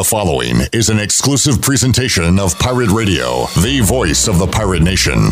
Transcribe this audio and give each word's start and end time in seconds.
The 0.00 0.04
following 0.04 0.62
is 0.72 0.88
an 0.88 0.98
exclusive 0.98 1.60
presentation 1.60 2.38
of 2.38 2.58
Pirate 2.58 2.88
Radio, 2.88 3.44
the 3.60 3.80
voice 3.84 4.28
of 4.28 4.38
the 4.38 4.46
pirate 4.46 4.80
nation. 4.80 5.28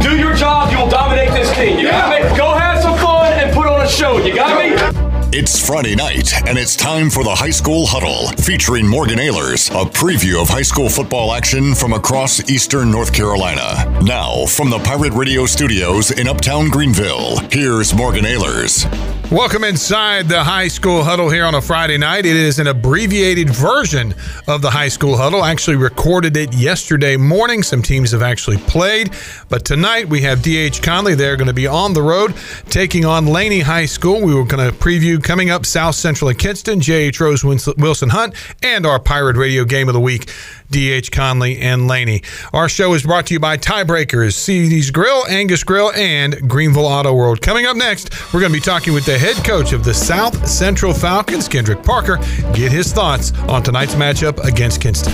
Do 0.00 0.16
your 0.16 0.34
job, 0.34 0.72
you'll 0.72 0.88
dominate 0.88 1.28
this 1.32 1.54
team. 1.54 1.78
You 1.78 1.88
got 1.88 2.08
me? 2.10 2.34
Go 2.34 2.54
have 2.54 2.80
some 2.80 2.96
fun 2.96 3.30
and 3.34 3.52
put 3.52 3.66
on 3.66 3.84
a 3.84 3.86
show. 3.86 4.16
You 4.16 4.34
got 4.34 4.56
me? 4.56 5.38
It's 5.38 5.62
Friday 5.62 5.94
night, 5.94 6.32
and 6.48 6.56
it's 6.56 6.74
time 6.74 7.10
for 7.10 7.24
the 7.24 7.34
High 7.34 7.50
School 7.50 7.84
Huddle, 7.86 8.28
featuring 8.42 8.88
Morgan 8.88 9.18
Ahlers, 9.18 9.70
a 9.70 9.84
preview 9.84 10.40
of 10.40 10.48
high 10.48 10.62
school 10.62 10.88
football 10.88 11.34
action 11.34 11.74
from 11.74 11.92
across 11.92 12.48
eastern 12.48 12.90
North 12.90 13.12
Carolina. 13.12 14.00
Now, 14.00 14.46
from 14.46 14.70
the 14.70 14.78
Pirate 14.78 15.12
Radio 15.12 15.44
studios 15.44 16.10
in 16.10 16.26
Uptown 16.26 16.70
Greenville, 16.70 17.36
here's 17.52 17.92
Morgan 17.92 18.24
Ahlers. 18.24 19.19
Welcome 19.30 19.62
inside 19.62 20.28
the 20.28 20.42
high 20.42 20.66
school 20.66 21.04
huddle 21.04 21.30
here 21.30 21.44
on 21.44 21.54
a 21.54 21.62
Friday 21.62 21.96
night. 21.96 22.26
It 22.26 22.34
is 22.34 22.58
an 22.58 22.66
abbreviated 22.66 23.48
version 23.48 24.12
of 24.48 24.60
the 24.60 24.70
high 24.70 24.88
school 24.88 25.16
huddle. 25.16 25.40
I 25.40 25.52
actually 25.52 25.76
recorded 25.76 26.36
it 26.36 26.52
yesterday 26.52 27.16
morning. 27.16 27.62
Some 27.62 27.80
teams 27.80 28.10
have 28.10 28.22
actually 28.22 28.56
played, 28.56 29.12
but 29.48 29.64
tonight 29.64 30.08
we 30.08 30.20
have 30.22 30.42
DH 30.42 30.82
Conley. 30.82 31.14
They're 31.14 31.36
going 31.36 31.46
to 31.46 31.54
be 31.54 31.68
on 31.68 31.92
the 31.92 32.02
road 32.02 32.34
taking 32.70 33.04
on 33.04 33.28
Laney 33.28 33.60
High 33.60 33.86
School. 33.86 34.20
We 34.20 34.34
were 34.34 34.44
going 34.44 34.68
to 34.68 34.76
preview 34.76 35.22
coming 35.22 35.48
up 35.48 35.64
South 35.64 35.94
Central 35.94 36.30
and 36.30 36.38
Kinston, 36.38 36.80
J.H. 36.80 37.20
Rose 37.20 37.44
Wilson 37.44 38.08
Hunt, 38.08 38.34
and 38.64 38.84
our 38.84 38.98
Pirate 38.98 39.36
Radio 39.36 39.64
game 39.64 39.88
of 39.88 39.94
the 39.94 40.00
week. 40.00 40.28
DH 40.70 41.10
Conley 41.10 41.58
and 41.58 41.88
Laney. 41.88 42.22
Our 42.52 42.68
show 42.68 42.94
is 42.94 43.02
brought 43.02 43.26
to 43.26 43.34
you 43.34 43.40
by 43.40 43.56
Tiebreakers, 43.56 44.34
CD's 44.34 44.90
Grill, 44.90 45.24
Angus 45.28 45.64
Grill, 45.64 45.92
and 45.92 46.48
Greenville 46.48 46.86
Auto 46.86 47.12
World. 47.14 47.42
Coming 47.42 47.66
up 47.66 47.76
next, 47.76 48.32
we're 48.32 48.40
going 48.40 48.52
to 48.52 48.58
be 48.58 48.62
talking 48.62 48.92
with 48.92 49.04
the 49.04 49.18
head 49.18 49.44
coach 49.44 49.72
of 49.72 49.84
the 49.84 49.94
South 49.94 50.46
Central 50.46 50.92
Falcons, 50.92 51.48
Kendrick 51.48 51.82
Parker, 51.82 52.18
get 52.54 52.72
his 52.72 52.92
thoughts 52.92 53.32
on 53.48 53.62
tonight's 53.62 53.94
matchup 53.94 54.42
against 54.44 54.80
Kinston. 54.80 55.12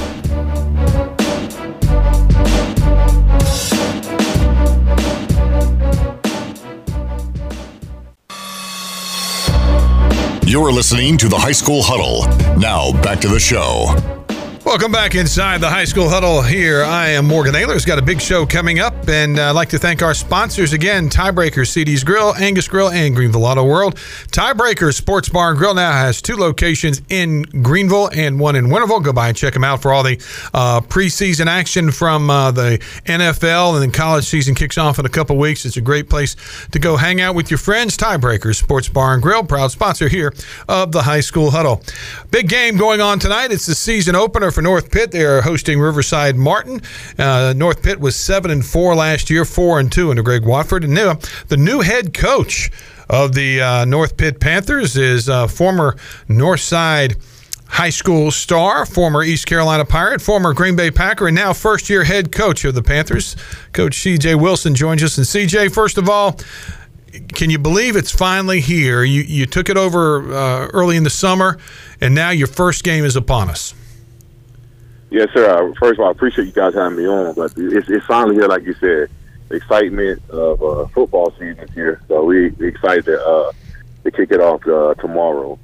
You're 10.49 10.73
listening 10.73 11.19
to 11.19 11.29
the 11.29 11.37
High 11.37 11.53
School 11.53 11.83
Huddle. 11.83 12.25
Now, 12.57 12.93
back 13.03 13.21
to 13.23 13.29
the 13.29 13.41
show. 13.41 14.16
Welcome 14.67 14.91
back 14.91 15.15
inside 15.15 15.61
the 15.61 15.71
high 15.71 15.85
school 15.85 16.09
huddle 16.09 16.43
here. 16.43 16.83
I 16.83 17.11
am 17.11 17.29
Morgan 17.29 17.55
Ahlers. 17.55 17.87
Got 17.87 18.01
a 18.01 18.03
big 18.03 18.21
show 18.21 18.45
coming 18.45 18.81
up, 18.81 19.09
and 19.09 19.39
uh, 19.39 19.51
I'd 19.51 19.53
like 19.53 19.69
to 19.69 19.79
thank 19.79 20.03
our 20.03 20.13
sponsors 20.13 20.73
again 20.73 21.09
Tiebreaker, 21.09 21.65
CD's 21.65 22.03
Grill, 22.03 22.35
Angus 22.35 22.67
Grill, 22.67 22.91
and 22.91 23.15
Greenville 23.15 23.45
Auto 23.45 23.65
World. 23.65 23.95
Tiebreaker 24.33 24.93
Sports 24.93 25.29
Bar 25.29 25.51
and 25.51 25.59
Grill 25.59 25.73
now 25.73 25.93
has 25.93 26.21
two 26.21 26.35
locations 26.35 27.01
in 27.09 27.43
Greenville 27.63 28.09
and 28.09 28.41
one 28.41 28.57
in 28.57 28.67
Winterville. 28.67 29.05
Go 29.05 29.13
by 29.13 29.29
and 29.29 29.37
check 29.37 29.55
them 29.55 29.63
out 29.63 29.83
for 29.83 29.93
all 29.93 30.03
the 30.03 30.17
uh, 30.53 30.81
preseason 30.81 31.47
action 31.47 31.93
from 31.93 32.29
uh, 32.29 32.51
the 32.51 32.79
NFL, 33.05 33.75
and 33.75 33.83
then 33.83 33.93
college 33.93 34.25
season 34.25 34.57
kicks 34.57 34.77
off 34.77 34.99
in 34.99 35.07
a 35.07 35.09
couple 35.09 35.39
weeks. 35.39 35.65
It's 35.65 35.77
a 35.77 35.81
great 35.81 36.11
place 36.11 36.35
to 36.73 36.81
go 36.81 36.97
hang 36.97 37.21
out 37.21 37.37
with 37.37 37.53
your 37.53 37.59
friends. 37.59 37.97
Tiebreaker 37.97 38.53
Sports 38.53 38.89
Bar 38.89 39.15
and 39.15 39.23
Grill, 39.23 39.45
proud 39.45 39.71
sponsor 39.71 40.09
here 40.09 40.35
of 40.69 40.91
the 40.91 41.03
high 41.03 41.21
school 41.21 41.53
huddle. 41.53 41.85
Big 42.33 42.49
game 42.49 42.77
going 42.77 43.01
on 43.01 43.21
tonight. 43.21 43.53
It's 43.53 43.67
the 43.67 43.77
season 43.77 44.17
opener 44.17 44.51
for 44.57 44.63
North 44.63 44.91
Pitt. 44.91 45.11
They 45.11 45.23
are 45.23 45.43
hosting 45.43 45.79
Riverside 45.79 46.35
Martin. 46.35 46.81
Uh, 47.19 47.53
North 47.55 47.83
Pitt 47.83 48.01
was 48.01 48.17
seven 48.17 48.51
and 48.51 48.65
four 48.65 48.95
last 48.95 49.29
year, 49.29 49.45
four 49.45 49.79
and 49.79 49.93
two 49.93 50.09
under 50.09 50.23
Greg 50.23 50.47
Watford. 50.47 50.83
And 50.83 50.95
now 50.95 51.19
the 51.49 51.59
new 51.59 51.83
head 51.83 52.15
coach 52.15 52.71
of 53.11 53.35
the 53.35 53.61
uh, 53.61 53.85
North 53.85 54.17
Pitt 54.17 54.41
Panthers 54.41 54.97
is 54.97 55.29
uh, 55.29 55.47
former 55.47 55.97
Northside 56.27 57.23
high 57.69 57.91
school 57.91 58.31
star, 58.31 58.87
former 58.87 59.23
East 59.23 59.47
Carolina 59.47 59.85
Pirate, 59.85 60.23
former 60.23 60.55
Green 60.55 60.75
Bay 60.75 60.91
Packer, 60.91 61.27
and 61.27 61.35
now 61.35 61.53
first 61.53 61.91
year 61.91 62.05
head 62.05 62.33
coach 62.33 62.65
of 62.65 62.75
the 62.75 62.83
Panthers. 62.83 63.37
Coach 63.75 63.99
CJ 63.99 64.41
Wilson 64.41 64.75
joins 64.75 65.03
us. 65.03 65.19
And 65.19 65.27
CJ, 65.27 65.71
first 65.75 65.99
of 65.99 66.09
all, 66.09 66.39
can 67.35 67.51
you 67.51 67.59
believe 67.59 67.95
it's 67.95 68.11
finally 68.11 68.63
here? 68.63 69.05
You 69.05 69.21
you 69.21 69.45
took 69.45 69.69
it 69.69 69.77
over 69.77 70.33
uh, 70.33 70.69
early 70.69 70.97
in 70.97 71.03
the 71.03 71.11
summer, 71.11 71.59
and 72.01 72.15
now 72.15 72.31
your 72.31 72.49
first 72.49 72.85
game 72.85 73.05
is 73.05 73.17
upon 73.17 73.51
us. 73.51 73.75
Yes, 75.11 75.29
sir. 75.33 75.73
First 75.79 75.95
of 75.95 76.01
all, 76.01 76.09
I 76.09 76.11
appreciate 76.11 76.47
you 76.47 76.53
guys 76.53 76.75
having 76.75 76.99
me 76.99 77.07
on, 77.07 77.35
but 77.35 77.53
it's, 77.57 77.89
it's 77.89 78.07
finally 78.07 78.35
here, 78.35 78.49
like 78.49 78.65
you 78.65 78.75
said. 78.75 79.09
Excitement 79.49 80.21
of 80.31 80.61
uh, 80.61 80.87
football 80.89 81.33
season 81.39 81.69
here, 81.73 82.03
so 82.09 82.25
we 82.25 82.47
excited 82.59 83.05
to, 83.05 83.25
uh, 83.25 83.53
to 84.03 84.11
kick 84.11 84.33
it 84.33 84.41
off 84.41 84.67
uh, 84.67 84.93
tomorrow. 85.01 85.57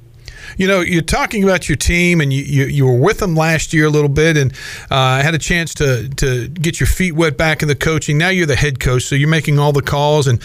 You 0.57 0.67
know, 0.67 0.81
you're 0.81 1.01
talking 1.01 1.43
about 1.43 1.67
your 1.67 1.75
team, 1.75 2.21
and 2.21 2.31
you, 2.31 2.43
you, 2.43 2.65
you 2.65 2.85
were 2.85 2.97
with 2.97 3.19
them 3.19 3.35
last 3.35 3.73
year 3.73 3.85
a 3.85 3.89
little 3.89 4.09
bit, 4.09 4.37
and 4.37 4.53
uh, 4.91 5.21
had 5.21 5.33
a 5.33 5.39
chance 5.39 5.73
to 5.75 6.09
to 6.09 6.47
get 6.47 6.79
your 6.79 6.87
feet 6.87 7.13
wet 7.13 7.37
back 7.37 7.61
in 7.61 7.67
the 7.67 7.75
coaching. 7.75 8.17
Now 8.17 8.29
you're 8.29 8.45
the 8.45 8.55
head 8.55 8.79
coach, 8.79 9.03
so 9.03 9.15
you're 9.15 9.29
making 9.29 9.59
all 9.59 9.71
the 9.71 9.81
calls. 9.81 10.27
And 10.27 10.41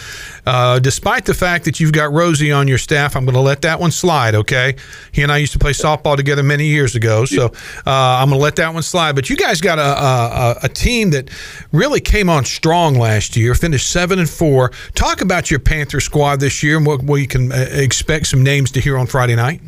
uh, 0.46 0.78
despite 0.78 1.24
the 1.24 1.34
fact 1.34 1.64
that 1.66 1.80
you've 1.80 1.92
got 1.92 2.12
Rosie 2.12 2.52
on 2.52 2.68
your 2.68 2.78
staff, 2.78 3.16
I'm 3.16 3.24
going 3.24 3.34
to 3.34 3.40
let 3.40 3.62
that 3.62 3.80
one 3.80 3.90
slide. 3.90 4.34
Okay, 4.34 4.76
he 5.12 5.22
and 5.22 5.32
I 5.32 5.38
used 5.38 5.52
to 5.52 5.58
play 5.58 5.72
softball 5.72 6.16
together 6.16 6.42
many 6.42 6.66
years 6.66 6.94
ago, 6.94 7.24
so 7.24 7.46
uh, 7.46 7.50
I'm 7.86 8.28
going 8.28 8.38
to 8.38 8.42
let 8.42 8.56
that 8.56 8.72
one 8.74 8.82
slide. 8.82 9.14
But 9.14 9.30
you 9.30 9.36
guys 9.36 9.60
got 9.60 9.78
a, 9.78 9.82
a, 9.82 10.58
a 10.64 10.68
team 10.68 11.10
that 11.10 11.30
really 11.72 12.00
came 12.00 12.28
on 12.28 12.44
strong 12.44 12.94
last 12.94 13.36
year, 13.36 13.54
finished 13.54 13.90
seven 13.90 14.18
and 14.18 14.28
four. 14.28 14.70
Talk 14.94 15.20
about 15.20 15.50
your 15.50 15.60
Panther 15.60 16.00
squad 16.00 16.40
this 16.40 16.62
year 16.62 16.76
and 16.76 16.86
what 16.86 17.02
we 17.02 17.26
can 17.26 17.52
uh, 17.52 17.66
expect 17.70 18.26
some 18.26 18.42
names 18.42 18.70
to 18.72 18.80
hear 18.80 18.96
on 18.96 19.06
Friday 19.06 19.36
night. 19.36 19.60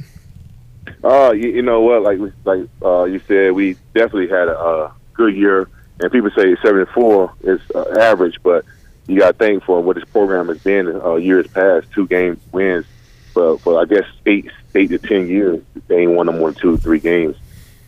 Uh, 1.03 1.33
you, 1.33 1.51
you 1.51 1.63
know 1.63 1.81
what? 1.81 2.03
Like 2.03 2.19
like 2.45 2.69
uh, 2.83 3.05
you 3.05 3.21
said, 3.27 3.53
we 3.53 3.75
definitely 3.95 4.29
had 4.29 4.49
a, 4.49 4.59
a 4.59 4.95
good 5.15 5.35
year. 5.35 5.69
And 6.01 6.11
people 6.11 6.31
say 6.31 6.57
seven 6.63 6.81
and 6.81 6.89
four 6.89 7.33
is 7.43 7.61
uh, 7.75 7.85
average, 7.99 8.39
but 8.43 8.65
you 9.07 9.19
got 9.19 9.33
to 9.33 9.45
think 9.45 9.65
for 9.65 9.83
what 9.83 9.97
this 9.97 10.05
program 10.07 10.49
has 10.49 10.59
been 10.59 10.89
uh, 10.89 11.17
years 11.17 11.47
past, 11.49 11.91
two 11.93 12.07
games 12.07 12.39
wins. 12.53 12.87
But 13.35 13.59
for 13.59 13.81
I 13.81 13.85
guess 13.85 14.07
eight 14.27 14.51
eight 14.75 14.89
to 14.89 14.99
ten 14.99 15.29
years, 15.29 15.63
they 15.89 16.03
ain't 16.03 16.13
won 16.13 16.27
them 16.27 16.41
than 16.41 16.55
two 16.55 16.77
three 16.79 17.01
games. 17.01 17.37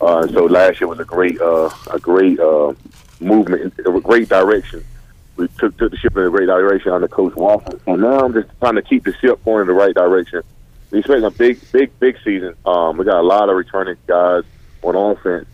Uh, 0.00 0.26
so 0.28 0.44
last 0.44 0.80
year 0.80 0.88
was 0.88 1.00
a 1.00 1.04
great 1.04 1.40
uh, 1.40 1.70
a 1.90 1.98
great 1.98 2.38
uh, 2.38 2.74
movement, 3.20 3.72
a 3.78 4.00
great 4.00 4.28
direction. 4.28 4.84
We 5.36 5.48
took 5.48 5.76
took 5.78 5.90
the 5.90 5.96
ship 5.96 6.16
in 6.16 6.24
a 6.24 6.30
great 6.30 6.46
direction 6.46 6.92
under 6.92 7.08
Coach 7.08 7.34
Wofford. 7.34 7.80
So 7.84 7.96
now 7.96 8.24
I'm 8.24 8.34
just 8.34 8.48
trying 8.60 8.74
to 8.74 8.82
keep 8.82 9.04
the 9.04 9.14
ship 9.18 9.42
going 9.44 9.62
in 9.62 9.66
the 9.68 9.72
right 9.72 9.94
direction 9.94 10.42
we 10.92 10.98
expect 10.98 11.22
a 11.22 11.30
big, 11.30 11.58
big, 11.72 11.98
big 11.98 12.18
season. 12.22 12.54
Um, 12.66 12.98
we 12.98 13.06
got 13.06 13.18
a 13.18 13.26
lot 13.26 13.48
of 13.48 13.56
returning 13.56 13.96
guys 14.06 14.44
on 14.82 14.94
offense, 14.94 15.48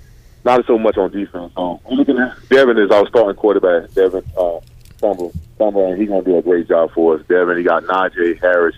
not 0.44 0.66
so 0.66 0.76
much 0.76 0.98
on 0.98 1.12
defense. 1.12 1.52
We're 1.56 1.78
looking 1.90 2.18
at 2.18 2.36
Devin 2.48 2.76
is 2.76 2.90
our 2.90 3.06
starting 3.08 3.36
quarterback. 3.36 3.94
Devin 3.94 4.24
uh, 4.36 4.58
Stumble, 4.96 5.32
and 5.60 5.98
he's 5.98 6.08
gonna 6.08 6.24
do 6.24 6.38
a 6.38 6.42
great 6.42 6.68
job 6.68 6.90
for 6.92 7.16
us. 7.16 7.26
Devin, 7.28 7.56
he 7.56 7.62
got 7.62 7.84
Najee 7.84 8.40
Harris, 8.40 8.74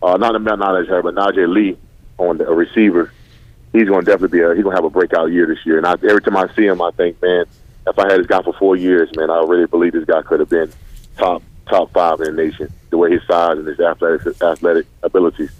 uh, 0.00 0.16
not 0.16 0.40
not 0.40 0.60
Najee 0.60 0.86
Harris, 0.86 1.02
but 1.02 1.14
Najee 1.16 1.52
Lee 1.52 1.76
on 2.16 2.38
the 2.38 2.48
a 2.48 2.54
receiver. 2.54 3.12
He's 3.72 3.88
gonna 3.88 4.02
definitely 4.02 4.38
be 4.38 4.44
a, 4.44 4.54
he's 4.54 4.62
gonna 4.62 4.76
have 4.76 4.84
a 4.84 4.90
breakout 4.90 5.32
year 5.32 5.46
this 5.46 5.66
year. 5.66 5.78
And 5.78 5.86
I, 5.86 5.92
every 5.92 6.22
time 6.22 6.36
I 6.36 6.46
see 6.54 6.64
him, 6.64 6.80
I 6.80 6.92
think, 6.92 7.20
man, 7.20 7.44
if 7.88 7.98
I 7.98 8.10
had 8.10 8.20
this 8.20 8.26
guy 8.26 8.40
for 8.42 8.52
four 8.52 8.76
years, 8.76 9.10
man, 9.16 9.30
I 9.30 9.40
really 9.40 9.66
believe 9.66 9.94
this 9.94 10.04
guy 10.04 10.22
could 10.22 10.38
have 10.38 10.48
been 10.48 10.72
top 11.16 11.42
top 11.66 11.92
five 11.92 12.20
in 12.20 12.36
the 12.36 12.42
nation. 12.44 12.72
The 12.90 12.98
way 12.98 13.10
his 13.10 13.22
size 13.26 13.58
and 13.58 13.66
his 13.66 13.80
athletic 13.80 14.40
athletic 14.40 14.86
abilities. 15.02 15.50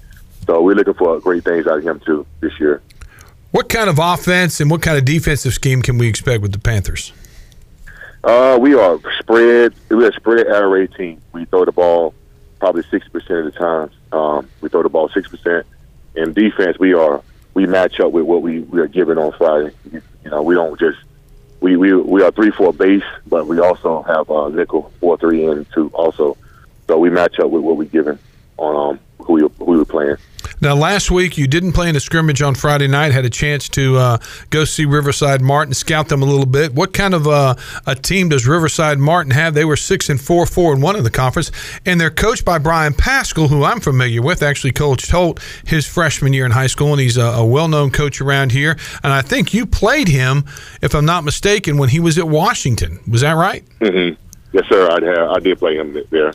So 0.48 0.62
we're 0.62 0.75
looking 0.75 0.94
for 0.94 1.20
great 1.20 1.44
things 1.44 1.66
out 1.66 1.78
of 1.78 1.84
him 1.84 2.00
too 2.00 2.26
this 2.41 2.59
year. 2.59 2.81
What 3.50 3.69
kind 3.69 3.91
of 3.91 3.98
offense 3.98 4.60
and 4.60 4.70
what 4.70 4.81
kind 4.81 4.97
of 4.97 5.04
defensive 5.04 5.53
scheme 5.53 5.82
can 5.82 5.98
we 5.98 6.09
expect 6.09 6.41
with 6.41 6.53
the 6.53 6.59
Panthers? 6.59 7.12
Uh, 8.25 8.59
we 8.59 8.75
are 8.75 8.98
spread. 9.19 9.75
We're 9.91 10.09
a 10.09 10.12
spread 10.14 10.47
air 10.47 10.66
raid 10.70 10.94
team. 10.94 11.20
We 11.32 11.44
throw 11.44 11.66
the 11.66 11.72
ball 11.72 12.14
probably 12.60 12.82
sixty 12.91 13.10
percent 13.10 13.47
of 13.47 13.53
the 13.53 13.59
time. 13.59 13.91
Um, 14.10 14.48
we 14.62 14.70
throw 14.70 14.82
the 14.82 14.88
ball 14.88 15.10
six 15.10 15.28
percent. 15.28 15.66
In 16.16 16.32
defense, 16.32 16.78
we 16.78 16.94
are 16.94 17.22
we 17.53 17.66
match 17.66 18.00
up 18.00 18.12
with 18.12 18.25
what 18.25 18.41
we, 18.41 18.60
we 18.60 18.80
are 18.80 18.88
given 18.88 19.19
on 19.19 19.32
Friday. 19.32 19.75
You, 19.92 20.00
you 20.25 20.30
know, 20.30 20.41
we 20.41 20.54
don't 20.54 20.80
just 20.80 20.98
we, 21.60 21.77
we 21.77 21.95
we 21.95 22.22
are 22.22 22.30
three 22.30 22.53
four 22.53 22.72
base, 22.72 23.04
but 23.27 23.47
we 23.47 23.60
also 23.60 24.00
have 24.03 24.30
uh, 24.30 24.48
nickel 24.48 24.92
four 24.98 25.18
three 25.18 25.45
and 25.45 25.66
two 25.74 25.91
also. 25.92 26.39
So 26.86 26.98
we 26.98 27.10
match 27.10 27.39
up 27.39 27.50
with 27.50 27.62
what 27.62 27.77
we're 27.77 27.84
given 27.84 28.18
on 28.56 28.95
um, 28.95 29.00
who 29.28 29.34
we 29.34 29.41
who 29.42 29.65
we 29.65 29.77
were 29.77 29.84
playing. 29.84 30.16
Now, 30.60 30.75
last 30.75 31.10
week 31.10 31.39
you 31.39 31.47
didn't 31.47 31.72
play 31.72 31.89
in 31.89 31.95
a 31.95 32.01
scrimmage 32.01 32.42
on 32.42 32.57
Friday 32.57 32.89
night. 32.89 33.13
Had 33.13 33.25
a 33.25 33.30
chance 33.30 33.69
to 33.71 33.97
uh, 33.97 34.19
go 34.51 34.65
see 34.65 34.86
Riverside 34.86 35.41
Martin, 35.41 35.72
scout 35.75 36.09
them 36.09 36.22
a 36.22 36.25
little 36.25 36.47
bit. 36.47 36.75
What 36.75 36.92
kind 36.92 37.15
of 37.15 37.28
uh, 37.28 37.54
a 37.86 37.95
team 37.95 38.30
does 38.30 38.47
Riverside 38.47 38.98
Martin 38.98 39.30
have? 39.30 39.54
They 39.54 39.65
were 39.65 39.77
six 39.77 40.09
and 40.09 40.21
four, 40.21 40.47
four 40.47 40.72
and 40.72 40.83
one 40.83 40.97
in 40.97 41.04
the 41.04 41.10
conference, 41.10 41.53
and 41.86 42.01
they're 42.01 42.10
coached 42.10 42.45
by 42.45 42.59
Brian 42.59 42.95
Pascal, 42.95 43.47
who 43.47 43.63
I'm 43.63 43.78
familiar 43.78 44.22
with. 44.22 44.42
Actually, 44.42 44.72
coached 44.72 45.10
Holt 45.10 45.41
his 45.65 45.86
freshman 45.86 46.33
year 46.33 46.47
in 46.47 46.51
high 46.51 46.66
school, 46.66 46.92
and 46.92 47.01
he's 47.01 47.19
a, 47.19 47.22
a 47.22 47.47
well-known 47.47 47.91
coach 47.91 48.21
around 48.21 48.51
here. 48.51 48.77
And 49.04 49.13
I 49.13 49.22
think 49.22 49.54
you 49.54 49.66
played 49.66 50.09
him, 50.09 50.45
if 50.83 50.95
I'm 50.95 51.04
not 51.04 51.22
mistaken, 51.22 51.77
when 51.78 51.91
he 51.91 52.01
was 52.01 52.19
at 52.19 52.28
Washington. 52.28 52.98
Was 53.07 53.21
that 53.21 53.33
right? 53.33 53.65
Mm-hmm. 53.81 54.21
Yes, 54.53 54.65
sir. 54.69 54.89
I 54.91 55.04
have. 55.04 55.31
I 55.31 55.39
did 55.41 55.59
play 55.59 55.77
him 55.77 55.97
there. 56.10 56.33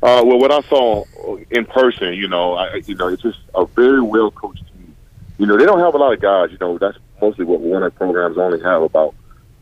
Uh, 0.00 0.22
well, 0.24 0.38
what 0.38 0.52
I 0.52 0.60
saw 0.68 1.04
in 1.36 1.64
person, 1.66 2.14
you 2.14 2.28
know, 2.28 2.54
I, 2.54 2.76
you 2.86 2.94
know, 2.94 3.08
it's 3.08 3.22
just 3.22 3.38
a 3.54 3.66
very 3.66 4.00
well 4.00 4.30
coached 4.30 4.64
team. 4.72 4.94
You 5.38 5.46
know, 5.46 5.56
they 5.56 5.64
don't 5.64 5.80
have 5.80 5.94
a 5.94 5.98
lot 5.98 6.12
of 6.12 6.20
guys. 6.20 6.50
You 6.50 6.58
know, 6.60 6.78
that's 6.78 6.98
mostly 7.20 7.44
what 7.44 7.60
winter 7.60 7.90
programs 7.90 8.38
only 8.38 8.60
have 8.62 8.82
about 8.82 9.14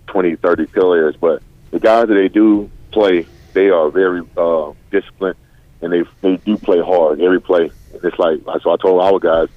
20, 0.08 0.36
30 0.36 0.66
players. 0.66 1.16
But 1.16 1.42
the 1.70 1.80
guys 1.80 2.08
that 2.08 2.14
they 2.14 2.28
do 2.28 2.70
play, 2.90 3.26
they 3.52 3.70
are 3.70 3.90
very 3.90 4.22
uh, 4.36 4.72
disciplined 4.90 5.36
and 5.82 5.92
they 5.92 6.04
they 6.20 6.36
do 6.38 6.56
play 6.56 6.80
hard 6.80 7.20
every 7.20 7.40
play. 7.40 7.70
It's 8.02 8.18
like 8.18 8.40
so 8.62 8.72
I 8.72 8.76
told 8.76 9.02
our 9.02 9.18
guys, 9.18 9.48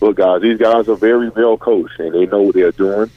look 0.00 0.16
guys, 0.16 0.42
these 0.42 0.58
guys 0.58 0.88
are 0.88 0.96
very 0.96 1.28
well 1.30 1.56
coached 1.56 1.98
and 1.98 2.14
they 2.14 2.26
know 2.26 2.42
what 2.42 2.54
they're 2.54 2.72
doing, 2.72 3.10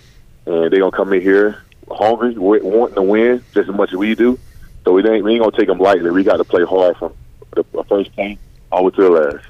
and 0.46 0.72
they're 0.72 0.80
gonna 0.80 0.92
come 0.92 1.14
in 1.14 1.22
here 1.22 1.64
hungry, 1.92 2.36
wanting 2.38 2.96
to 2.96 3.02
win 3.02 3.44
just 3.54 3.70
as 3.70 3.76
much 3.76 3.92
as 3.92 3.98
we 3.98 4.16
do. 4.16 4.40
So 4.84 4.94
we 4.94 5.08
ain't 5.08 5.24
we 5.24 5.34
ain't 5.34 5.44
gonna 5.44 5.58
take 5.58 5.68
them 5.68 5.80
lightly. 5.80 6.12
We 6.12 6.24
got 6.24 6.38
to 6.38 6.44
play 6.44 6.64
hard 6.64 6.98
from 6.98 7.14
the 7.56 7.84
first 7.86 8.16
game 8.16 8.38
all 8.72 8.80
the 8.80 8.84
way 8.86 8.96
to 8.96 9.02
the 9.02 9.10
last. 9.10 9.48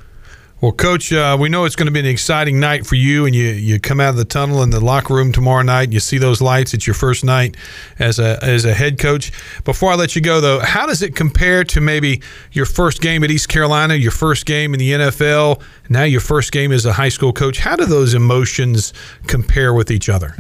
Well, 0.64 0.72
Coach, 0.72 1.12
uh, 1.12 1.36
we 1.38 1.50
know 1.50 1.66
it's 1.66 1.76
going 1.76 1.88
to 1.88 1.92
be 1.92 2.00
an 2.00 2.06
exciting 2.06 2.58
night 2.58 2.86
for 2.86 2.96
you, 2.96 3.26
and 3.26 3.36
you, 3.36 3.50
you 3.50 3.82
come 3.82 4.00
out 4.00 4.12
of 4.12 4.16
the 4.16 4.24
tunnel 4.24 4.64
in 4.64 4.70
the 4.70 4.80
locker 4.80 5.14
room 5.14 5.34
tomorrow 5.34 5.62
night. 5.62 5.84
And 5.84 5.94
you 5.94 6.00
see 6.00 6.18
those 6.18 6.40
lights. 6.40 6.74
It's 6.74 6.88
your 6.88 6.94
first 6.94 7.26
night 7.26 7.58
as 8.00 8.18
a 8.18 8.42
as 8.42 8.64
a 8.64 8.74
head 8.74 8.98
coach. 8.98 9.34
Before 9.66 9.92
I 9.92 9.96
let 9.96 10.16
you 10.16 10.22
go, 10.22 10.40
though, 10.40 10.62
how 10.62 10.86
does 10.86 11.02
it 11.02 11.18
compare 11.18 11.66
to 11.66 11.82
maybe 11.82 12.22
your 12.54 12.66
first 12.66 13.02
game 13.02 13.26
at 13.26 13.30
East 13.30 13.50
Carolina, 13.50 13.96
your 13.96 14.12
first 14.14 14.46
game 14.46 14.74
in 14.74 14.80
the 14.80 14.92
NFL, 14.92 15.62
now 15.90 16.04
your 16.04 16.22
first 16.22 16.54
game 16.54 16.72
as 16.72 16.86
a 16.86 16.94
high 16.94 17.10
school 17.10 17.34
coach? 17.34 17.60
How 17.60 17.76
do 17.76 17.84
those 17.84 18.14
emotions 18.14 18.94
compare 19.28 19.74
with 19.74 19.92
each 19.92 20.08
other? 20.08 20.38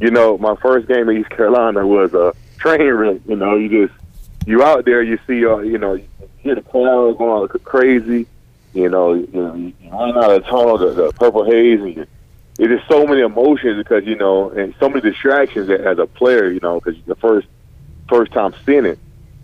You 0.00 0.10
know, 0.10 0.36
my 0.36 0.54
first 0.56 0.86
game 0.86 1.08
at 1.08 1.16
East 1.16 1.30
Carolina 1.30 1.86
was 1.86 2.12
a 2.12 2.34
train 2.58 2.82
wreck. 2.82 3.22
You 3.26 3.36
know, 3.36 3.56
you 3.56 3.86
just 3.86 3.98
you 4.46 4.62
out 4.62 4.84
there, 4.84 5.02
you 5.02 5.18
see, 5.26 5.46
uh, 5.46 5.60
you 5.60 5.78
know, 5.78 5.98
hear 6.42 6.54
the 6.54 6.62
crowd 6.62 7.18
going 7.18 7.48
crazy 7.64 8.26
you 8.74 8.88
know, 8.88 9.12
you, 9.12 9.72
run 9.90 10.16
out 10.16 10.30
of 10.30 10.44
tunnel, 10.44 10.78
the, 10.78 10.92
the 10.92 11.12
purple 11.12 11.44
haze, 11.44 11.80
and 11.80 11.96
you, 11.96 12.06
it's 12.58 12.88
so 12.88 13.06
many 13.06 13.20
emotions 13.20 13.78
because 13.78 14.04
you 14.04 14.16
know, 14.16 14.50
and 14.50 14.74
so 14.80 14.88
many 14.88 15.00
distractions 15.00 15.68
as 15.68 15.98
a 15.98 16.06
player. 16.06 16.50
You 16.50 16.60
know, 16.60 16.80
because 16.80 17.00
the 17.04 17.16
first 17.16 17.48
first 18.08 18.32
time 18.32 18.54
seeing 18.64 18.86
it, 18.86 18.98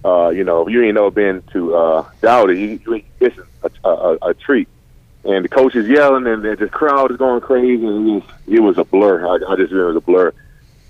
uh, 0.05 0.29
you 0.31 0.45
know, 0.45 0.67
you 0.69 0.83
ain't 0.83 0.95
never 0.95 1.11
been 1.11 1.43
to 1.53 1.75
uh, 1.75 2.11
Dowdy, 2.23 2.59
you, 2.59 2.81
you 2.87 3.05
it's 3.21 3.37
a, 3.85 3.89
a, 3.89 4.19
a 4.31 4.35
treat. 4.35 4.69
And 5.25 5.45
the 5.45 5.49
coach 5.49 5.75
is 5.75 5.87
yelling, 5.89 6.27
and 6.27 6.43
the 6.43 6.69
crowd 6.69 7.11
is 7.11 7.19
going 7.19 7.41
crazy, 7.43 7.85
and 7.85 8.09
it 8.09 8.13
was, 8.13 8.23
it 8.47 8.61
was 8.61 8.79
a 8.79 8.85
blur. 8.85 9.27
I, 9.27 9.53
I 9.53 9.57
just 9.57 9.73
it 9.73 9.85
was 9.85 9.97
a 9.97 10.01
blur. 10.01 10.33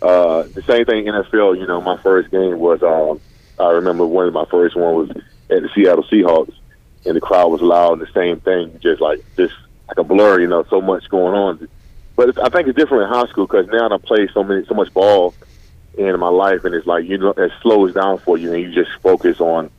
Uh, 0.01 0.43
the 0.43 0.63
same 0.63 0.85
thing 0.85 1.07
NFL. 1.07 1.59
You 1.59 1.67
know, 1.67 1.81
my 1.81 1.97
first 2.03 2.31
game 2.31 2.59
was. 2.59 2.83
Um, 2.83 3.21
I 3.59 3.71
remember 3.71 4.07
one 4.07 4.29
of 4.29 4.33
my 4.33 4.45
first 4.45 4.77
one 4.77 4.95
was 4.95 5.11
at 5.51 5.63
the 5.63 5.69
Seattle 5.75 6.05
Seahawks 6.05 6.55
and 7.05 7.17
the 7.17 7.21
crowd 7.21 7.49
was 7.49 7.61
loud 7.61 7.99
and 7.99 8.03
the 8.03 8.13
same 8.13 8.41
thing, 8.41 8.79
just 8.81 9.01
like 9.01 9.25
just 9.37 9.55
like 9.89 9.99
a 9.99 10.05
blur, 10.05 10.41
you 10.41 10.47
know, 10.47 10.65
so 10.65 10.81
much 10.81 11.09
going 11.09 11.35
on. 11.35 11.69
But 12.17 12.39
I 12.43 12.49
think 12.49 12.69
it's 12.69 12.77
different 12.77 13.05
in 13.05 13.09
high 13.09 13.29
school 13.29 13.47
because 13.47 13.69
now 13.69 13.89
I 13.89 13.99
play 13.99 14.29
so 14.33 14.43
many, 14.43 14.65
so 14.67 14.75
much 14.75 14.93
ball 14.93 15.35
in 15.97 16.19
my 16.19 16.29
life, 16.29 16.65
and 16.65 16.75
it's 16.75 16.87
like 16.87 17.07
you 17.07 17.19
know, 17.19 17.31
it 17.31 17.53
slows 17.63 17.95
down 17.95 18.19
for 18.19 18.37
you, 18.37 18.53
and 18.53 18.63
you 18.63 18.73
just 18.73 18.91
focus 19.03 19.41
on. 19.41 19.71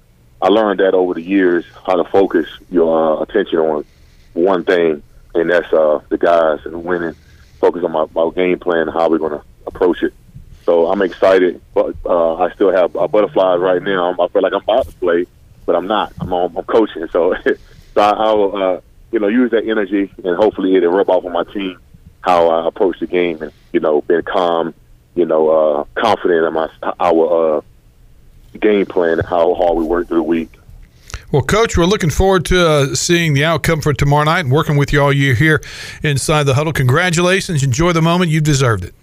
I 0.41 0.47
learned 0.47 0.79
that 0.79 0.93
over 0.93 1.13
the 1.13 1.21
years 1.21 1.65
how 1.85 2.01
to 2.01 2.09
focus 2.09 2.47
your 2.71 3.19
uh, 3.19 3.23
attention 3.23 3.59
on 3.59 3.85
one 4.33 4.63
thing, 4.63 5.03
and 5.35 5.49
that's 5.49 5.71
uh, 5.73 5.99
the 6.09 6.17
guys 6.17 6.65
and 6.65 6.83
winning. 6.85 7.15
Focus 7.59 7.83
on 7.83 7.91
my, 7.91 8.05
my 8.13 8.31
game 8.33 8.57
plan, 8.57 8.87
how 8.87 9.09
we're 9.09 9.17
going 9.17 9.33
to 9.33 9.43
approach 9.67 10.01
it. 10.01 10.13
So 10.63 10.87
I'm 10.87 11.01
excited, 11.01 11.61
but 11.73 11.95
uh, 12.05 12.35
I 12.35 12.53
still 12.53 12.71
have 12.71 12.95
uh, 12.95 13.07
butterflies 13.07 13.59
right 13.59 13.81
now. 13.81 14.13
I 14.13 14.27
feel 14.29 14.41
like 14.41 14.53
I'm 14.53 14.61
about 14.61 14.87
to 14.87 14.93
play, 14.93 15.25
but 15.69 15.75
I'm 15.75 15.85
not. 15.85 16.11
I'm 16.19 16.33
on, 16.33 16.57
I'm 16.57 16.63
coaching, 16.63 17.07
so 17.11 17.35
so 17.93 18.01
I, 18.01 18.09
I 18.09 18.33
will 18.33 18.55
uh, 18.55 18.81
you 19.11 19.19
know 19.19 19.27
use 19.27 19.51
that 19.51 19.69
energy 19.69 20.11
and 20.23 20.35
hopefully 20.35 20.75
it'll 20.75 20.91
rub 20.91 21.11
off 21.11 21.23
on 21.25 21.31
my 21.31 21.43
team 21.43 21.77
how 22.21 22.47
I 22.47 22.67
approach 22.67 22.99
the 22.99 23.05
game 23.05 23.39
and 23.43 23.51
you 23.71 23.79
know 23.79 24.01
being 24.01 24.23
calm, 24.23 24.73
you 25.13 25.27
know 25.27 25.49
uh, 25.49 25.83
confident 25.93 26.43
in 26.43 26.53
my 26.53 26.69
our 26.99 27.57
uh, 27.57 27.61
game 28.59 28.87
plan 28.87 29.19
and 29.19 29.27
how 29.27 29.53
hard 29.53 29.77
we 29.77 29.83
work 29.83 30.07
through 30.07 30.17
the 30.17 30.23
week. 30.23 30.49
Well, 31.31 31.43
Coach, 31.43 31.77
we're 31.77 31.85
looking 31.85 32.09
forward 32.09 32.45
to 32.45 32.67
uh, 32.67 32.95
seeing 32.95 33.35
the 33.35 33.45
outcome 33.45 33.81
for 33.81 33.93
tomorrow 33.93 34.23
night 34.23 34.39
and 34.39 34.51
working 34.51 34.75
with 34.75 34.91
you 34.91 35.03
all 35.03 35.13
year 35.13 35.35
here 35.35 35.61
inside 36.01 36.45
the 36.45 36.55
huddle. 36.55 36.73
Congratulations. 36.73 37.61
Enjoy 37.61 37.91
the 37.91 38.01
moment. 38.01 38.31
You've 38.31 38.43
deserved 38.43 38.85
it. 38.85 38.95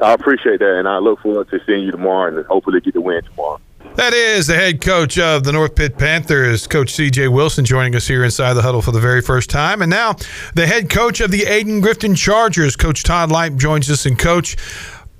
I 0.00 0.12
appreciate 0.12 0.60
that, 0.60 0.78
and 0.78 0.86
I 0.86 0.98
look 0.98 1.18
forward 1.22 1.50
to 1.50 1.58
seeing 1.66 1.82
you 1.82 1.90
tomorrow 1.90 2.36
and 2.36 2.46
hopefully 2.46 2.80
get 2.80 2.94
the 2.94 3.00
win 3.00 3.24
tomorrow. 3.24 3.60
That 3.96 4.12
is 4.14 4.46
the 4.46 4.54
head 4.54 4.80
coach 4.80 5.18
of 5.18 5.42
the 5.42 5.52
North 5.52 5.74
Pitt 5.74 5.98
Panthers, 5.98 6.66
Coach 6.68 6.92
CJ 6.92 7.32
Wilson, 7.32 7.64
joining 7.64 7.96
us 7.96 8.06
here 8.06 8.24
inside 8.24 8.54
the 8.54 8.62
huddle 8.62 8.80
for 8.80 8.92
the 8.92 9.00
very 9.00 9.20
first 9.20 9.50
time. 9.50 9.82
And 9.82 9.90
now 9.90 10.14
the 10.54 10.66
head 10.66 10.88
coach 10.88 11.20
of 11.20 11.32
the 11.32 11.40
Ayden 11.40 11.82
Grifton 11.82 12.16
Chargers, 12.16 12.76
Coach 12.76 13.02
Todd 13.02 13.32
Light, 13.32 13.56
joins 13.56 13.90
us. 13.90 14.06
And, 14.06 14.16
Coach, 14.16 14.56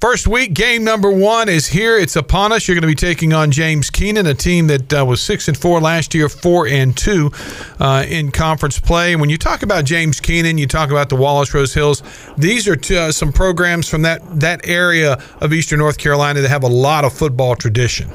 First 0.00 0.28
week, 0.28 0.54
game 0.54 0.84
number 0.84 1.10
one 1.10 1.48
is 1.48 1.66
here. 1.66 1.98
It's 1.98 2.14
upon 2.14 2.52
us. 2.52 2.68
You're 2.68 2.76
going 2.76 2.82
to 2.82 2.86
be 2.86 2.94
taking 2.94 3.32
on 3.32 3.50
James 3.50 3.90
Kenan, 3.90 4.26
a 4.26 4.34
team 4.34 4.68
that 4.68 4.94
uh, 4.94 5.04
was 5.04 5.20
six 5.20 5.48
and 5.48 5.58
four 5.58 5.80
last 5.80 6.14
year, 6.14 6.28
four 6.28 6.68
and 6.68 6.96
two 6.96 7.32
uh, 7.80 8.04
in 8.06 8.30
conference 8.30 8.78
play. 8.78 9.16
When 9.16 9.28
you 9.28 9.36
talk 9.36 9.64
about 9.64 9.84
James 9.84 10.20
Kenan, 10.20 10.56
you 10.56 10.68
talk 10.68 10.90
about 10.92 11.08
the 11.08 11.16
Wallace 11.16 11.52
Rose 11.52 11.74
Hills. 11.74 12.04
These 12.36 12.68
are 12.68 12.78
uh, 12.96 13.10
some 13.10 13.32
programs 13.32 13.88
from 13.88 14.02
that 14.02 14.38
that 14.38 14.68
area 14.68 15.20
of 15.40 15.52
Eastern 15.52 15.80
North 15.80 15.98
Carolina 15.98 16.42
that 16.42 16.48
have 16.48 16.62
a 16.62 16.68
lot 16.68 17.04
of 17.04 17.12
football 17.12 17.56
tradition. 17.56 18.08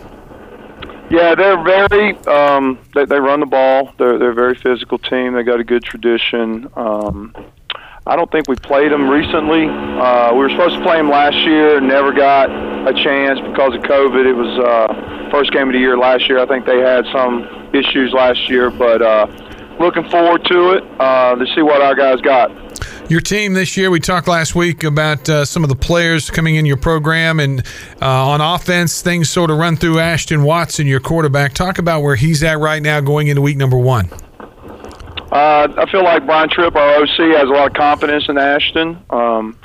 Yeah, 1.13 1.35
they're 1.35 1.63
very. 1.63 2.17
Um, 2.25 2.79
they, 2.95 3.05
they 3.05 3.19
run 3.19 3.39
the 3.39 3.45
ball. 3.45 3.93
They're 3.99 4.17
they're 4.17 4.31
a 4.31 4.33
very 4.33 4.55
physical 4.55 4.97
team. 4.97 5.33
They 5.33 5.43
got 5.43 5.59
a 5.59 5.63
good 5.63 5.83
tradition. 5.83 6.67
Um, 6.75 7.35
I 8.07 8.15
don't 8.15 8.31
think 8.31 8.49
we 8.49 8.55
played 8.55 8.91
them 8.91 9.07
recently. 9.07 9.67
Uh, 9.69 10.33
we 10.33 10.39
were 10.39 10.49
supposed 10.49 10.75
to 10.75 10.81
play 10.81 10.97
them 10.97 11.11
last 11.11 11.35
year 11.35 11.79
never 11.79 12.11
got 12.11 12.49
a 12.49 12.93
chance 13.03 13.39
because 13.41 13.75
of 13.75 13.81
COVID. 13.83 14.25
It 14.25 14.33
was 14.33 14.57
uh, 14.57 15.29
first 15.29 15.51
game 15.51 15.67
of 15.67 15.73
the 15.73 15.79
year 15.79 15.99
last 15.99 16.27
year. 16.27 16.39
I 16.39 16.47
think 16.47 16.65
they 16.65 16.79
had 16.79 17.05
some 17.13 17.45
issues 17.75 18.11
last 18.11 18.49
year, 18.49 18.71
but 18.71 19.03
uh, 19.03 19.27
looking 19.79 20.09
forward 20.09 20.43
to 20.45 20.71
it 20.71 20.83
uh, 20.99 21.35
to 21.35 21.45
see 21.53 21.61
what 21.61 21.83
our 21.83 21.93
guys 21.93 22.21
got. 22.21 22.49
Your 23.09 23.19
team 23.19 23.53
this 23.53 23.75
year, 23.75 23.91
we 23.91 23.99
talked 23.99 24.29
last 24.29 24.55
week 24.55 24.85
about 24.85 25.27
uh, 25.27 25.43
some 25.43 25.61
of 25.63 25.69
the 25.69 25.75
players 25.75 26.29
coming 26.29 26.55
in 26.55 26.65
your 26.65 26.77
program, 26.77 27.41
and 27.41 27.59
uh, 28.01 28.29
on 28.29 28.39
offense, 28.39 29.01
things 29.01 29.29
sort 29.29 29.51
of 29.51 29.57
run 29.57 29.75
through 29.75 29.99
Ashton 29.99 30.43
Watson, 30.43 30.87
your 30.87 31.01
quarterback. 31.01 31.53
Talk 31.53 31.79
about 31.79 32.01
where 32.01 32.15
he's 32.15 32.41
at 32.43 32.59
right 32.59 32.81
now 32.81 33.01
going 33.01 33.27
into 33.27 33.41
week 33.41 33.57
number 33.57 33.77
one. 33.77 34.09
Uh, 35.33 35.67
I 35.77 35.85
feel 35.91 36.03
like 36.03 36.25
Brian 36.25 36.49
Tripp, 36.49 36.75
our 36.75 37.01
OC, 37.01 37.35
has 37.35 37.49
a 37.49 37.53
lot 37.53 37.67
of 37.67 37.73
confidence 37.73 38.29
in 38.29 38.37
Ashton. 38.37 38.97
Um, 39.09 39.59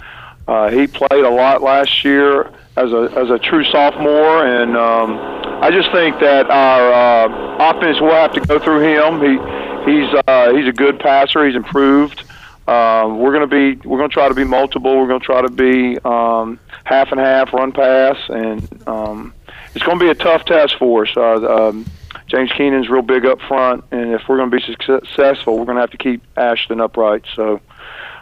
uh, 0.48 0.70
he 0.70 0.88
played 0.88 1.24
a 1.24 1.30
lot 1.30 1.62
last 1.62 2.04
year 2.04 2.50
as 2.76 2.92
a 2.92 3.12
as 3.16 3.30
a 3.30 3.38
true 3.38 3.64
sophomore, 3.64 4.46
and 4.46 4.76
um, 4.76 5.16
I 5.62 5.70
just 5.70 5.92
think 5.92 6.18
that 6.20 6.50
our 6.50 6.92
uh, 6.92 7.70
offense 7.70 8.00
will 8.00 8.10
have 8.10 8.32
to 8.32 8.40
go 8.40 8.58
through 8.58 8.80
him. 8.80 9.20
He 9.20 9.92
he's 9.92 10.22
uh, 10.26 10.52
he's 10.54 10.66
a 10.66 10.72
good 10.72 10.98
passer. 10.98 11.46
He's 11.46 11.54
improved. 11.54 12.24
Um, 12.68 13.18
we're 13.18 13.32
going 13.32 13.48
to 13.48 13.76
be 13.76 13.88
we're 13.88 13.96
going 13.96 14.10
to 14.10 14.14
try 14.14 14.28
to 14.28 14.34
be 14.34 14.44
multiple. 14.44 14.94
We're 14.98 15.08
going 15.08 15.20
to 15.20 15.26
try 15.26 15.40
to 15.40 15.50
be 15.50 15.98
um, 16.04 16.60
half 16.84 17.10
and 17.10 17.18
half 17.18 17.52
run 17.54 17.72
pass, 17.72 18.16
and 18.28 18.86
um, 18.86 19.32
it's 19.74 19.84
going 19.84 19.98
to 19.98 20.04
be 20.04 20.10
a 20.10 20.14
tough 20.14 20.44
test 20.44 20.76
for 20.78 21.06
us. 21.06 21.16
Uh, 21.16 21.68
um, 21.68 21.86
James 22.26 22.52
Kenan's 22.52 22.90
real 22.90 23.00
big 23.00 23.24
up 23.24 23.40
front, 23.40 23.84
and 23.90 24.12
if 24.12 24.20
we're 24.28 24.36
going 24.36 24.50
to 24.50 24.56
be 24.56 24.62
successful, 24.62 25.58
we're 25.58 25.64
going 25.64 25.76
to 25.76 25.80
have 25.80 25.92
to 25.92 25.96
keep 25.96 26.22
Ashton 26.36 26.78
upright. 26.78 27.24
So 27.34 27.58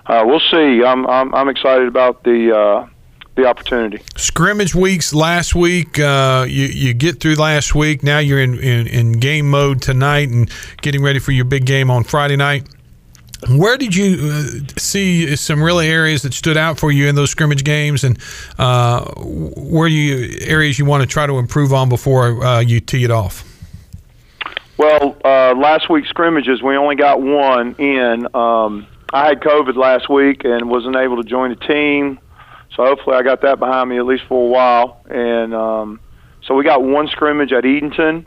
uh, 0.07 0.23
we'll 0.25 0.38
see. 0.38 0.85
I'm, 0.85 1.07
I'm 1.09 1.35
I'm 1.35 1.49
excited 1.49 1.88
about 1.88 2.23
the. 2.23 2.57
Uh, 2.57 2.88
the 3.35 3.45
opportunity. 3.45 4.03
Scrimmage 4.17 4.75
weeks 4.75 5.12
last 5.12 5.55
week. 5.55 5.99
Uh, 5.99 6.47
you 6.49 6.69
you 6.69 6.95
get 6.95 7.21
through 7.21 7.35
last 7.35 7.75
week. 7.75 8.03
Now 8.03 8.19
you're 8.19 8.41
in, 8.41 8.59
in, 8.59 8.87
in 8.87 9.12
game 9.12 9.50
mode 9.50 9.83
tonight 9.83 10.31
and 10.31 10.50
getting 10.81 11.03
ready 11.03 11.19
for 11.19 11.33
your 11.33 11.45
big 11.45 11.67
game 11.67 11.91
on 11.91 12.03
Friday 12.03 12.37
night. 12.37 12.67
Where 13.49 13.76
did 13.76 13.95
you 13.95 14.31
uh, 14.33 14.45
see 14.78 15.37
some 15.37 15.62
really 15.62 15.88
areas 15.88 16.23
that 16.23 16.33
stood 16.33 16.57
out 16.57 16.78
for 16.78 16.90
you 16.90 17.07
in 17.07 17.14
those 17.14 17.31
scrimmage 17.31 17.64
games, 17.64 18.02
and 18.02 18.19
uh, 18.59 19.05
where 19.14 19.88
you 19.88 20.38
areas 20.40 20.78
you 20.78 20.87
want 20.87 21.02
to 21.02 21.07
try 21.07 21.26
to 21.26 21.38
improve 21.38 21.73
on 21.73 21.88
before 21.88 22.43
uh, 22.43 22.61
you 22.61 22.81
tee 22.81 23.05
it 23.05 23.11
off? 23.11 23.45
Well, 24.78 25.16
uh, 25.25 25.55
last 25.55 25.88
week's 25.90 26.09
scrimmages 26.09 26.62
we 26.62 26.76
only 26.76 26.97
got 26.97 27.21
one 27.21 27.75
in. 27.76 28.26
Um, 28.35 28.87
I 29.12 29.26
had 29.26 29.40
COVID 29.40 29.76
last 29.76 30.09
week 30.09 30.45
and 30.45 30.69
wasn't 30.69 30.97
able 30.97 31.23
to 31.23 31.28
join 31.28 31.50
the 31.50 31.57
team, 31.57 32.19
so 32.75 32.85
hopefully 32.85 33.16
I 33.16 33.23
got 33.23 33.43
that 33.43 33.59
behind 33.59 33.90
me 33.90 33.99
at 33.99 34.07
least 34.07 34.25
for 34.28 34.47
a 34.47 34.50
while. 34.50 35.00
And 35.09 35.55
um, 35.55 36.00
so 36.43 36.55
we 36.55 36.64
got 36.64 36.83
one 36.83 37.09
scrimmage 37.09 37.52
at 37.52 37.64
Edenton, 37.64 38.26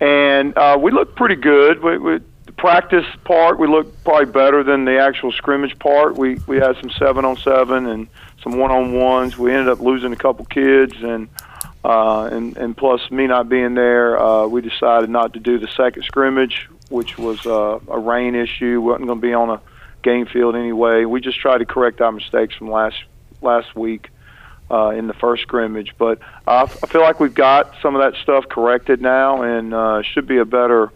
and 0.00 0.56
uh, 0.56 0.76
we 0.80 0.90
looked 0.90 1.16
pretty 1.16 1.36
good. 1.36 1.82
We, 1.82 1.98
we, 1.98 2.18
practice 2.52 3.06
part, 3.24 3.58
we 3.58 3.66
looked 3.66 4.04
probably 4.04 4.32
better 4.32 4.62
than 4.62 4.84
the 4.84 4.98
actual 4.98 5.32
scrimmage 5.32 5.78
part. 5.78 6.16
We 6.16 6.38
we 6.46 6.56
had 6.58 6.76
some 6.80 6.90
seven 6.90 7.24
on 7.24 7.36
seven 7.36 7.86
and 7.86 8.08
some 8.42 8.58
one 8.58 8.70
on 8.70 8.92
ones. 8.94 9.36
We 9.36 9.52
ended 9.52 9.68
up 9.68 9.80
losing 9.80 10.12
a 10.12 10.16
couple 10.16 10.44
kids, 10.46 10.94
and 11.02 11.28
uh, 11.84 12.24
and 12.32 12.56
and 12.56 12.76
plus 12.76 13.10
me 13.10 13.26
not 13.26 13.48
being 13.48 13.74
there, 13.74 14.20
uh, 14.20 14.46
we 14.46 14.60
decided 14.60 15.10
not 15.10 15.34
to 15.34 15.40
do 15.40 15.58
the 15.58 15.68
second 15.68 16.04
scrimmage, 16.04 16.68
which 16.88 17.18
was 17.18 17.44
uh, 17.46 17.78
a 17.88 17.98
rain 17.98 18.34
issue. 18.34 18.80
wasn't 18.80 19.06
going 19.06 19.20
to 19.20 19.26
be 19.26 19.34
on 19.34 19.50
a 19.50 19.60
game 20.02 20.26
field 20.26 20.56
anyway. 20.56 21.04
We 21.04 21.20
just 21.20 21.38
tried 21.38 21.58
to 21.58 21.66
correct 21.66 22.00
our 22.00 22.12
mistakes 22.12 22.54
from 22.54 22.70
last 22.70 22.96
last 23.42 23.74
week 23.74 24.10
uh, 24.70 24.90
in 24.90 25.06
the 25.06 25.14
first 25.14 25.42
scrimmage. 25.42 25.94
But 25.98 26.20
uh, 26.46 26.66
I 26.82 26.86
feel 26.86 27.00
like 27.00 27.20
we've 27.20 27.34
got 27.34 27.74
some 27.82 27.96
of 27.96 28.02
that 28.02 28.20
stuff 28.22 28.48
corrected 28.48 29.00
now, 29.00 29.42
and 29.42 29.74
uh, 29.74 30.02
should 30.02 30.26
be 30.26 30.38
a 30.38 30.44
better 30.44 30.92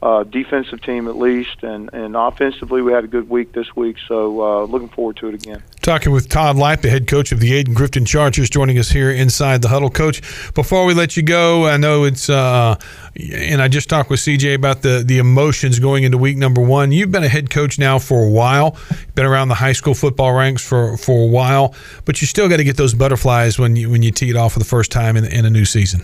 uh, 0.00 0.22
defensive 0.22 0.80
team 0.80 1.08
at 1.08 1.16
least, 1.16 1.62
and, 1.62 1.90
and 1.92 2.14
offensively 2.14 2.82
we 2.82 2.92
had 2.92 3.02
a 3.02 3.08
good 3.08 3.28
week 3.28 3.52
this 3.52 3.74
week, 3.74 3.96
so 4.06 4.40
uh, 4.40 4.64
looking 4.64 4.88
forward 4.88 5.16
to 5.16 5.28
it 5.28 5.34
again. 5.34 5.60
Talking 5.80 6.12
with 6.12 6.28
Todd 6.28 6.56
Light, 6.56 6.82
the 6.82 6.90
head 6.90 7.08
coach 7.08 7.32
of 7.32 7.40
the 7.40 7.52
Ayden 7.52 7.74
Grifton 7.74 8.06
Chargers, 8.06 8.48
joining 8.48 8.78
us 8.78 8.90
here 8.90 9.10
inside 9.10 9.60
the 9.60 9.68
huddle. 9.68 9.90
Coach, 9.90 10.20
before 10.54 10.84
we 10.84 10.94
let 10.94 11.16
you 11.16 11.24
go, 11.24 11.66
I 11.66 11.78
know 11.78 12.04
it's, 12.04 12.30
uh, 12.30 12.76
and 13.16 13.60
I 13.60 13.66
just 13.66 13.88
talked 13.88 14.08
with 14.08 14.20
CJ 14.20 14.54
about 14.54 14.82
the 14.82 15.02
the 15.04 15.18
emotions 15.18 15.80
going 15.80 16.04
into 16.04 16.16
week 16.16 16.36
number 16.36 16.60
one. 16.60 16.92
You've 16.92 17.10
been 17.10 17.24
a 17.24 17.28
head 17.28 17.50
coach 17.50 17.78
now 17.78 17.98
for 17.98 18.24
a 18.24 18.30
while, 18.30 18.76
been 19.16 19.26
around 19.26 19.48
the 19.48 19.54
high 19.56 19.72
school 19.72 19.94
football 19.94 20.32
ranks 20.32 20.64
for 20.64 20.96
for 20.96 21.24
a 21.24 21.28
while, 21.28 21.74
but 22.04 22.20
you 22.20 22.28
still 22.28 22.48
got 22.48 22.58
to 22.58 22.64
get 22.64 22.76
those 22.76 22.94
butterflies 22.94 23.58
when 23.58 23.74
you 23.74 23.90
when 23.90 24.04
you 24.04 24.12
tee 24.12 24.30
it 24.30 24.36
off 24.36 24.52
for 24.52 24.60
the 24.60 24.64
first 24.64 24.92
time 24.92 25.16
in, 25.16 25.24
in 25.24 25.44
a 25.44 25.50
new 25.50 25.64
season. 25.64 26.02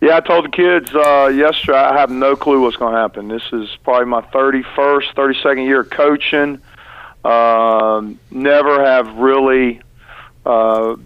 Yeah, 0.00 0.16
I 0.16 0.20
told 0.20 0.46
the 0.46 0.48
kids 0.48 0.94
uh, 0.94 1.26
yesterday 1.26 1.76
I 1.76 1.98
have 1.98 2.10
no 2.10 2.34
clue 2.34 2.62
what's 2.62 2.76
going 2.76 2.94
to 2.94 2.98
happen. 2.98 3.28
This 3.28 3.42
is 3.52 3.68
probably 3.84 4.06
my 4.06 4.22
31st, 4.22 5.14
32nd 5.14 5.66
year 5.66 5.84
coaching. 5.84 6.58
Um, 7.22 8.18
never 8.30 8.82
have 8.82 9.14
really 9.18 9.82
uh, 10.46 10.96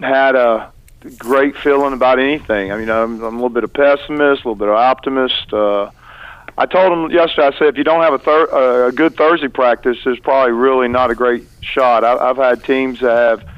had 0.00 0.34
a 0.34 0.72
great 1.18 1.58
feeling 1.58 1.92
about 1.92 2.18
anything. 2.18 2.72
I 2.72 2.78
mean, 2.78 2.88
I'm, 2.88 3.22
I'm 3.22 3.34
a 3.34 3.36
little 3.36 3.50
bit 3.50 3.64
of 3.64 3.72
pessimist, 3.74 4.44
a 4.44 4.48
little 4.48 4.54
bit 4.54 4.68
of 4.68 4.76
optimist. 4.76 5.52
Uh, 5.52 5.90
I 6.56 6.64
told 6.64 6.90
them 6.90 7.10
yesterday. 7.10 7.48
I 7.48 7.58
said, 7.58 7.68
if 7.68 7.76
you 7.76 7.84
don't 7.84 8.02
have 8.02 8.14
a, 8.14 8.18
thir- 8.18 8.86
a 8.88 8.92
good 8.92 9.14
Thursday 9.14 9.48
practice, 9.48 9.98
there's 10.04 10.20
probably 10.20 10.52
really 10.52 10.88
not 10.88 11.10
a 11.10 11.14
great 11.14 11.44
shot. 11.60 12.02
I, 12.02 12.16
I've 12.16 12.38
had 12.38 12.64
teams 12.64 13.00
that 13.00 13.40
have 13.40 13.48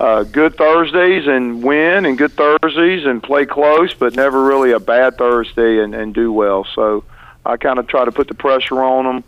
uh, 0.00 0.22
good 0.22 0.56
Thursdays 0.56 1.26
and 1.26 1.62
win, 1.62 2.06
and 2.06 2.16
good 2.16 2.32
Thursdays 2.32 3.04
and 3.04 3.22
play 3.22 3.46
close, 3.46 3.94
but 3.94 4.14
never 4.14 4.44
really 4.44 4.72
a 4.72 4.80
bad 4.80 5.16
Thursday 5.16 5.82
and, 5.82 5.94
and 5.94 6.14
do 6.14 6.32
well. 6.32 6.66
So 6.74 7.04
I 7.44 7.56
kind 7.56 7.78
of 7.78 7.86
try 7.88 8.04
to 8.04 8.12
put 8.12 8.28
the 8.28 8.34
pressure 8.34 8.82
on 8.82 9.04
them 9.04 9.24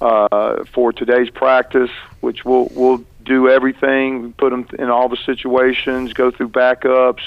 uh, 0.00 0.64
for 0.72 0.92
today's 0.92 1.30
practice, 1.30 1.90
which 2.20 2.44
we'll 2.44 2.68
we'll 2.74 3.04
do 3.24 3.48
everything, 3.48 4.32
put 4.32 4.50
them 4.50 4.66
in 4.78 4.90
all 4.90 5.08
the 5.08 5.16
situations, 5.16 6.12
go 6.12 6.30
through 6.30 6.48
backups, 6.48 7.22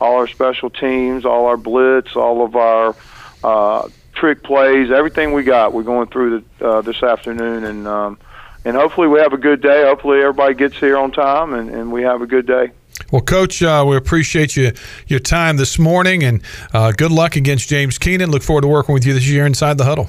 all 0.00 0.16
our 0.16 0.28
special 0.28 0.70
teams, 0.70 1.24
all 1.24 1.46
our 1.46 1.56
blitz, 1.56 2.16
all 2.16 2.44
of 2.44 2.56
our 2.56 2.96
uh, 3.44 3.88
trick 4.14 4.42
plays, 4.42 4.90
everything 4.90 5.32
we 5.32 5.42
got. 5.42 5.72
We're 5.72 5.82
going 5.82 6.08
through 6.08 6.44
the, 6.58 6.66
uh, 6.66 6.80
this 6.82 7.02
afternoon, 7.02 7.64
and 7.64 7.86
um, 7.86 8.18
and 8.64 8.76
hopefully 8.76 9.08
we 9.08 9.18
have 9.20 9.32
a 9.32 9.38
good 9.38 9.60
day. 9.60 9.82
Hopefully 9.84 10.18
everybody 10.18 10.54
gets 10.54 10.76
here 10.76 10.96
on 10.96 11.12
time, 11.12 11.54
and, 11.54 11.70
and 11.70 11.92
we 11.92 12.02
have 12.02 12.22
a 12.22 12.26
good 12.26 12.46
day. 12.46 12.70
Well, 13.10 13.22
Coach, 13.22 13.62
uh, 13.62 13.84
we 13.88 13.96
appreciate 13.96 14.56
you 14.56 14.72
your 15.06 15.20
time 15.20 15.56
this 15.56 15.78
morning, 15.78 16.22
and 16.22 16.42
uh, 16.72 16.92
good 16.92 17.10
luck 17.10 17.36
against 17.36 17.68
James 17.68 17.98
Kenan. 17.98 18.30
Look 18.30 18.42
forward 18.42 18.62
to 18.62 18.68
working 18.68 18.92
with 18.92 19.06
you 19.06 19.14
this 19.14 19.28
year 19.28 19.46
inside 19.46 19.78
the 19.78 19.84
huddle. 19.84 20.08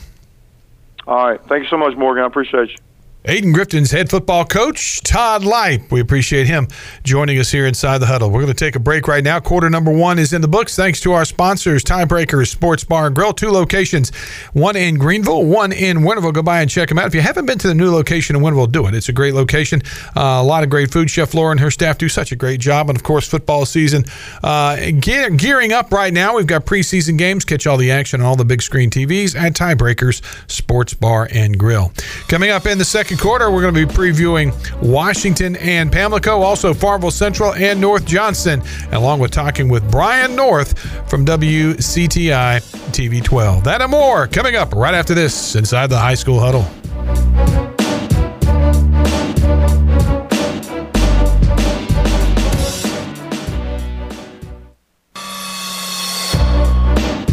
All 1.08 1.28
right, 1.30 1.42
thank 1.48 1.64
you 1.64 1.70
so 1.70 1.78
much, 1.78 1.96
Morgan. 1.96 2.24
I 2.24 2.28
appreciate 2.28 2.70
you. 2.70 2.78
Ayden 3.26 3.54
Grifton's 3.54 3.92
head 3.92 4.10
football 4.10 4.44
coach, 4.46 5.00
Todd 5.04 5.44
Lype. 5.44 5.92
We 5.92 6.00
appreciate 6.00 6.48
him 6.48 6.68
joining 7.04 7.38
us 7.38 7.52
here 7.52 7.68
inside 7.68 8.00
the 8.00 8.08
huddle. 8.08 8.32
We're 8.32 8.42
going 8.42 8.48
to 8.48 8.56
take 8.56 8.76
a 8.76 8.80
break 8.80 9.08
right 9.08 9.24
now. 9.24 9.40
Quarter 9.40 9.70
number 9.70 9.92
one 9.92 10.18
is 10.18 10.34
in 10.34 10.42
the 10.42 10.48
books 10.48 10.76
thanks 10.76 11.00
to 11.02 11.12
our 11.14 11.24
sponsors, 11.24 11.84
Tiebreakers 11.84 12.48
Sports 12.48 12.84
Bar 12.84 13.06
and 13.06 13.16
Grill. 13.16 13.32
Two 13.32 13.52
locations, 13.52 14.10
one 14.54 14.76
in 14.76 14.98
Greenville, 14.98 15.46
one 15.46 15.72
in 15.72 16.00
Winterville. 16.00 16.34
Go 16.34 16.42
by 16.42 16.62
and 16.62 16.70
check 16.70 16.90
them 16.90 16.98
out. 16.98 17.06
If 17.06 17.14
you 17.14 17.22
haven't 17.22 17.46
been 17.46 17.60
to 17.60 17.68
the 17.68 17.76
new 17.76 17.92
location 17.92 18.36
in 18.36 18.42
Winterville, 18.42 18.72
do 18.72 18.88
it. 18.88 18.96
It's 18.96 19.08
a 19.10 19.14
great 19.14 19.36
location. 19.36 19.84
Uh, 20.18 20.42
a 20.42 20.44
lot 20.44 20.64
of 20.64 20.72
great 20.72 20.92
food. 20.92 21.08
Chef 21.08 21.36
Laura 21.36 21.52
and 21.52 21.60
her 21.60 21.70
staff 21.70 22.00
do 22.00 22.10
such 22.10 22.32
a 22.32 22.36
great 22.36 22.60
job. 22.60 22.90
And 22.90 22.98
of 22.98 23.04
course, 23.04 23.28
football 23.28 23.68
season 23.68 24.04
uh, 24.42 24.78
ge- 24.78 25.38
gearing 25.38 25.74
up 25.74 25.92
right 25.92 26.12
now. 26.12 26.38
We've 26.38 26.48
got 26.48 26.66
preseason 26.66 27.20
games. 27.20 27.46
Catch 27.46 27.68
all 27.68 27.78
the 27.78 27.92
action 27.92 28.22
on 28.22 28.26
all 28.26 28.36
the 28.36 28.46
big 28.46 28.64
screen 28.64 28.90
TVs 28.90 29.36
at 29.36 29.54
Tiebreakers 29.54 30.24
Sports 30.50 30.96
Bar 30.96 31.30
and 31.32 31.60
Grill. 31.60 31.94
Coming 32.28 32.50
up 32.50 32.66
in 32.66 32.80
the 32.80 32.84
second 32.86 33.11
second 33.12 33.28
quarter, 33.28 33.52
we're 33.52 33.62
going 33.62 33.74
to 33.74 33.86
be 33.86 33.94
previewing 33.94 34.54
Washington 34.82 35.58
and 35.58 35.92
Pamlico, 35.92 36.40
also 36.40 36.74
Farmville 36.74 37.12
Central 37.12 37.54
and 37.56 37.82
North 37.82 38.06
Johnston, 38.06 38.62
along 38.94 39.20
with 39.20 39.32
talking 39.32 39.68
with 39.68 39.90
Brian 39.92 40.34
North 40.34 40.80
from 41.10 41.26
WCTI 41.26 42.62
TV 42.94 43.22
12. 43.22 43.66
That 43.66 43.82
and 43.82 43.92
more 43.92 44.28
coming 44.28 44.56
up 44.56 44.74
right 44.74 44.94
after 44.94 45.14
this 45.14 45.56
inside 45.56 45.88
the 45.88 46.00
high 46.00 46.14
school 46.14 46.40
huddle. 46.40 46.66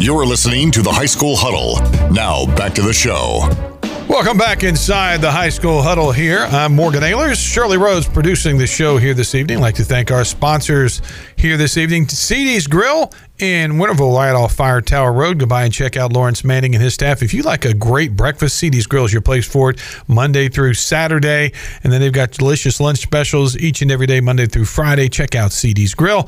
You're 0.01 0.25
listening 0.25 0.71
to 0.71 0.81
the 0.81 0.91
High 0.91 1.05
School 1.05 1.35
Huddle. 1.37 1.79
Now, 2.11 2.45
back 2.55 2.73
to 2.75 2.81
the 2.81 2.93
show. 2.93 3.78
Welcome 4.09 4.39
back 4.39 4.63
inside 4.63 5.21
the 5.21 5.29
high 5.29 5.49
school 5.49 5.83
huddle 5.83 6.11
here. 6.11 6.39
I'm 6.49 6.75
Morgan 6.75 7.03
Ahlers. 7.03 7.35
Shirley 7.35 7.77
Rose 7.77 8.07
producing 8.07 8.57
the 8.57 8.65
show 8.65 8.97
here 8.97 9.13
this 9.13 9.35
evening. 9.35 9.57
I'd 9.57 9.61
like 9.61 9.75
to 9.75 9.83
thank 9.83 10.09
our 10.09 10.25
sponsors 10.25 11.03
here 11.35 11.57
this 11.57 11.77
evening 11.77 12.07
CD's 12.07 12.65
Grill 12.65 13.11
in 13.41 13.73
Winterville, 13.73 14.15
right 14.15 14.33
off 14.33 14.53
Fire 14.53 14.81
Tower 14.81 15.13
Road. 15.13 15.39
Go 15.39 15.45
by 15.45 15.63
and 15.63 15.73
check 15.73 15.97
out 15.97 16.13
Lawrence 16.13 16.43
Manning 16.43 16.75
and 16.75 16.83
his 16.83 16.93
staff. 16.93 17.23
If 17.23 17.33
you 17.33 17.43
like 17.43 17.65
a 17.65 17.73
great 17.73 18.15
breakfast, 18.15 18.57
CD's 18.57 18.87
Grill 18.87 19.05
is 19.05 19.13
your 19.13 19.21
place 19.21 19.47
for 19.47 19.71
it 19.71 19.81
Monday 20.07 20.49
through 20.49 20.73
Saturday. 20.73 21.51
And 21.83 21.91
then 21.91 22.01
they've 22.01 22.13
got 22.13 22.31
delicious 22.31 22.79
lunch 22.79 22.99
specials 22.99 23.57
each 23.57 23.81
and 23.81 23.91
every 23.91 24.07
day, 24.07 24.21
Monday 24.21 24.45
through 24.45 24.65
Friday. 24.65 25.09
Check 25.09 25.35
out 25.35 25.51
CD's 25.51 25.93
Grill 25.93 26.27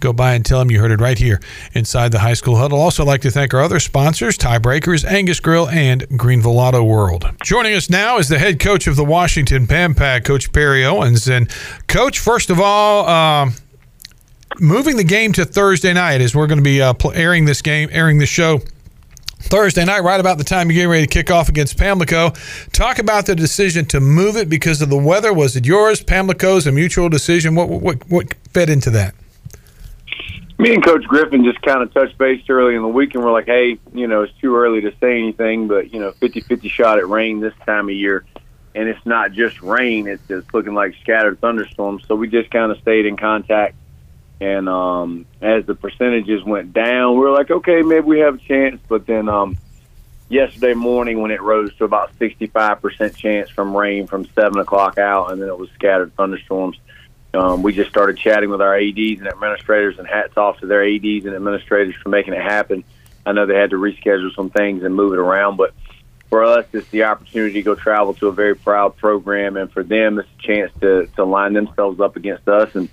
go 0.00 0.12
by 0.12 0.34
and 0.34 0.44
tell 0.44 0.58
them 0.58 0.70
you 0.70 0.80
heard 0.80 0.90
it 0.90 1.00
right 1.00 1.18
here 1.18 1.40
inside 1.74 2.12
the 2.12 2.20
high 2.20 2.34
school 2.34 2.56
huddle. 2.56 2.80
Also, 2.80 3.04
like 3.04 3.20
to 3.22 3.30
thank 3.30 3.52
our 3.54 3.60
other 3.60 3.80
sponsors, 3.80 4.38
Tiebreakers, 4.38 5.04
Angus 5.04 5.40
Grill, 5.40 5.68
and 5.68 6.06
Greenville 6.16 6.58
Auto 6.58 6.84
World. 6.84 7.28
Joining 7.42 7.74
us 7.74 7.90
now 7.90 8.18
is 8.18 8.28
the 8.28 8.38
head 8.38 8.60
coach 8.60 8.86
of 8.86 8.96
the 8.96 9.04
Washington 9.04 9.66
Pack, 9.66 10.24
Coach 10.24 10.52
Perry 10.52 10.84
Owens. 10.84 11.28
And, 11.28 11.50
Coach, 11.86 12.18
first 12.18 12.50
of 12.50 12.60
all, 12.60 13.06
uh, 13.06 13.50
moving 14.58 14.96
the 14.96 15.04
game 15.04 15.32
to 15.34 15.44
Thursday 15.44 15.92
night 15.92 16.20
as 16.20 16.34
we're 16.34 16.46
going 16.46 16.58
to 16.58 16.64
be 16.64 16.82
uh, 16.82 16.94
airing 17.14 17.44
this 17.44 17.62
game, 17.62 17.88
airing 17.92 18.18
this 18.18 18.28
show. 18.28 18.60
Thursday 19.40 19.84
night, 19.84 20.00
right 20.00 20.18
about 20.18 20.36
the 20.36 20.44
time 20.44 20.68
you're 20.68 20.74
getting 20.74 20.90
ready 20.90 21.06
to 21.06 21.12
kick 21.12 21.30
off 21.30 21.48
against 21.48 21.78
Pamlico. 21.78 22.30
Talk 22.72 22.98
about 22.98 23.26
the 23.26 23.36
decision 23.36 23.84
to 23.86 24.00
move 24.00 24.36
it 24.36 24.48
because 24.48 24.82
of 24.82 24.90
the 24.90 24.98
weather. 24.98 25.32
Was 25.32 25.54
it 25.54 25.64
yours, 25.64 26.02
Pamlico's, 26.02 26.66
a 26.66 26.72
mutual 26.72 27.08
decision? 27.08 27.54
What 27.54 27.68
what 27.68 28.10
what 28.10 28.34
fed 28.52 28.68
into 28.68 28.90
that? 28.90 29.14
me 30.58 30.74
and 30.74 30.84
Coach 30.84 31.04
Griffin 31.04 31.44
just 31.44 31.62
kind 31.62 31.82
of 31.82 31.94
touched 31.94 32.18
base 32.18 32.42
early 32.48 32.74
in 32.74 32.82
the 32.82 32.88
week, 32.88 33.14
and 33.14 33.24
we're 33.24 33.32
like, 33.32 33.46
hey, 33.46 33.78
you 33.94 34.06
know, 34.06 34.22
it's 34.22 34.32
too 34.40 34.56
early 34.56 34.80
to 34.82 34.92
say 35.00 35.16
anything, 35.18 35.68
but 35.68 35.92
you 35.92 36.00
know, 36.00 36.10
50-50 36.12 36.68
shot 36.68 36.98
at 36.98 37.08
rain 37.08 37.40
this 37.40 37.54
time 37.64 37.88
of 37.88 37.94
year, 37.94 38.24
and 38.74 38.88
it's 38.88 39.04
not 39.06 39.32
just 39.32 39.62
rain; 39.62 40.08
it's 40.08 40.22
it's 40.28 40.52
looking 40.52 40.74
like 40.74 40.94
scattered 41.00 41.40
thunderstorms. 41.40 42.04
So 42.06 42.16
we 42.16 42.28
just 42.28 42.50
kind 42.50 42.72
of 42.72 42.78
stayed 42.80 43.06
in 43.06 43.16
contact, 43.16 43.76
and 44.40 44.68
um, 44.68 45.26
as 45.40 45.66
the 45.66 45.74
percentages 45.74 46.44
went 46.44 46.72
down, 46.72 47.14
we 47.14 47.20
were 47.20 47.32
like, 47.32 47.50
okay, 47.50 47.82
maybe 47.82 48.06
we 48.06 48.20
have 48.20 48.36
a 48.36 48.38
chance. 48.38 48.80
But 48.88 49.06
then 49.06 49.28
um, 49.28 49.56
yesterday 50.28 50.74
morning, 50.74 51.20
when 51.20 51.30
it 51.30 51.42
rose 51.42 51.74
to 51.76 51.84
about 51.84 52.10
sixty-five 52.18 52.80
percent 52.80 53.16
chance 53.16 53.50
from 53.50 53.76
rain 53.76 54.06
from 54.06 54.26
seven 54.34 54.58
o'clock 54.58 54.98
out, 54.98 55.32
and 55.32 55.42
then 55.42 55.48
it 55.48 55.58
was 55.58 55.70
scattered 55.70 56.14
thunderstorms 56.14 56.78
um, 57.34 57.62
we 57.62 57.72
just 57.72 57.90
started 57.90 58.16
chatting 58.16 58.48
with 58.48 58.60
our 58.60 58.76
ADs 58.76 59.18
and 59.18 59.28
administrators, 59.28 59.98
and 59.98 60.06
hats 60.06 60.36
off 60.36 60.58
to 60.60 60.66
their 60.66 60.84
ADs 60.84 61.26
and 61.26 61.34
administrators 61.34 61.94
for 62.02 62.08
making 62.08 62.34
it 62.34 62.42
happen. 62.42 62.84
I 63.26 63.32
know 63.32 63.46
they 63.46 63.54
had 63.54 63.70
to 63.70 63.76
reschedule 63.76 64.34
some 64.34 64.50
things 64.50 64.82
and 64.82 64.94
move 64.94 65.12
it 65.12 65.18
around, 65.18 65.56
but 65.56 65.74
for 66.30 66.44
us, 66.44 66.66
it's 66.72 66.88
the 66.88 67.04
opportunity 67.04 67.54
to 67.54 67.62
go 67.62 67.74
travel 67.74 68.14
to 68.14 68.28
a 68.28 68.32
very 68.32 68.54
proud 68.54 68.96
program, 68.96 69.56
and 69.56 69.70
for 69.70 69.82
them, 69.82 70.18
it's 70.18 70.28
a 70.38 70.42
chance 70.42 70.72
to 70.80 71.06
to 71.16 71.24
line 71.24 71.52
themselves 71.52 72.00
up 72.00 72.16
against 72.16 72.48
us. 72.48 72.74
And 72.74 72.88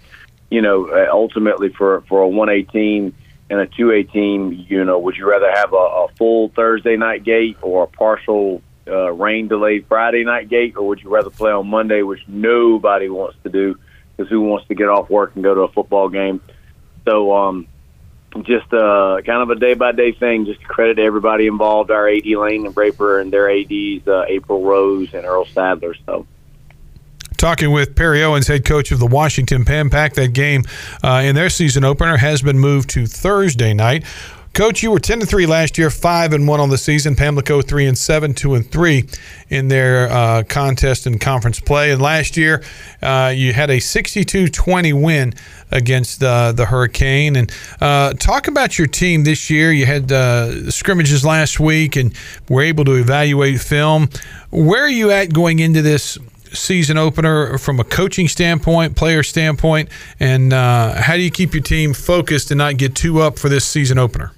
you 0.49 0.61
know, 0.61 0.87
uh, 0.87 1.07
ultimately, 1.11 1.69
for 1.69 2.01
for 2.01 2.21
a 2.21 2.27
one 2.27 2.49
team 2.67 3.15
and 3.49 3.59
a 3.59 3.67
two 3.67 3.91
A 3.91 4.03
team, 4.03 4.65
you 4.67 4.83
know, 4.83 4.99
would 4.99 5.15
you 5.15 5.29
rather 5.29 5.51
have 5.51 5.73
a, 5.73 5.75
a 5.75 6.07
full 6.17 6.49
Thursday 6.49 6.97
night 6.97 7.23
gate 7.23 7.57
or 7.61 7.83
a 7.83 7.87
partial 7.87 8.61
uh, 8.87 9.11
rain 9.11 9.47
delayed 9.47 9.85
Friday 9.87 10.23
night 10.23 10.49
gate, 10.49 10.75
or 10.77 10.87
would 10.87 11.01
you 11.01 11.09
rather 11.09 11.29
play 11.29 11.51
on 11.51 11.67
Monday, 11.67 12.01
which 12.01 12.21
nobody 12.27 13.09
wants 13.09 13.37
to 13.43 13.49
do? 13.49 13.77
because 14.15 14.29
who 14.29 14.41
wants 14.41 14.67
to 14.67 14.75
get 14.75 14.87
off 14.87 15.09
work 15.09 15.31
and 15.35 15.43
go 15.43 15.53
to 15.53 15.61
a 15.61 15.67
football 15.67 16.09
game? 16.09 16.41
So, 17.05 17.35
um, 17.35 17.67
just 18.43 18.73
uh, 18.73 19.21
kind 19.25 19.41
of 19.41 19.49
a 19.49 19.55
day 19.55 19.75
by 19.75 19.91
day 19.91 20.11
thing. 20.11 20.45
Just 20.45 20.61
to 20.61 20.67
credit 20.67 20.99
everybody 20.99 21.47
involved, 21.47 21.91
our 21.91 22.09
AD 22.09 22.25
Lane 22.25 22.65
and 22.65 22.75
Braper 22.75 23.21
and 23.21 23.31
their 23.31 23.49
ADs, 23.49 24.07
uh, 24.07 24.25
April 24.27 24.63
Rose 24.63 25.13
and 25.13 25.25
Earl 25.25 25.45
Sadler. 25.45 25.95
So. 26.05 26.27
Talking 27.45 27.69
with 27.69 27.95
Perry 27.95 28.23
Owens, 28.23 28.47
head 28.47 28.65
coach 28.65 28.91
of 28.91 28.97
the 28.97 29.05
Washington 29.05 29.65
Pan 29.65 29.91
Pack, 29.91 30.15
that 30.15 30.33
game 30.33 30.63
uh, 31.03 31.21
in 31.23 31.35
their 31.35 31.51
season 31.51 31.83
opener 31.83 32.17
has 32.17 32.41
been 32.41 32.57
moved 32.57 32.89
to 32.89 33.05
Thursday 33.05 33.71
night. 33.71 34.03
Coach, 34.53 34.81
you 34.81 34.89
were 34.89 34.97
ten 34.97 35.19
to 35.19 35.27
three 35.27 35.45
last 35.45 35.77
year, 35.77 35.91
five 35.91 36.33
and 36.33 36.47
one 36.47 36.59
on 36.59 36.69
the 36.69 36.77
season. 36.79 37.15
Pamlico 37.15 37.61
three 37.61 37.85
and 37.85 37.95
seven, 37.95 38.33
two 38.33 38.55
and 38.55 38.67
three 38.71 39.05
in 39.51 39.67
their 39.67 40.11
uh, 40.11 40.41
contest 40.49 41.05
and 41.05 41.21
conference 41.21 41.59
play. 41.59 41.91
And 41.91 42.01
last 42.01 42.35
year, 42.35 42.63
uh, 43.03 43.31
you 43.35 43.53
had 43.53 43.69
a 43.69 43.77
62-20 43.77 44.99
win 44.99 45.35
against 45.69 46.23
uh, 46.23 46.51
the 46.51 46.65
Hurricane. 46.65 47.35
And 47.35 47.51
uh, 47.79 48.13
talk 48.13 48.47
about 48.47 48.79
your 48.79 48.87
team 48.87 49.23
this 49.23 49.51
year. 49.51 49.71
You 49.71 49.85
had 49.85 50.11
uh, 50.11 50.71
scrimmages 50.71 51.23
last 51.23 51.59
week 51.59 51.95
and 51.95 52.11
were 52.49 52.63
able 52.63 52.85
to 52.85 52.93
evaluate 52.93 53.61
film. 53.61 54.09
Where 54.49 54.85
are 54.85 54.89
you 54.89 55.11
at 55.11 55.31
going 55.31 55.59
into 55.59 55.83
this? 55.83 56.17
Season 56.55 56.97
opener 56.97 57.57
from 57.57 57.79
a 57.79 57.83
coaching 57.83 58.27
standpoint, 58.27 58.95
player 58.95 59.23
standpoint, 59.23 59.89
and 60.19 60.53
uh, 60.53 60.93
how 61.01 61.15
do 61.15 61.21
you 61.21 61.31
keep 61.31 61.53
your 61.53 61.63
team 61.63 61.93
focused 61.93 62.51
and 62.51 62.57
not 62.57 62.77
get 62.77 62.95
too 62.95 63.21
up 63.21 63.37
for 63.37 63.49
this 63.49 63.65
season 63.65 63.97
opener? 63.97 64.31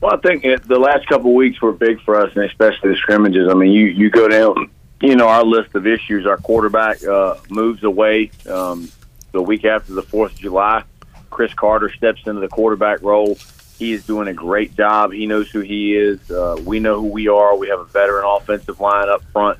Well, 0.00 0.14
I 0.14 0.16
think 0.16 0.42
the 0.42 0.80
last 0.80 1.06
couple 1.06 1.30
of 1.30 1.36
weeks 1.36 1.62
were 1.62 1.72
big 1.72 2.00
for 2.02 2.20
us, 2.20 2.34
and 2.34 2.44
especially 2.44 2.90
the 2.90 2.96
scrimmages. 2.96 3.48
I 3.48 3.54
mean, 3.54 3.70
you 3.70 3.86
you 3.86 4.10
go 4.10 4.26
down, 4.28 4.68
you 5.00 5.14
know, 5.14 5.28
our 5.28 5.44
list 5.44 5.76
of 5.76 5.86
issues. 5.86 6.26
Our 6.26 6.38
quarterback 6.38 7.04
uh, 7.04 7.36
moves 7.48 7.84
away 7.84 8.32
um, 8.48 8.90
the 9.30 9.40
week 9.40 9.64
after 9.64 9.94
the 9.94 10.02
Fourth 10.02 10.32
of 10.32 10.38
July. 10.38 10.82
Chris 11.30 11.54
Carter 11.54 11.88
steps 11.88 12.26
into 12.26 12.40
the 12.40 12.48
quarterback 12.48 13.00
role. 13.02 13.38
He 13.78 13.92
is 13.92 14.04
doing 14.04 14.26
a 14.26 14.34
great 14.34 14.76
job. 14.76 15.12
He 15.12 15.26
knows 15.26 15.50
who 15.50 15.60
he 15.60 15.94
is. 15.96 16.30
Uh, 16.30 16.60
we 16.64 16.80
know 16.80 17.00
who 17.00 17.06
we 17.06 17.28
are. 17.28 17.56
We 17.56 17.68
have 17.68 17.80
a 17.80 17.84
veteran 17.84 18.24
offensive 18.26 18.80
line 18.80 19.08
up 19.08 19.22
front 19.32 19.58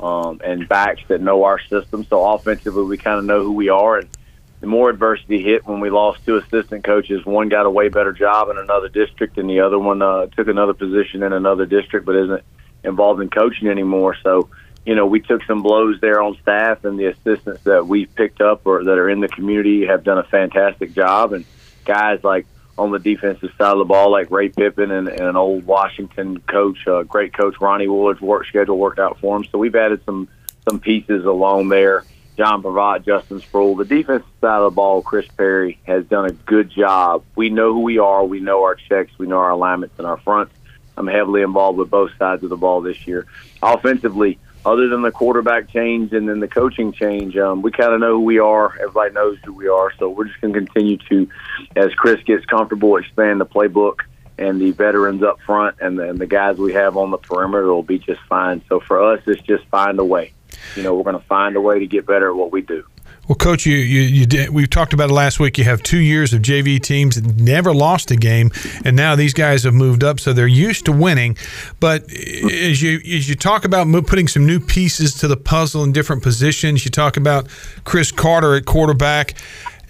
um, 0.00 0.40
and 0.44 0.68
backs 0.68 1.02
that 1.08 1.20
know 1.20 1.44
our 1.44 1.60
system. 1.60 2.04
So 2.04 2.24
offensively, 2.24 2.84
we 2.84 2.98
kind 2.98 3.18
of 3.18 3.24
know 3.24 3.42
who 3.42 3.52
we 3.52 3.68
are. 3.68 3.98
And 3.98 4.08
the 4.60 4.66
more 4.66 4.90
adversity 4.90 5.42
hit 5.42 5.66
when 5.66 5.80
we 5.80 5.90
lost 5.90 6.24
two 6.24 6.36
assistant 6.36 6.84
coaches, 6.84 7.24
one 7.24 7.48
got 7.48 7.66
a 7.66 7.70
way 7.70 7.88
better 7.88 8.12
job 8.12 8.48
in 8.48 8.58
another 8.58 8.88
district, 8.88 9.38
and 9.38 9.48
the 9.48 9.60
other 9.60 9.78
one 9.78 10.02
uh, 10.02 10.26
took 10.26 10.48
another 10.48 10.74
position 10.74 11.22
in 11.22 11.32
another 11.32 11.66
district, 11.66 12.06
but 12.06 12.16
isn't 12.16 12.42
involved 12.82 13.20
in 13.20 13.30
coaching 13.30 13.68
anymore. 13.68 14.16
So, 14.22 14.48
you 14.86 14.94
know, 14.94 15.06
we 15.06 15.20
took 15.20 15.42
some 15.44 15.62
blows 15.62 16.00
there 16.00 16.22
on 16.22 16.36
staff, 16.42 16.84
and 16.84 16.98
the 16.98 17.06
assistants 17.06 17.62
that 17.64 17.86
we 17.86 18.06
picked 18.06 18.40
up 18.40 18.66
or 18.66 18.84
that 18.84 18.98
are 18.98 19.08
in 19.08 19.20
the 19.20 19.28
community 19.28 19.86
have 19.86 20.04
done 20.04 20.18
a 20.18 20.24
fantastic 20.24 20.92
job. 20.92 21.32
And 21.32 21.44
guys 21.84 22.24
like 22.24 22.46
on 22.76 22.90
the 22.90 22.98
defensive 22.98 23.50
side 23.56 23.72
of 23.72 23.78
the 23.78 23.84
ball, 23.84 24.10
like 24.10 24.30
Ray 24.30 24.48
Pippin 24.48 24.90
and, 24.90 25.08
and 25.08 25.20
an 25.20 25.36
old 25.36 25.64
Washington 25.64 26.40
coach, 26.40 26.86
uh, 26.86 27.02
great 27.04 27.32
coach 27.32 27.60
Ronnie 27.60 27.86
Woolard's 27.86 28.20
work 28.20 28.46
schedule 28.46 28.78
worked 28.78 28.98
out 28.98 29.18
for 29.20 29.36
him. 29.36 29.44
So 29.44 29.58
we've 29.58 29.74
added 29.74 30.04
some 30.04 30.28
some 30.68 30.80
pieces 30.80 31.24
along 31.24 31.68
there. 31.68 32.04
John 32.36 32.62
Pravat, 32.62 33.04
Justin 33.04 33.40
Sproul. 33.40 33.76
The 33.76 33.84
defensive 33.84 34.26
side 34.40 34.58
of 34.58 34.72
the 34.72 34.74
ball, 34.74 35.02
Chris 35.02 35.26
Perry 35.36 35.78
has 35.84 36.04
done 36.06 36.26
a 36.26 36.32
good 36.32 36.68
job. 36.70 37.22
We 37.36 37.48
know 37.48 37.72
who 37.72 37.80
we 37.80 37.98
are. 37.98 38.24
We 38.24 38.40
know 38.40 38.64
our 38.64 38.74
checks. 38.74 39.12
We 39.18 39.26
know 39.26 39.38
our 39.38 39.50
alignments 39.50 39.96
and 39.98 40.06
our 40.06 40.16
fronts. 40.16 40.52
I'm 40.96 41.06
heavily 41.06 41.42
involved 41.42 41.78
with 41.78 41.90
both 41.90 42.10
sides 42.18 42.42
of 42.42 42.50
the 42.50 42.56
ball 42.56 42.80
this 42.80 43.06
year. 43.06 43.26
Offensively, 43.62 44.38
other 44.64 44.88
than 44.88 45.02
the 45.02 45.10
quarterback 45.10 45.70
change 45.70 46.12
and 46.12 46.28
then 46.28 46.40
the 46.40 46.48
coaching 46.48 46.92
change, 46.92 47.36
um, 47.36 47.62
we 47.62 47.70
kind 47.70 47.92
of 47.92 48.00
know 48.00 48.14
who 48.14 48.20
we 48.20 48.38
are. 48.38 48.74
Everybody 48.80 49.12
knows 49.12 49.38
who 49.44 49.52
we 49.52 49.68
are. 49.68 49.92
So 49.98 50.08
we're 50.08 50.24
just 50.24 50.40
going 50.40 50.54
to 50.54 50.60
continue 50.60 50.96
to, 51.08 51.28
as 51.76 51.92
Chris 51.94 52.22
gets 52.24 52.44
comfortable, 52.46 52.96
expand 52.96 53.40
the 53.40 53.46
playbook 53.46 54.00
and 54.38 54.60
the 54.60 54.72
veterans 54.72 55.22
up 55.22 55.40
front 55.42 55.76
and 55.80 55.98
the, 55.98 56.08
and 56.08 56.18
the 56.18 56.26
guys 56.26 56.56
we 56.56 56.72
have 56.72 56.96
on 56.96 57.10
the 57.10 57.18
perimeter 57.18 57.72
will 57.72 57.82
be 57.82 57.98
just 57.98 58.20
fine. 58.22 58.62
So 58.68 58.80
for 58.80 59.02
us, 59.02 59.22
it's 59.26 59.42
just 59.42 59.64
find 59.66 59.98
a 59.98 60.04
way. 60.04 60.32
You 60.76 60.82
know, 60.82 60.94
we're 60.94 61.04
going 61.04 61.18
to 61.18 61.26
find 61.26 61.56
a 61.56 61.60
way 61.60 61.78
to 61.80 61.86
get 61.86 62.06
better 62.06 62.30
at 62.30 62.34
what 62.34 62.50
we 62.50 62.62
do. 62.62 62.84
Well, 63.28 63.36
coach, 63.36 63.64
you, 63.64 63.76
you 63.76 64.02
you 64.02 64.26
did. 64.26 64.50
We 64.50 64.66
talked 64.66 64.92
about 64.92 65.08
it 65.08 65.14
last 65.14 65.40
week. 65.40 65.56
You 65.56 65.64
have 65.64 65.82
two 65.82 65.98
years 65.98 66.34
of 66.34 66.42
JV 66.42 66.80
teams 66.80 67.20
that 67.20 67.36
never 67.36 67.72
lost 67.72 68.10
a 68.10 68.16
game, 68.16 68.50
and 68.84 68.94
now 68.94 69.16
these 69.16 69.32
guys 69.32 69.62
have 69.62 69.72
moved 69.72 70.04
up, 70.04 70.20
so 70.20 70.34
they're 70.34 70.46
used 70.46 70.84
to 70.86 70.92
winning. 70.92 71.36
But 71.80 72.04
as 72.12 72.82
you 72.82 72.96
as 72.98 73.28
you 73.28 73.34
talk 73.34 73.64
about 73.64 73.86
putting 74.06 74.28
some 74.28 74.46
new 74.46 74.60
pieces 74.60 75.14
to 75.14 75.28
the 75.28 75.38
puzzle 75.38 75.84
in 75.84 75.92
different 75.92 76.22
positions, 76.22 76.84
you 76.84 76.90
talk 76.90 77.16
about 77.16 77.48
Chris 77.84 78.12
Carter 78.12 78.56
at 78.56 78.66
quarterback. 78.66 79.34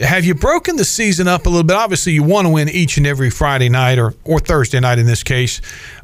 Have 0.01 0.25
you 0.25 0.35
broken 0.35 0.77
the 0.77 0.85
season 0.85 1.29
up 1.29 1.47
a 1.47 1.49
little 1.49 1.63
bit? 1.63 1.77
Obviously, 1.77 2.13
you 2.13 2.25
want 2.25 2.47
to 2.47 2.53
win 2.53 2.69
each 2.69 2.97
and 2.97 3.07
every 3.07 3.31
Friday 3.31 3.69
night 3.69 3.99
or, 3.99 4.15
or 4.25 4.41
Thursday 4.41 4.81
night 4.81 4.99
in 4.99 5.07
this 5.07 5.23
case. 5.23 5.61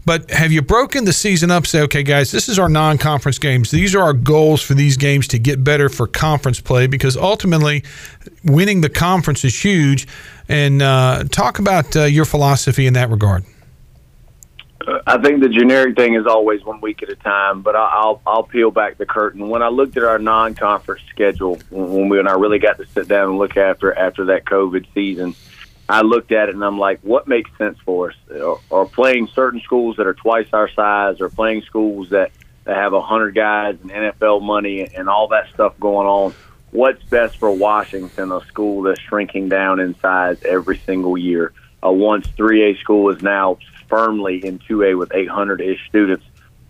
But 0.06 0.30
have 0.30 0.52
you 0.52 0.62
broken 0.62 1.04
the 1.04 1.12
season 1.12 1.50
up? 1.50 1.66
Say, 1.66 1.80
okay, 1.82 2.04
guys, 2.04 2.30
this 2.30 2.48
is 2.48 2.58
our 2.58 2.68
non 2.68 2.98
conference 2.98 3.38
games. 3.38 3.70
These 3.72 3.94
are 3.96 4.02
our 4.02 4.12
goals 4.12 4.62
for 4.62 4.74
these 4.74 4.96
games 4.96 5.26
to 5.28 5.38
get 5.38 5.64
better 5.64 5.88
for 5.88 6.06
conference 6.06 6.60
play 6.60 6.86
because 6.86 7.16
ultimately 7.16 7.82
winning 8.44 8.80
the 8.80 8.88
conference 8.88 9.44
is 9.44 9.64
huge. 9.64 10.06
And 10.48 10.82
uh, 10.82 11.24
talk 11.30 11.58
about 11.58 11.96
uh, 11.96 12.04
your 12.04 12.24
philosophy 12.24 12.86
in 12.86 12.94
that 12.94 13.10
regard. 13.10 13.44
I 14.86 15.18
think 15.18 15.42
the 15.42 15.48
generic 15.48 15.94
thing 15.94 16.14
is 16.14 16.26
always 16.26 16.64
one 16.64 16.80
week 16.80 17.02
at 17.02 17.10
a 17.10 17.16
time, 17.16 17.60
but 17.60 17.76
I'll 17.76 18.22
I'll 18.26 18.42
peel 18.42 18.70
back 18.70 18.96
the 18.96 19.04
curtain. 19.04 19.48
When 19.48 19.62
I 19.62 19.68
looked 19.68 19.96
at 19.98 20.04
our 20.04 20.18
non-conference 20.18 21.02
schedule, 21.10 21.58
when 21.70 22.08
we 22.08 22.18
and 22.18 22.28
I 22.28 22.32
really 22.32 22.58
got 22.58 22.78
to 22.78 22.86
sit 22.86 23.06
down 23.06 23.28
and 23.28 23.38
look 23.38 23.58
after 23.58 23.92
after 23.92 24.26
that 24.26 24.46
COVID 24.46 24.86
season, 24.94 25.34
I 25.86 26.00
looked 26.00 26.32
at 26.32 26.48
it 26.48 26.54
and 26.54 26.64
I'm 26.64 26.78
like, 26.78 27.00
what 27.02 27.28
makes 27.28 27.50
sense 27.58 27.78
for 27.84 28.10
us? 28.10 28.16
Or, 28.30 28.60
or 28.70 28.86
playing 28.86 29.28
certain 29.34 29.60
schools 29.60 29.96
that 29.96 30.06
are 30.06 30.14
twice 30.14 30.48
our 30.54 30.70
size, 30.70 31.20
or 31.20 31.28
playing 31.28 31.62
schools 31.62 32.10
that 32.10 32.32
that 32.64 32.76
have 32.76 32.94
a 32.94 33.02
hundred 33.02 33.34
guys 33.34 33.76
and 33.82 33.90
NFL 33.90 34.42
money 34.42 34.88
and 34.94 35.10
all 35.10 35.28
that 35.28 35.50
stuff 35.52 35.78
going 35.78 36.06
on. 36.06 36.34
What's 36.70 37.02
best 37.04 37.36
for 37.36 37.50
Washington, 37.50 38.32
a 38.32 38.40
school 38.46 38.82
that's 38.82 39.00
shrinking 39.00 39.50
down 39.50 39.80
in 39.80 39.98
size 39.98 40.42
every 40.44 40.78
single 40.78 41.18
year? 41.18 41.52
A 41.82 41.92
once 41.92 42.28
3A 42.28 42.78
school 42.78 43.10
is 43.10 43.22
now 43.22 43.58
firmly 43.90 44.44
in 44.44 44.58
2A 44.60 44.96
with 44.96 45.12
800 45.12 45.60
ish 45.60 45.86
students. 45.88 46.24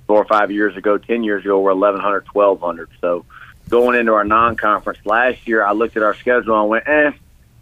Four 0.07 0.23
or 0.23 0.25
five 0.25 0.51
years 0.51 0.77
ago, 0.77 0.99
10 0.99 1.23
years 1.23 1.45
ago, 1.45 1.61
we're 1.61 1.73
1,100, 1.73 2.27
1,200. 2.33 2.89
So 3.01 3.25
going 3.69 3.97
into 3.97 4.13
our 4.13 4.25
non 4.25 4.57
conference 4.57 4.99
last 5.05 5.47
year, 5.47 5.65
I 5.65 5.71
looked 5.71 5.97
at 5.97 6.03
our 6.03 6.15
schedule 6.15 6.61
and 6.61 6.69
went, 6.69 6.89
eh, 6.89 7.13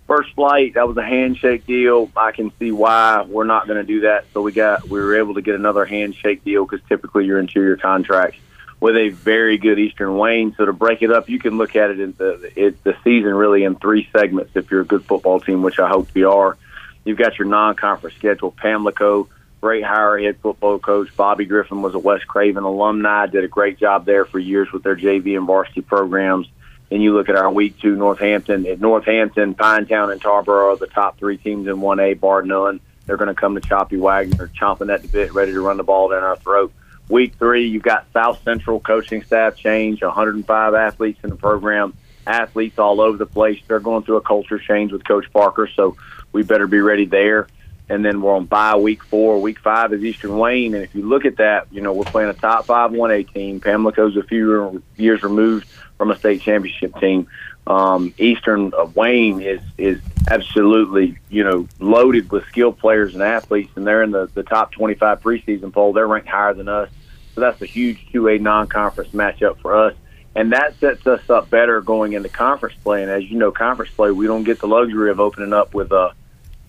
first 0.06 0.32
flight, 0.34 0.74
that 0.74 0.88
was 0.88 0.96
a 0.96 1.04
handshake 1.04 1.66
deal. 1.66 2.10
I 2.16 2.32
can 2.32 2.50
see 2.58 2.72
why 2.72 3.22
we're 3.28 3.44
not 3.44 3.66
going 3.66 3.76
to 3.76 3.86
do 3.86 4.00
that. 4.00 4.24
So 4.32 4.40
we 4.40 4.52
got, 4.52 4.88
we 4.88 4.98
were 4.98 5.16
able 5.18 5.34
to 5.34 5.42
get 5.42 5.56
another 5.56 5.84
handshake 5.84 6.42
deal 6.42 6.64
because 6.64 6.80
typically 6.88 7.26
you're 7.26 7.38
into 7.38 7.60
your 7.60 7.76
contracts 7.76 8.38
with 8.80 8.96
a 8.96 9.10
very 9.10 9.58
good 9.58 9.78
Eastern 9.78 10.16
Wayne. 10.16 10.54
So 10.56 10.64
to 10.64 10.72
break 10.72 11.02
it 11.02 11.12
up, 11.12 11.28
you 11.28 11.38
can 11.38 11.58
look 11.58 11.76
at 11.76 11.90
it 11.90 12.00
in 12.00 12.14
the, 12.16 12.50
it, 12.56 12.82
the 12.84 12.96
season 13.04 13.34
really 13.34 13.64
in 13.64 13.76
three 13.76 14.08
segments 14.12 14.52
if 14.54 14.70
you're 14.70 14.82
a 14.82 14.86
good 14.86 15.04
football 15.04 15.40
team, 15.40 15.62
which 15.62 15.78
I 15.78 15.88
hope 15.88 16.08
we 16.14 16.24
are. 16.24 16.56
You've 17.04 17.18
got 17.18 17.38
your 17.38 17.48
non-conference 17.48 18.16
schedule, 18.16 18.52
Pamlico, 18.52 19.28
great 19.60 19.84
hire 19.84 20.18
head 20.18 20.38
football 20.40 20.78
coach. 20.78 21.14
Bobby 21.16 21.44
Griffin 21.44 21.82
was 21.82 21.94
a 21.94 21.98
West 21.98 22.26
Craven 22.26 22.64
alumni, 22.64 23.26
did 23.26 23.44
a 23.44 23.48
great 23.48 23.78
job 23.78 24.04
there 24.04 24.24
for 24.24 24.38
years 24.38 24.70
with 24.72 24.82
their 24.82 24.96
JV 24.96 25.36
and 25.36 25.46
varsity 25.46 25.80
programs. 25.80 26.48
And 26.90 27.02
you 27.02 27.12
look 27.14 27.28
at 27.28 27.36
our 27.36 27.50
week 27.50 27.78
two, 27.78 27.96
Northampton. 27.96 28.66
At 28.66 28.80
Northampton, 28.80 29.54
Pinetown, 29.54 30.10
and 30.10 30.20
Tarboro 30.20 30.72
are 30.72 30.76
the 30.76 30.86
top 30.86 31.18
three 31.18 31.36
teams 31.36 31.66
in 31.66 31.76
1A, 31.76 32.18
bar 32.18 32.42
none. 32.42 32.80
They're 33.04 33.18
going 33.18 33.28
to 33.28 33.34
come 33.34 33.54
to 33.54 33.60
Choppy 33.60 33.96
Wagner, 33.96 34.48
chomping 34.48 34.92
at 34.92 35.02
the 35.02 35.08
bit, 35.08 35.34
ready 35.34 35.52
to 35.52 35.60
run 35.60 35.76
the 35.76 35.82
ball 35.82 36.08
down 36.08 36.22
our 36.22 36.36
throat. 36.36 36.72
Week 37.08 37.34
three, 37.34 37.66
you've 37.66 37.82
got 37.82 38.06
South 38.12 38.42
Central 38.42 38.80
coaching 38.80 39.22
staff 39.22 39.56
change, 39.56 40.02
105 40.02 40.74
athletes 40.74 41.18
in 41.22 41.30
the 41.30 41.36
program, 41.36 41.94
athletes 42.26 42.78
all 42.78 43.00
over 43.00 43.16
the 43.16 43.26
place. 43.26 43.58
They're 43.66 43.80
going 43.80 44.02
through 44.02 44.16
a 44.16 44.22
culture 44.22 44.58
change 44.58 44.92
with 44.92 45.06
Coach 45.06 45.30
Parker, 45.32 45.68
so 45.74 45.96
we 46.32 46.42
better 46.42 46.66
be 46.66 46.80
ready 46.80 47.06
there 47.06 47.48
and 47.88 48.05
then 48.05 48.20
we're 48.20 48.35
on 48.35 48.44
bye 48.44 48.77
week 48.77 49.03
four. 49.05 49.40
Week 49.40 49.59
five 49.59 49.92
is 49.92 50.03
Eastern 50.03 50.38
Wayne, 50.38 50.74
and 50.74 50.83
if 50.83 50.94
you 50.94 51.03
look 51.03 51.24
at 51.24 51.37
that, 51.37 51.66
you 51.70 51.81
know 51.81 51.92
we're 51.92 52.05
playing 52.05 52.31
a 52.31 52.35
top 52.35 52.66
five 52.66 52.92
one 52.92 53.11
A 53.11 53.22
team. 53.22 53.61
Pamlico's 53.61 54.16
a 54.16 54.22
few 54.22 54.83
years 54.96 55.22
removed 55.22 55.66
from 55.96 56.11
a 56.11 56.16
state 56.16 56.40
championship 56.40 56.98
team. 57.01 57.27
Um, 57.66 58.14
Eastern 58.18 58.72
Wayne 58.94 59.40
is 59.40 59.61
is 59.77 60.01
absolutely 60.29 61.18
you 61.29 61.44
know 61.44 61.68
loaded 61.79 62.31
with 62.31 62.46
skilled 62.46 62.79
players 62.79 63.14
and 63.14 63.22
athletes, 63.22 63.70
and 63.77 63.87
they're 63.87 64.03
in 64.03 64.11
the 64.11 64.27
the 64.35 64.42
top 64.42 64.72
25 64.72 65.20
preseason 65.20 65.72
poll. 65.72 65.92
They're 65.92 66.07
ranked 66.07 66.29
higher 66.29 66.55
than 66.55 66.68
us, 66.68 66.90
so 67.35 67.40
that's 67.40 67.61
a 67.62 67.66
huge 67.66 68.07
2A 68.12 68.40
non-conference 68.40 69.12
matchup 69.12 69.59
for 69.61 69.77
us. 69.77 69.94
And 70.35 70.53
that 70.53 70.79
sets 70.79 71.07
us 71.07 71.29
up 71.31 71.51
better 71.51 71.81
going 71.81 72.12
into 72.12 72.29
conference 72.29 72.77
play. 72.85 73.03
And 73.03 73.11
as 73.11 73.24
you 73.24 73.37
know, 73.38 73.51
conference 73.51 73.90
play, 73.90 74.12
we 74.12 74.27
don't 74.27 74.44
get 74.44 74.61
the 74.61 74.68
luxury 74.68 75.11
of 75.11 75.18
opening 75.18 75.53
up 75.53 75.74
with 75.74 75.90
a 75.90 75.96
uh, 75.96 76.12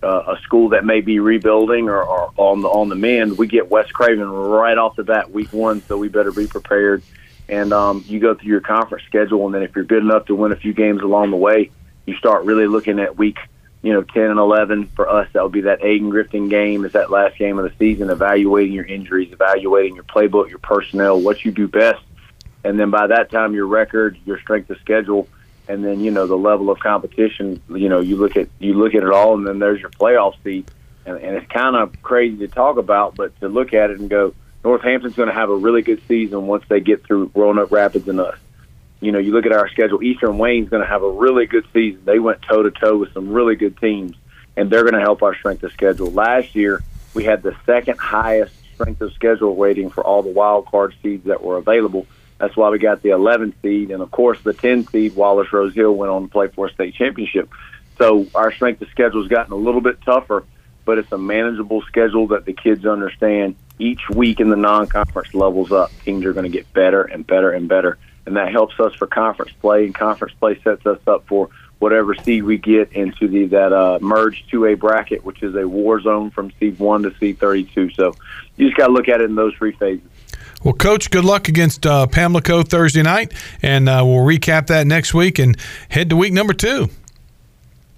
a 0.02 0.38
school 0.44 0.70
that 0.70 0.86
may 0.86 1.02
be 1.02 1.20
rebuilding 1.20 1.90
or, 1.90 2.02
or 2.02 2.32
on 2.38 2.62
the 2.62 2.70
on 2.70 2.90
the 2.90 2.96
mend, 2.96 3.38
we 3.38 3.48
get 3.48 3.70
West 3.70 3.94
Craven 3.94 4.30
right 4.30 4.78
off 4.78 4.96
the 4.96 5.04
bat 5.04 5.32
week 5.32 5.52
one, 5.52 5.82
so 5.84 5.98
we 5.98 6.08
better 6.08 6.32
be 6.32 6.48
prepared. 6.48 7.04
And 7.50 7.74
um, 7.74 8.06
you 8.08 8.20
go 8.20 8.36
through 8.36 8.48
your 8.48 8.62
conference 8.62 9.04
schedule, 9.06 9.46
and 9.46 9.54
then 9.54 9.64
if 9.64 9.76
you're 9.76 9.84
good 9.84 10.04
enough 10.04 10.28
to 10.28 10.36
win 10.36 10.52
a 10.52 10.56
few 10.56 10.74
games 10.74 11.02
along 11.02 11.32
the 11.32 11.38
way, 11.38 11.72
you 12.06 12.16
start 12.16 12.46
really 12.46 12.68
looking 12.68 13.00
at 13.00 13.18
week, 13.18 13.38
you 13.82 13.92
know, 13.92 14.04
10 14.04 14.24
and 14.24 14.40
11. 14.40 14.88
For 14.96 15.10
us, 15.10 15.28
that 15.34 15.44
would 15.44 15.52
be 15.52 15.62
that 15.62 15.82
Ayden 15.82 16.12
Grifton 16.12 16.50
game. 16.50 16.86
Is 16.86 16.94
that 16.94 17.10
last 17.10 17.38
game 17.38 17.58
of 17.58 17.66
the 17.66 17.76
season? 17.78 18.12
Evaluating 18.12 18.74
your 18.74 18.86
injuries, 18.86 19.34
evaluating 19.34 19.96
your 19.96 20.04
playbook, 20.04 20.50
your 20.50 20.60
personnel, 20.60 21.20
what 21.20 21.44
you 21.44 21.52
do 21.52 21.68
best, 21.68 22.04
and 22.64 22.80
then 22.80 22.92
by 22.92 23.08
that 23.08 23.32
time, 23.32 23.54
your 23.54 23.68
record, 23.68 24.18
your 24.26 24.40
strength 24.40 24.70
of 24.70 24.78
schedule 24.80 25.28
and 25.70 25.86
then 25.86 26.02
you 26.02 26.12
know 26.12 26.28
the 26.28 26.36
level 26.36 26.70
of 26.70 26.80
competition. 26.80 27.62
You 27.70 27.88
know, 27.88 28.02
you 28.02 28.18
look 28.18 28.36
at 28.36 28.50
you 28.60 28.74
look 28.74 28.96
at 28.96 29.04
it 29.04 29.12
all, 29.12 29.36
and 29.36 29.48
then 29.48 29.60
there's 29.60 29.80
your 29.80 29.92
playoff 29.92 30.34
seat. 30.44 30.70
and, 31.06 31.18
and 31.18 31.38
it's 31.38 31.50
kind 31.50 31.76
of 31.76 32.02
crazy 32.02 32.38
to 32.40 32.48
talk 32.48 32.78
about, 32.78 33.16
but 33.16 33.40
to 33.40 33.48
look 33.48 33.74
at 33.74 33.92
it 33.92 34.00
and 34.00 34.10
go, 34.10 34.34
Northampton's 34.64 35.16
going 35.16 35.30
to 35.30 35.34
have 35.34 35.50
a 35.50 35.56
really 35.56 35.84
good 35.84 36.02
season 36.08 36.48
once 36.48 36.64
they 36.68 36.80
get 36.80 37.06
through 37.06 37.32
Roanoke 37.34 37.72
Rapids 37.72 38.08
and 38.08 38.20
us. 38.20 38.38
You 39.00 39.14
know, 39.14 39.20
you 39.20 39.32
look 39.32 39.46
at 39.46 39.54
our 39.54 39.70
schedule. 39.70 40.04
Eastern 40.04 40.38
Wayne's 40.38 40.70
going 40.70 40.84
to 40.84 40.90
have 40.90 41.04
a 41.04 41.10
really 41.10 41.46
good 41.46 41.66
season. 41.72 42.02
They 42.04 42.20
went 42.20 42.42
toe 42.42 42.64
to 42.64 42.72
toe 42.72 42.98
with 42.98 43.14
some 43.14 43.30
really 43.30 43.56
good 43.56 43.78
teams, 43.78 44.18
and 44.58 44.70
they're 44.70 44.84
going 44.84 44.96
to 44.96 45.00
help 45.00 45.24
our 45.24 45.36
strength 45.36 45.64
of 45.64 45.72
schedule. 45.72 46.12
Last 46.12 46.56
year, 46.56 46.84
we 47.14 47.24
had 47.24 47.44
the 47.44 47.56
second 47.66 47.98
highest 47.98 48.54
strength 48.74 49.02
of 49.02 49.14
schedule 49.14 49.56
rating 49.56 49.90
for 49.92 50.04
all 50.04 50.24
the 50.24 50.32
wild 50.32 50.66
card 50.66 50.96
seeds 51.02 51.26
that 51.26 51.42
were 51.42 51.58
available. 51.58 52.08
That's 52.40 52.56
why 52.56 52.70
we 52.70 52.80
got 52.80 53.02
the 53.02 53.10
11 53.10 53.54
seed, 53.62 53.92
and 53.92 54.02
of 54.02 54.12
course 54.12 54.40
the 54.42 54.54
10 54.54 54.88
seed. 54.88 55.16
Wallace 55.16 55.52
Rose 55.52 55.76
Hill 55.76 55.94
went 55.94 56.12
on 56.12 56.24
to 56.24 56.28
play 56.30 56.48
for 56.48 56.68
a 56.68 56.74
state 56.74 56.96
championship. 56.96 57.50
So 57.98 58.28
our 58.34 58.52
strength 58.52 58.82
of 58.82 58.88
schedule 58.90 59.22
has 59.22 59.30
gotten 59.30 59.52
a 59.52 59.58
little 59.58 59.82
bit 59.82 60.02
tougher, 60.02 60.46
but 60.86 60.98
it's 60.98 61.12
a 61.12 61.18
manageable 61.18 61.82
schedule 61.82 62.28
that 62.28 62.46
the 62.46 62.54
kids 62.54 62.86
understand. 62.86 63.56
Each 63.78 64.10
week 64.10 64.40
in 64.40 64.50
the 64.50 64.56
non-conference 64.56 65.34
levels 65.34 65.72
up, 65.72 65.92
teams 66.04 66.26
are 66.26 66.34
going 66.34 66.50
to 66.50 66.50
get 66.50 66.72
better 66.74 67.04
and 67.04 67.28
better 67.28 67.52
and 67.52 67.68
better, 67.68 67.98
and 68.26 68.38
that 68.38 68.52
helps 68.52 68.80
us 68.80 68.94
for 68.96 69.06
conference 69.06 69.52
play. 69.62 69.86
And 69.86 69.94
conference 69.94 70.34
play 70.40 70.62
sets 70.64 70.86
us 70.86 71.00
up 71.08 71.28
for 71.28 71.50
whatever 71.80 72.14
seed 72.14 72.44
we 72.44 72.58
get 72.58 72.92
into 72.94 73.28
the 73.28 73.48
that 73.48 73.74
uh, 73.74 74.00
merged 74.02 74.50
2A 74.52 74.80
bracket, 74.80 75.24
which 75.24 75.44
is 75.44 75.56
a 75.56 75.68
war 75.68 76.00
zone 76.02 76.30
from 76.30 76.52
seed 76.60 76.78
one 76.78 77.04
to 77.04 77.16
seed 77.18 77.40
32. 77.40 77.92
So 77.92 78.16
you 78.58 78.68
just 78.68 78.78
got 78.78 78.88
to 78.88 78.94
look 78.94 79.08
at 79.08 79.22
it 79.22 79.26
in 79.26 79.36
those 79.36 79.54
three 79.56 79.72
phases. 79.72 80.08
Well, 80.64 80.74
Coach, 80.74 81.10
good 81.10 81.24
luck 81.24 81.48
against 81.48 81.86
uh, 81.86 82.08
Pamlico 82.08 82.64
Thursday 82.64 83.02
night, 83.02 83.34
and 83.62 83.88
uh, 83.88 84.04
we'll 84.06 84.26
recap 84.26 84.68
that 84.68 84.86
next 84.88 85.14
week 85.14 85.40
and 85.40 85.58
head 85.90 86.10
to 86.10 86.18
week 86.18 86.34
number 86.34 86.54
two. 86.54 86.90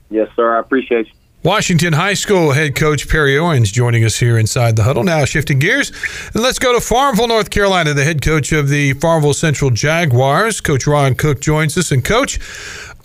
Yes, 0.10 0.30
sir. 0.36 0.56
I 0.56 0.60
appreciate 0.60 1.08
you. 1.08 1.14
Washington 1.44 1.94
High 1.94 2.14
School 2.14 2.52
head 2.52 2.76
coach 2.76 3.10
Perry 3.10 3.36
Owens 3.36 3.72
joining 3.72 4.04
us 4.04 4.20
here 4.20 4.38
inside 4.38 4.76
the 4.76 4.84
huddle. 4.84 5.04
Now 5.04 5.26
shifting 5.26 5.58
gears, 5.58 5.92
and 6.36 6.44
let's 6.44 6.60
go 6.60 6.72
to 6.72 6.80
Farmville, 6.80 7.28
North 7.28 7.50
Carolina. 7.50 7.96
The 7.96 8.04
head 8.04 8.22
coach 8.22 8.52
of 8.52 8.70
the 8.70 8.94
Farmville 8.94 9.34
Central 9.34 9.72
Jaguars, 9.72 10.62
Coach 10.62 10.86
Ron 10.86 11.16
Cook, 11.16 11.42
joins 11.42 11.76
us. 11.80 11.92
And 11.92 12.06
Coach, 12.06 12.40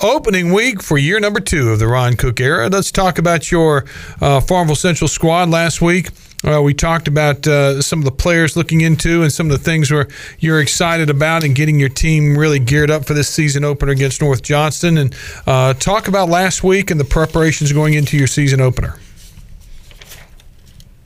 opening 0.03 0.53
week 0.53 0.83
for 0.83 0.99
year 0.99 1.19
number 1.19 1.41
two 1.41 1.71
of 1.71 1.79
the 1.79 1.87
Ron 1.87 2.17
Cook 2.17 2.39
era. 2.39 2.69
Let's 2.69 2.93
talk 2.93 3.19
about 3.19 3.51
your 3.51 3.87
uh, 4.21 4.41
Farmville 4.41 4.77
Central 4.77 5.09
squad 5.09 5.49
last 5.49 5.81
week. 5.81 6.11
Uh, 6.45 6.61
we 6.63 6.75
talked 6.75 7.09
about 7.09 7.47
uh, 7.47 7.81
some 7.81 7.99
of 7.99 8.05
the 8.05 8.11
players 8.11 8.57
looking 8.57 8.83
into 8.83 9.23
and 9.23 9.33
some 9.33 9.51
of 9.51 9.53
the 9.53 9.63
things 9.63 9.91
where 9.91 10.07
you're 10.39 10.61
excited 10.61 11.09
about 11.09 11.43
and 11.43 11.55
getting 11.55 11.81
your 11.81 11.89
team 11.89 12.37
really 12.37 12.59
geared 12.59 12.91
up 12.91 13.05
for 13.05 13.15
this 13.15 13.29
season 13.29 13.65
opener 13.65 13.93
against 13.93 14.21
North 14.21 14.43
Johnston. 14.43 14.99
And 14.99 15.15
uh, 15.47 15.75
talk 15.75 16.09
about 16.09 16.29
last 16.29 16.63
week 16.63 16.91
and 16.91 17.01
the 17.01 17.05
preparations 17.05 17.73
going 17.73 17.95
into 17.95 18.17
your 18.17 18.27
season 18.27 18.61
opener. 18.61 18.99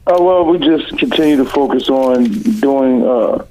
Uh, 0.07 0.17
well, 0.21 0.45
we 0.45 0.59
just 0.59 0.99
continue 0.99 1.37
to 1.37 1.45
focus 1.45 1.89
on 1.89 2.25
doing 2.25 3.05
uh, 3.05 3.47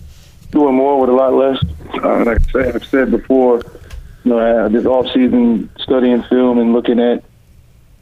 doing 0.51 0.75
more 0.75 0.99
with 0.99 1.09
a 1.09 1.13
lot 1.13 1.33
less. 1.33 1.63
Uh, 2.03 2.25
like 2.25 2.39
I 2.41 2.51
said, 2.51 2.75
I've 2.75 2.85
said 2.85 3.11
before, 3.11 3.61
you 4.25 4.31
know, 4.31 4.67
this 4.67 4.85
off 4.85 5.05
season 5.13 5.69
studying 5.79 6.21
film 6.23 6.59
and 6.59 6.73
looking 6.73 6.99
at 6.99 7.23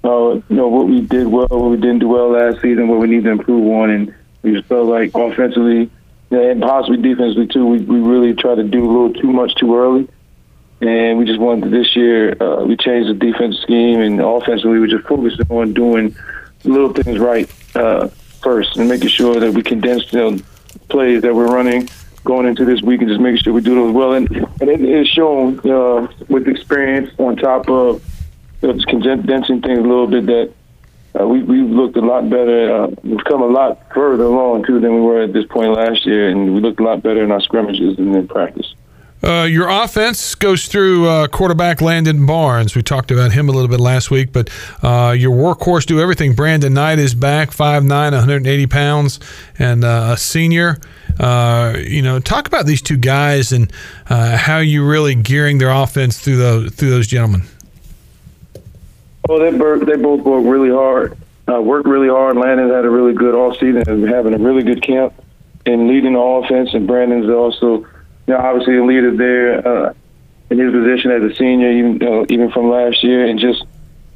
uh, 0.03 0.33
you 0.33 0.43
know 0.49 0.67
what 0.67 0.87
we 0.87 1.01
did 1.01 1.27
well, 1.27 1.47
what 1.47 1.71
we 1.71 1.77
didn't 1.77 1.99
do 1.99 2.07
well 2.07 2.31
last 2.31 2.61
season, 2.61 2.87
what 2.87 2.99
we 2.99 3.07
need 3.07 3.23
to 3.23 3.31
improve 3.31 3.65
on, 3.73 3.89
and 3.89 4.15
we 4.41 4.53
just 4.53 4.67
felt 4.67 4.87
like 4.87 5.11
offensively 5.15 5.89
and 6.29 6.61
possibly 6.61 6.97
defensively 6.97 7.47
too, 7.47 7.65
we, 7.65 7.79
we 7.79 7.99
really 7.99 8.33
tried 8.33 8.55
to 8.55 8.63
do 8.63 8.83
a 8.83 8.89
little 8.89 9.13
too 9.13 9.31
much 9.31 9.55
too 9.55 9.75
early, 9.75 10.07
and 10.81 11.17
we 11.17 11.25
just 11.25 11.39
wanted 11.39 11.71
this 11.71 11.95
year 11.95 12.41
uh, 12.41 12.63
we 12.65 12.75
changed 12.77 13.09
the 13.09 13.13
defense 13.13 13.57
scheme 13.59 13.99
and 14.01 14.19
offensively 14.19 14.79
we 14.79 14.89
just 14.89 15.05
focused 15.07 15.41
on 15.49 15.73
doing 15.73 16.15
little 16.63 16.91
things 16.91 17.17
right 17.19 17.49
uh, 17.75 18.07
first 18.41 18.77
and 18.77 18.89
making 18.89 19.07
sure 19.07 19.39
that 19.39 19.51
we 19.53 19.63
condensed 19.63 20.13
know, 20.13 20.37
plays 20.89 21.21
that 21.21 21.33
we're 21.33 21.47
running 21.47 21.87
going 22.23 22.45
into 22.45 22.65
this 22.65 22.81
week 22.81 22.99
and 23.01 23.09
just 23.09 23.21
making 23.21 23.37
sure 23.37 23.53
we 23.53 23.61
do 23.61 23.75
those 23.75 23.93
well. 23.93 24.13
And, 24.13 24.29
and 24.59 24.69
it 24.69 24.81
is 24.81 25.07
shown 25.07 25.59
uh, 25.69 26.07
with 26.27 26.47
experience 26.47 27.09
on 27.17 27.37
top 27.37 27.69
of 27.69 28.03
just 28.73 28.87
condensing 28.87 29.61
things 29.61 29.79
a 29.79 29.81
little 29.81 30.07
bit 30.07 30.25
that 30.27 30.53
uh, 31.19 31.27
we 31.27 31.41
we 31.43 31.61
looked 31.61 31.97
a 31.97 32.01
lot 32.01 32.29
better. 32.29 32.83
Uh, 32.83 32.87
we've 33.03 33.23
come 33.23 33.41
a 33.41 33.47
lot 33.47 33.81
further 33.93 34.25
along 34.25 34.65
too 34.65 34.79
than 34.79 34.93
we 34.93 35.01
were 35.01 35.23
at 35.23 35.33
this 35.33 35.45
point 35.45 35.71
last 35.73 36.05
year, 36.05 36.29
and 36.29 36.53
we 36.53 36.61
looked 36.61 36.79
a 36.79 36.83
lot 36.83 37.01
better 37.01 37.23
in 37.23 37.31
our 37.31 37.41
scrimmages 37.41 37.97
and 37.97 38.15
in 38.15 38.27
practice. 38.27 38.73
Uh, 39.23 39.47
your 39.49 39.67
offense 39.67 40.35
goes 40.35 40.67
through 40.67 41.07
uh, 41.07 41.27
quarterback 41.27 41.81
Landon 41.81 42.27
Barnes. 42.27 42.75
We 42.75 42.83
talked 42.83 43.09
about 43.09 43.31
him 43.31 43.49
a 43.49 43.51
little 43.51 43.67
bit 43.67 43.79
last 43.79 44.11
week, 44.11 44.31
but 44.31 44.49
uh, 44.83 45.15
your 45.17 45.35
workhorse 45.35 45.87
do 45.87 45.99
everything. 45.99 46.35
Brandon 46.35 46.71
Knight 46.71 46.99
is 46.99 47.15
back, 47.15 47.49
5'9", 47.49 47.89
180 47.89 48.67
pounds, 48.67 49.19
and 49.57 49.83
uh, 49.83 50.09
a 50.11 50.17
senior. 50.17 50.77
You 51.19 52.03
know, 52.03 52.19
talk 52.19 52.47
about 52.47 52.67
these 52.67 52.81
two 52.81 52.97
guys 52.97 53.51
and 53.51 53.71
how 54.05 54.59
you 54.59 54.87
really 54.87 55.15
gearing 55.15 55.57
their 55.57 55.71
offense 55.71 56.19
through 56.19 56.69
through 56.69 56.91
those 56.91 57.07
gentlemen. 57.07 57.41
Well, 59.27 59.39
they 59.39 59.51
they 59.85 60.01
both 60.01 60.21
worked 60.21 60.47
really 60.47 60.69
hard. 60.69 61.17
Uh, 61.49 61.61
worked 61.61 61.87
really 61.87 62.09
hard. 62.09 62.37
Landon 62.37 62.69
had 62.69 62.85
a 62.85 62.89
really 62.89 63.13
good 63.13 63.35
off 63.35 63.55
season 63.55 63.83
and 63.87 64.07
having 64.07 64.33
a 64.33 64.37
really 64.37 64.63
good 64.63 64.81
camp 64.81 65.13
and 65.65 65.87
leading 65.87 66.13
the 66.13 66.19
offense. 66.19 66.73
And 66.73 66.87
Brandon's 66.87 67.29
also, 67.29 67.79
you 67.79 67.87
know, 68.27 68.37
obviously 68.37 68.77
a 68.77 68.85
leader 68.85 69.15
there 69.15 69.67
uh, 69.67 69.93
in 70.49 70.59
his 70.59 70.71
position 70.71 71.11
as 71.11 71.23
a 71.31 71.35
senior, 71.35 71.71
even 71.71 72.03
uh, 72.03 72.25
even 72.29 72.51
from 72.51 72.69
last 72.69 73.03
year. 73.03 73.25
And 73.25 73.39
just 73.39 73.65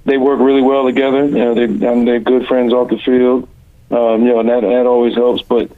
they 0.06 0.18
work 0.18 0.40
really 0.40 0.62
well 0.62 0.86
together. 0.86 1.26
You 1.26 1.32
know, 1.32 1.54
they 1.54 1.66
and 1.66 2.08
they're 2.08 2.20
good 2.20 2.48
friends 2.48 2.74
off 2.74 2.90
the 2.90 2.98
field. 2.98 3.48
Um, 3.92 4.26
you 4.26 4.30
know, 4.30 4.40
and 4.40 4.50
that 4.50 4.62
that 4.62 4.86
always 4.86 5.16
helps. 5.16 5.42
But 5.42 5.72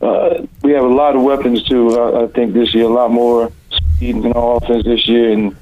uh, 0.00 0.46
we 0.62 0.72
have 0.72 0.84
a 0.84 0.88
lot 0.88 1.14
of 1.14 1.22
weapons 1.22 1.62
too. 1.62 1.98
I, 1.98 2.24
I 2.24 2.26
think 2.26 2.54
this 2.54 2.74
year, 2.74 2.84
a 2.84 2.88
lot 2.88 3.10
more 3.10 3.52
speed 3.70 4.16
in 4.16 4.32
our 4.32 4.56
offense 4.56 4.84
this 4.84 5.06
year, 5.06 5.32
and 5.32 5.56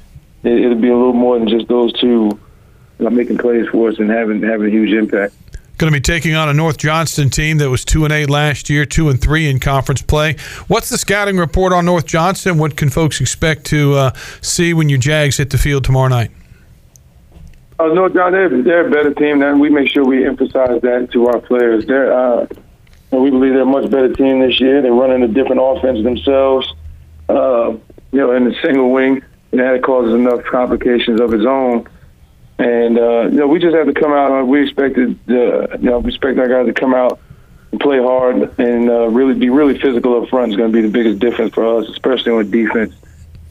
it, 0.45 0.65
it'll 0.65 0.79
be 0.79 0.89
a 0.89 0.97
little 0.97 1.13
more 1.13 1.39
than 1.39 1.49
just 1.49 1.69
those 1.69 1.93
two 2.01 2.39
uh, 3.01 3.11
making 3.11 3.39
plays 3.39 3.67
for 3.69 3.89
us 3.89 3.99
and 3.99 4.11
having 4.11 4.43
having 4.43 4.67
a 4.67 4.71
huge 4.71 4.93
impact. 4.93 5.35
Going 5.79 5.93
to 5.93 5.97
be 5.97 6.03
taking 6.03 6.35
on 6.35 6.49
a 6.49 6.53
North 6.53 6.77
Johnston 6.77 7.31
team 7.31 7.59
that 7.59 7.71
was 7.71 7.85
two 7.85 8.05
and 8.05 8.13
eight 8.13 8.29
last 8.29 8.69
year, 8.69 8.85
two 8.85 9.09
and 9.11 9.21
three 9.21 9.49
in 9.49 9.61
conference 9.61 10.03
play. 10.03 10.37
What's 10.67 10.89
the 10.89 10.99
scouting 10.99 11.37
report 11.37 11.73
on 11.73 11.85
North 11.85 12.05
Johnston? 12.05 12.59
What 12.59 12.77
can 12.77 12.91
folks 12.91 13.21
expect 13.21 13.65
to 13.67 13.95
uh, 13.95 14.11
see 14.41 14.75
when 14.75 14.89
your 14.89 14.99
Jags 14.99 15.37
hit 15.37 15.51
the 15.51 15.59
field 15.59 15.85
tomorrow 15.85 16.09
night? 16.09 16.33
Uh, 17.79 17.87
North 17.95 18.13
John, 18.13 18.33
they're, 18.33 18.49
they're 18.63 18.89
a 18.89 18.91
better 18.91 19.15
team, 19.15 19.41
and 19.41 19.61
we 19.61 19.71
make 19.71 19.89
sure 19.89 20.05
we 20.05 20.27
emphasize 20.27 20.81
that 20.81 21.11
to 21.13 21.29
our 21.29 21.41
players. 21.41 21.87
They're, 21.87 22.13
uh, 22.13 22.49
we 23.13 23.31
believe 23.31 23.53
they're 23.53 23.63
a 23.63 23.67
much 23.67 23.89
better 23.89 24.13
team 24.13 24.41
this 24.41 24.61
year. 24.61 24.83
They're 24.83 24.93
running 24.93 25.23
a 25.23 25.29
different 25.29 25.61
offense 25.63 26.03
themselves. 26.03 26.75
Uh, 27.29 27.77
you 28.11 28.19
know, 28.19 28.33
in 28.33 28.47
the 28.47 28.55
single 28.63 28.91
wing, 28.91 29.23
and 29.53 29.61
that 29.61 29.83
causes 29.83 30.13
enough 30.15 30.43
complications 30.45 31.21
of 31.21 31.33
its 31.33 31.45
own. 31.47 31.87
And 32.59 32.99
uh, 32.99 33.21
you 33.23 33.39
know, 33.39 33.47
we 33.47 33.59
just 33.61 33.77
have 33.77 33.87
to 33.87 33.95
come 33.95 34.13
out. 34.13 34.47
We 34.47 34.63
expected, 34.63 35.19
uh, 35.29 35.77
you 35.79 35.91
know, 35.91 35.99
we 36.01 36.11
expect 36.11 36.39
our 36.39 36.49
guys 36.49 36.67
to 36.67 36.73
come 36.73 36.93
out 36.93 37.21
and 37.71 37.81
play 37.81 37.99
hard 37.99 38.59
and 38.59 38.91
uh, 38.91 39.09
really 39.09 39.35
be 39.35 39.49
really 39.49 39.79
physical 39.79 40.21
up 40.21 40.29
front. 40.29 40.51
Is 40.51 40.57
going 40.57 40.73
to 40.73 40.77
be 40.77 40.83
the 40.83 40.93
biggest 40.93 41.21
difference 41.21 41.55
for 41.55 41.79
us, 41.79 41.89
especially 41.89 42.33
on 42.33 42.51
defense. 42.51 42.95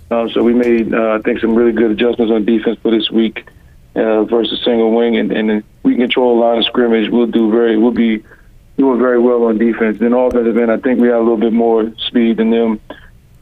Uh, 0.09 0.27
so 0.29 0.41
we 0.43 0.53
made, 0.53 0.93
uh, 0.93 1.17
I 1.19 1.21
think, 1.21 1.39
some 1.39 1.53
really 1.53 1.73
good 1.73 1.91
adjustments 1.91 2.31
on 2.31 2.45
defense 2.45 2.79
for 2.81 2.91
this 2.91 3.11
week 3.11 3.47
uh, 3.95 4.23
versus 4.23 4.61
single 4.63 4.91
wing, 4.91 5.17
and, 5.17 5.31
and 5.31 5.63
we 5.83 5.95
control 5.95 6.37
a 6.37 6.39
line 6.39 6.57
of 6.59 6.65
scrimmage. 6.65 7.09
We'll 7.09 7.27
do 7.27 7.51
very, 7.51 7.77
we'll 7.77 7.91
be 7.91 8.23
doing 8.77 8.99
very 8.99 9.19
well 9.19 9.43
on 9.45 9.57
defense. 9.57 9.99
Then 9.99 10.13
offensive 10.13 10.57
end, 10.57 10.71
I 10.71 10.77
think 10.77 10.99
we 10.99 11.07
have 11.07 11.17
a 11.17 11.23
little 11.23 11.37
bit 11.37 11.51
more 11.51 11.91
speed 11.97 12.37
than 12.37 12.51
them, 12.51 12.79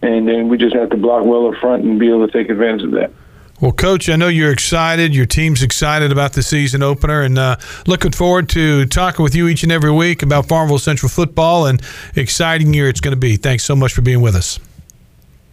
and 0.01 0.28
then 0.28 0.47
we 0.47 0.58
just 0.58 0.75
have 0.75 0.89
to 0.89 0.97
block 0.97 1.25
well 1.25 1.47
up 1.47 1.56
front 1.56 1.84
and 1.84 1.99
be 1.99 2.10
able 2.10 2.25
to 2.28 2.34
take 2.34 2.49
advantage 2.49 2.84
of 2.84 2.91
that. 2.91 3.12
Well, 3.61 3.71
Coach, 3.71 4.09
I 4.09 4.17
know 4.17 4.27
you're 4.27 4.51
excited. 4.51 5.15
Your 5.15 5.25
team's 5.25 5.63
excited 5.63 6.11
about 6.11 6.33
the 6.33 6.43
season 6.43 6.83
opener, 6.83 7.21
and 7.21 7.37
uh, 7.37 7.55
looking 7.87 8.11
forward 8.11 8.49
to 8.49 8.85
talking 8.85 9.23
with 9.23 9.33
you 9.33 9.47
each 9.47 9.63
and 9.63 9.71
every 9.71 9.91
week 9.91 10.23
about 10.23 10.47
Farmville 10.47 10.77
Central 10.77 11.09
football 11.09 11.65
and 11.65 11.81
exciting 12.15 12.73
year 12.73 12.89
it's 12.89 12.99
going 12.99 13.13
to 13.13 13.19
be. 13.19 13.37
Thanks 13.37 13.63
so 13.63 13.75
much 13.75 13.93
for 13.93 14.01
being 14.01 14.19
with 14.19 14.35
us. 14.35 14.59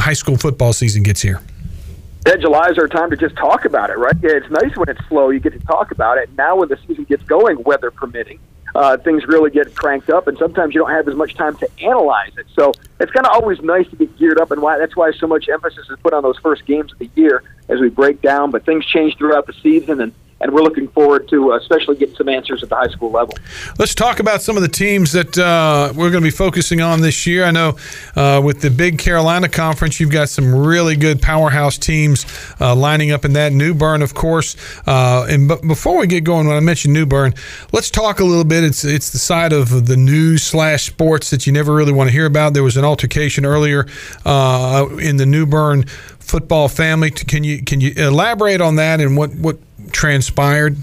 of 2.06 2.28
that. 2.28 2.36
that 2.36 2.40
July 2.40 2.68
is 2.68 2.78
our 2.78 2.88
time 2.88 3.10
to 3.10 3.16
just 3.16 3.36
talk 3.36 3.64
about 3.64 3.90
it, 3.90 3.98
right? 3.98 4.14
Yeah, 4.22 4.32
it's 4.32 4.50
nice 4.50 4.76
when 4.76 4.88
it's 4.88 5.00
slow, 5.08 5.30
you 5.30 5.40
get 5.40 5.52
to 5.54 5.60
talk 5.60 5.90
about 5.90 6.18
it. 6.18 6.30
Now, 6.36 6.56
when 6.56 6.68
the 6.68 6.78
season 6.86 7.04
gets 7.04 7.22
going, 7.24 7.62
weather 7.62 7.90
permitting, 7.90 8.38
uh, 8.74 8.96
things 8.98 9.26
really 9.26 9.50
get 9.50 9.74
cranked 9.74 10.10
up, 10.10 10.28
and 10.28 10.38
sometimes 10.38 10.74
you 10.74 10.80
don't 10.80 10.90
have 10.90 11.08
as 11.08 11.14
much 11.16 11.34
time 11.34 11.56
to 11.56 11.68
analyze 11.82 12.32
it. 12.36 12.46
So 12.54 12.72
it's 13.00 13.10
kind 13.10 13.26
of 13.26 13.32
always 13.32 13.60
nice 13.62 13.88
to 13.88 13.96
get 13.96 14.16
geared 14.18 14.40
up, 14.40 14.50
and 14.50 14.62
why 14.62 14.78
that's 14.78 14.94
why 14.94 15.10
so 15.12 15.26
much 15.26 15.48
emphasis 15.48 15.88
is 15.88 15.98
put 16.02 16.12
on 16.12 16.22
those 16.22 16.38
first 16.38 16.66
games 16.66 16.92
of 16.92 16.98
the 16.98 17.10
year 17.16 17.42
as 17.68 17.80
we 17.80 17.88
break 17.88 18.22
down. 18.22 18.50
But 18.50 18.64
things 18.64 18.86
change 18.86 19.16
throughout 19.16 19.46
the 19.46 19.54
season, 19.54 20.00
and 20.00 20.12
and 20.40 20.52
we're 20.52 20.62
looking 20.62 20.88
forward 20.88 21.28
to 21.28 21.52
uh, 21.52 21.56
especially 21.56 21.96
getting 21.96 22.14
some 22.16 22.28
answers 22.28 22.62
at 22.62 22.68
the 22.68 22.76
high 22.76 22.88
school 22.88 23.10
level. 23.10 23.34
Let's 23.78 23.94
talk 23.94 24.20
about 24.20 24.42
some 24.42 24.56
of 24.56 24.62
the 24.62 24.68
teams 24.68 25.12
that 25.12 25.36
uh, 25.36 25.92
we're 25.94 26.10
going 26.10 26.22
to 26.22 26.26
be 26.26 26.30
focusing 26.30 26.80
on 26.80 27.00
this 27.00 27.26
year. 27.26 27.44
I 27.44 27.50
know 27.50 27.76
uh, 28.16 28.40
with 28.42 28.60
the 28.60 28.70
Big 28.70 28.98
Carolina 28.98 29.48
Conference, 29.48 30.00
you've 30.00 30.10
got 30.10 30.28
some 30.28 30.54
really 30.54 30.96
good 30.96 31.20
powerhouse 31.20 31.76
teams 31.76 32.24
uh, 32.60 32.74
lining 32.74 33.10
up 33.10 33.24
in 33.24 33.34
that. 33.34 33.52
New 33.52 33.74
Bern, 33.74 34.02
of 34.02 34.14
course. 34.14 34.56
Uh, 34.86 35.26
and 35.28 35.46
but 35.48 35.62
before 35.62 35.98
we 35.98 36.06
get 36.06 36.24
going, 36.24 36.46
when 36.46 36.56
I 36.56 36.60
mentioned 36.60 36.94
New 36.94 37.06
Bern, 37.06 37.34
let's 37.72 37.90
talk 37.90 38.20
a 38.20 38.24
little 38.24 38.44
bit. 38.44 38.64
It's 38.64 38.84
it's 38.84 39.10
the 39.10 39.18
side 39.18 39.52
of 39.52 39.86
the 39.86 39.96
news 39.96 40.42
slash 40.42 40.84
sports 40.84 41.30
that 41.30 41.46
you 41.46 41.52
never 41.52 41.74
really 41.74 41.92
want 41.92 42.08
to 42.08 42.12
hear 42.12 42.26
about. 42.26 42.54
There 42.54 42.62
was 42.62 42.76
an 42.76 42.84
altercation 42.84 43.44
earlier 43.44 43.86
uh, 44.24 44.86
in 45.00 45.16
the 45.16 45.26
New 45.26 45.46
Bern 45.46 45.84
football 46.30 46.68
family. 46.68 47.10
Can 47.10 47.44
you 47.44 47.62
can 47.62 47.80
you 47.80 47.92
elaborate 47.96 48.60
on 48.60 48.76
that 48.76 49.00
and 49.00 49.16
what 49.16 49.34
what 49.34 49.58
transpired? 49.92 50.76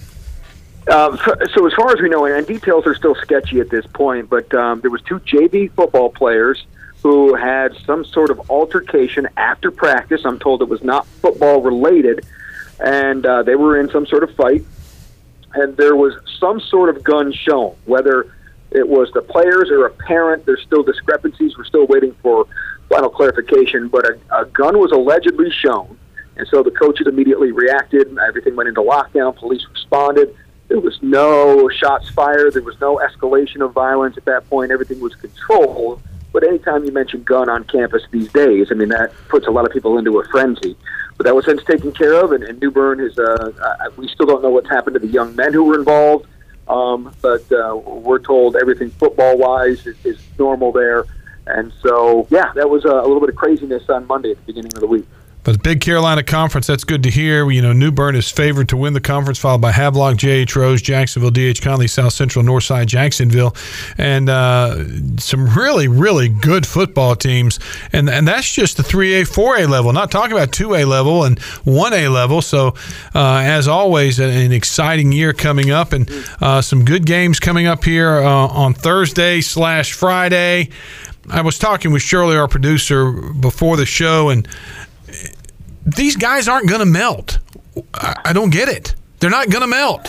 Um, 0.90 1.18
so, 1.18 1.36
so, 1.54 1.68
as 1.68 1.74
far 1.74 1.92
as 1.92 2.02
we 2.02 2.08
know, 2.08 2.26
and 2.26 2.48
details 2.48 2.88
are 2.88 2.96
still 2.96 3.16
sketchy 3.16 3.60
at 3.60 3.70
this 3.70 3.86
point, 3.88 4.30
but 4.30 4.54
um, 4.54 4.80
there 4.80 4.90
was 4.90 5.02
two 5.02 5.20
JV 5.20 5.70
football 5.72 6.10
players 6.10 6.66
who 7.04 7.36
had 7.36 7.76
some 7.86 8.06
sort 8.06 8.30
of 8.30 8.50
altercation 8.50 9.28
after 9.36 9.70
practice. 9.70 10.22
I'm 10.24 10.40
told 10.40 10.62
it 10.62 10.70
was 10.70 10.84
not 10.84 11.06
football 11.06 11.62
related, 11.62 12.26
and 12.80 13.26
uh, 13.26 13.44
they 13.44 13.56
were 13.56 13.80
in 13.80 13.90
some 13.90 14.06
sort 14.06 14.24
of 14.24 14.34
fight, 14.36 14.64
and 15.54 15.76
there 15.76 15.96
was 15.96 16.14
some 16.40 16.62
sort 16.62 16.88
of 16.96 17.04
gun 17.04 17.34
shown. 17.34 17.76
Whether 17.84 18.34
it 18.72 18.88
was 18.88 19.12
the 19.12 19.22
players 19.22 19.70
or 19.70 19.86
a 19.88 19.92
parent, 19.92 20.46
there's 20.46 20.62
still 20.62 20.84
discrepancies. 20.84 21.58
We're 21.58 21.66
still 21.66 21.88
waiting 21.88 22.16
for 22.22 22.48
final 22.88 23.10
clarification, 23.10 23.90
but 23.90 24.06
a, 24.06 24.18
a 24.32 24.46
gun 24.46 24.80
was 24.80 24.94
allegedly 24.94 25.52
shown 25.52 25.98
and 26.38 26.48
so 26.48 26.64
the 26.64 26.72
coaches 26.72 27.08
immediately 27.08 27.52
reacted. 27.52 28.16
Everything 28.18 28.56
went 28.56 28.70
into 28.70 28.82
lockdown. 28.82 29.36
Police 29.36 29.66
responded. 29.72 30.36
There 30.68 30.80
was 30.80 31.02
no 31.02 31.70
shots 31.70 32.10
fired. 32.10 32.54
There 32.54 32.62
was 32.62 32.80
no 32.80 32.98
escalation 32.98 33.64
of 33.66 33.74
violence 33.74 34.18
at 34.18 34.26
that 34.26 34.50
point. 34.50 34.72
Everything 34.72 35.00
was 35.00 35.16
controlled. 35.16 36.02
But 36.34 36.44
anytime 36.44 36.84
you 36.84 36.92
mention 36.92 37.24
gun 37.24 37.50
on 37.50 37.64
campus 37.64 38.04
these 38.12 38.32
days, 38.32 38.68
I 38.72 38.76
mean, 38.76 38.90
that 38.90 39.12
puts 39.30 39.48
a 39.48 39.52
lot 39.52 39.66
of 39.66 39.72
people 39.72 39.98
into 39.98 40.20
a 40.20 40.28
frenzy. 40.28 40.76
But 41.16 41.26
that 41.26 41.34
was 41.34 41.46
since 41.46 41.64
taken 41.64 41.92
care 41.94 42.14
of, 42.24 42.32
and, 42.32 42.44
and 42.44 42.60
New 42.60 42.70
Bern 42.70 43.00
is, 43.00 43.18
uh, 43.18 43.52
uh, 43.60 43.90
we 43.96 44.08
still 44.10 44.28
don't 44.28 44.44
know 44.44 44.50
what's 44.50 44.70
happened 44.70 44.94
to 44.96 45.00
the 45.00 45.08
young 45.08 45.36
men 45.36 45.54
who 45.54 45.64
were 45.64 45.80
involved. 45.80 46.28
Um, 46.68 47.16
but 47.22 47.50
uh, 47.52 47.78
we're 47.78 48.20
told 48.20 48.58
everything 48.58 48.92
football 48.92 49.38
wise 49.38 49.88
is, 49.88 49.96
is 50.06 50.20
normal 50.38 50.72
there. 50.72 51.06
And 51.48 51.72
so, 51.82 52.28
yeah, 52.30 52.52
that 52.56 52.70
was 52.70 52.84
a, 52.84 52.90
a 52.90 53.08
little 53.08 53.22
bit 53.22 53.30
of 53.30 53.36
craziness 53.36 53.90
on 53.90 54.06
Monday 54.06 54.32
at 54.32 54.38
the 54.38 54.44
beginning 54.44 54.74
of 54.76 54.82
the 54.82 54.88
week. 54.88 55.08
But 55.48 55.64
Big 55.64 55.80
Carolina 55.80 56.24
Conference, 56.24 56.68
that's 56.68 56.84
good 56.84 57.04
to 57.04 57.10
hear. 57.10 57.50
You 57.50 57.62
know, 57.62 57.72
New 57.72 57.90
Bern 57.90 58.18
is 58.18 58.30
favored 58.30 58.68
to 58.68 58.76
win 58.76 58.92
the 58.92 59.00
conference, 59.00 59.40
followed 59.40 59.62
by 59.62 59.72
Havelock, 59.72 60.18
J.H. 60.18 60.58
Rose, 60.58 60.82
Jacksonville, 60.82 61.32
D.H. 61.32 61.62
Conley, 61.62 61.88
South 61.88 62.12
Central, 62.12 62.44
Northside, 62.44 62.88
Jacksonville, 62.88 63.56
and 63.98 64.30
uh, 64.30 64.84
some 65.18 65.48
really, 65.56 65.88
really 65.88 66.28
good 66.28 66.68
football 66.68 67.16
teams. 67.16 67.62
And 67.94 68.10
and 68.10 68.28
that's 68.28 68.52
just 68.52 68.76
the 68.76 68.84
3A, 68.84 69.22
4A 69.22 69.70
level, 69.70 69.94
not 69.94 70.12
talking 70.12 70.34
about 70.34 70.52
2A 70.52 70.86
level 70.86 71.24
and 71.24 71.40
1A 71.40 72.12
level. 72.12 72.42
So, 72.42 72.76
uh, 73.16 73.38
as 73.46 73.70
always, 73.70 74.20
an 74.20 74.52
exciting 74.52 75.14
year 75.14 75.32
coming 75.32 75.72
up 75.72 75.94
and 75.94 76.12
uh, 76.42 76.62
some 76.62 76.84
good 76.84 77.06
games 77.06 77.40
coming 77.40 77.68
up 77.68 77.86
here 77.86 78.18
uh, 78.18 78.48
on 78.48 78.74
Thursday 78.74 79.40
slash 79.40 79.94
Friday. 79.94 80.72
I 81.30 81.42
was 81.42 81.58
talking 81.58 81.92
with 81.92 82.02
Shirley, 82.02 82.38
our 82.38 82.48
producer, 82.48 83.12
before 83.12 83.76
the 83.76 83.86
show, 83.86 84.30
and 84.30 84.48
these 85.96 86.16
guys 86.16 86.48
aren't 86.48 86.68
going 86.68 86.80
to 86.80 86.86
melt. 86.86 87.40
I, 87.94 88.34
don't 88.34 88.50
get 88.50 88.70
it. 88.70 88.96
They're 89.20 89.30
not 89.30 89.50
going 89.50 89.62
to 89.62 89.68
melt. 89.68 90.06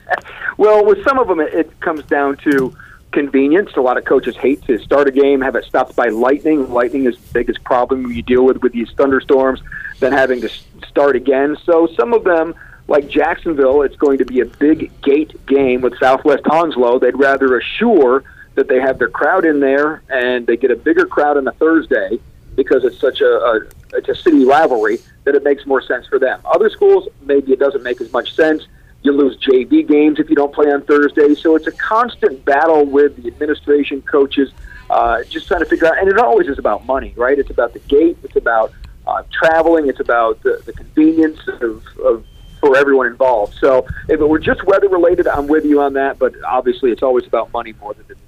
well, 0.56 0.84
with 0.84 1.02
some 1.04 1.18
of 1.18 1.28
them, 1.28 1.40
it, 1.40 1.80
comes 1.80 2.04
down 2.04 2.36
to 2.38 2.76
convenience. 3.12 3.70
A 3.76 3.80
lot 3.80 3.96
of 3.96 4.04
coaches 4.04 4.36
hate 4.36 4.62
to 4.64 4.78
start 4.78 5.08
a 5.08 5.10
game, 5.10 5.40
have 5.40 5.56
it 5.56 5.64
stopped 5.64 5.96
by 5.96 6.08
lightning. 6.08 6.72
Lightning 6.72 7.06
is 7.06 7.16
the 7.16 7.32
biggest 7.32 7.64
problem 7.64 8.12
you 8.12 8.22
deal 8.22 8.44
with 8.44 8.58
with 8.62 8.72
these 8.72 8.90
thunderstorms 8.92 9.60
than 9.98 10.12
having 10.12 10.40
to 10.42 10.50
start 10.86 11.16
again. 11.16 11.56
So 11.64 11.88
some 11.96 12.12
of 12.12 12.24
them, 12.24 12.54
like 12.86 13.08
Jacksonville, 13.08 13.82
it's 13.82 13.96
going 13.96 14.18
to 14.18 14.24
be 14.24 14.40
a 14.40 14.46
big 14.46 14.90
gate 15.00 15.46
game 15.46 15.80
with 15.80 15.98
Southwest 15.98 16.46
Onslow. 16.46 16.98
They'd 16.98 17.18
rather 17.18 17.58
assure 17.58 18.22
that 18.54 18.68
they 18.68 18.80
have 18.80 18.98
their 18.98 19.08
crowd 19.08 19.44
in 19.44 19.60
there 19.60 20.02
and 20.08 20.46
they 20.46 20.56
get 20.56 20.70
a 20.70 20.76
bigger 20.76 21.06
crowd 21.06 21.36
on 21.36 21.48
a 21.48 21.52
Thursday 21.52 22.18
because 22.56 22.84
it's 22.84 22.98
such 22.98 23.20
a, 23.20 23.26
a 23.26 23.60
it's 23.92 24.08
a 24.08 24.14
city 24.14 24.44
rivalry 24.44 24.98
that 25.24 25.34
it 25.34 25.44
makes 25.44 25.66
more 25.66 25.82
sense 25.82 26.06
for 26.06 26.18
them. 26.18 26.40
Other 26.44 26.70
schools 26.70 27.08
maybe 27.22 27.52
it 27.52 27.58
doesn't 27.58 27.82
make 27.82 28.00
as 28.00 28.12
much 28.12 28.34
sense. 28.34 28.66
You 29.02 29.12
lose 29.12 29.36
JV 29.38 29.86
games 29.86 30.18
if 30.18 30.28
you 30.28 30.34
don't 30.34 30.52
play 30.52 30.72
on 30.72 30.82
Thursday, 30.82 31.34
so 31.34 31.54
it's 31.54 31.68
a 31.68 31.72
constant 31.72 32.44
battle 32.44 32.84
with 32.84 33.22
the 33.22 33.28
administration, 33.28 34.02
coaches, 34.02 34.50
uh, 34.90 35.22
just 35.24 35.46
trying 35.46 35.60
to 35.60 35.66
figure 35.66 35.86
out. 35.86 35.98
And 35.98 36.08
it 36.08 36.18
always 36.18 36.48
is 36.48 36.58
about 36.58 36.84
money, 36.86 37.12
right? 37.16 37.38
It's 37.38 37.50
about 37.50 37.72
the 37.72 37.78
gate. 37.80 38.18
It's 38.24 38.34
about 38.34 38.72
uh, 39.06 39.22
traveling. 39.30 39.88
It's 39.88 40.00
about 40.00 40.42
the, 40.42 40.60
the 40.66 40.72
convenience 40.72 41.38
of, 41.46 41.84
of 41.98 42.26
for 42.60 42.76
everyone 42.76 43.06
involved. 43.06 43.54
So 43.60 43.86
if 44.08 44.20
it 44.20 44.28
were 44.28 44.38
just 44.38 44.64
weather 44.64 44.88
related, 44.88 45.28
I'm 45.28 45.46
with 45.46 45.64
you 45.64 45.80
on 45.80 45.92
that. 45.92 46.18
But 46.18 46.34
obviously, 46.42 46.90
it's 46.90 47.02
always 47.02 47.26
about 47.26 47.52
money 47.52 47.74
more 47.74 47.94
than 47.94 48.06
else. 48.08 48.25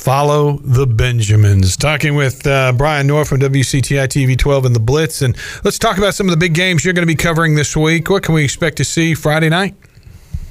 Follow 0.00 0.56
the 0.64 0.86
Benjamins. 0.86 1.76
Talking 1.76 2.14
with 2.14 2.46
uh, 2.46 2.72
Brian 2.72 3.06
North 3.06 3.28
from 3.28 3.38
WCTI 3.38 4.08
TV 4.08 4.36
12 4.36 4.64
and 4.64 4.74
the 4.74 4.80
Blitz. 4.80 5.20
And 5.20 5.36
let's 5.62 5.78
talk 5.78 5.98
about 5.98 6.14
some 6.14 6.26
of 6.26 6.30
the 6.30 6.38
big 6.38 6.54
games 6.54 6.86
you're 6.86 6.94
going 6.94 7.06
to 7.06 7.06
be 7.06 7.14
covering 7.14 7.54
this 7.54 7.76
week. 7.76 8.08
What 8.08 8.22
can 8.22 8.34
we 8.34 8.42
expect 8.42 8.78
to 8.78 8.84
see 8.84 9.12
Friday 9.12 9.50
night? 9.50 9.74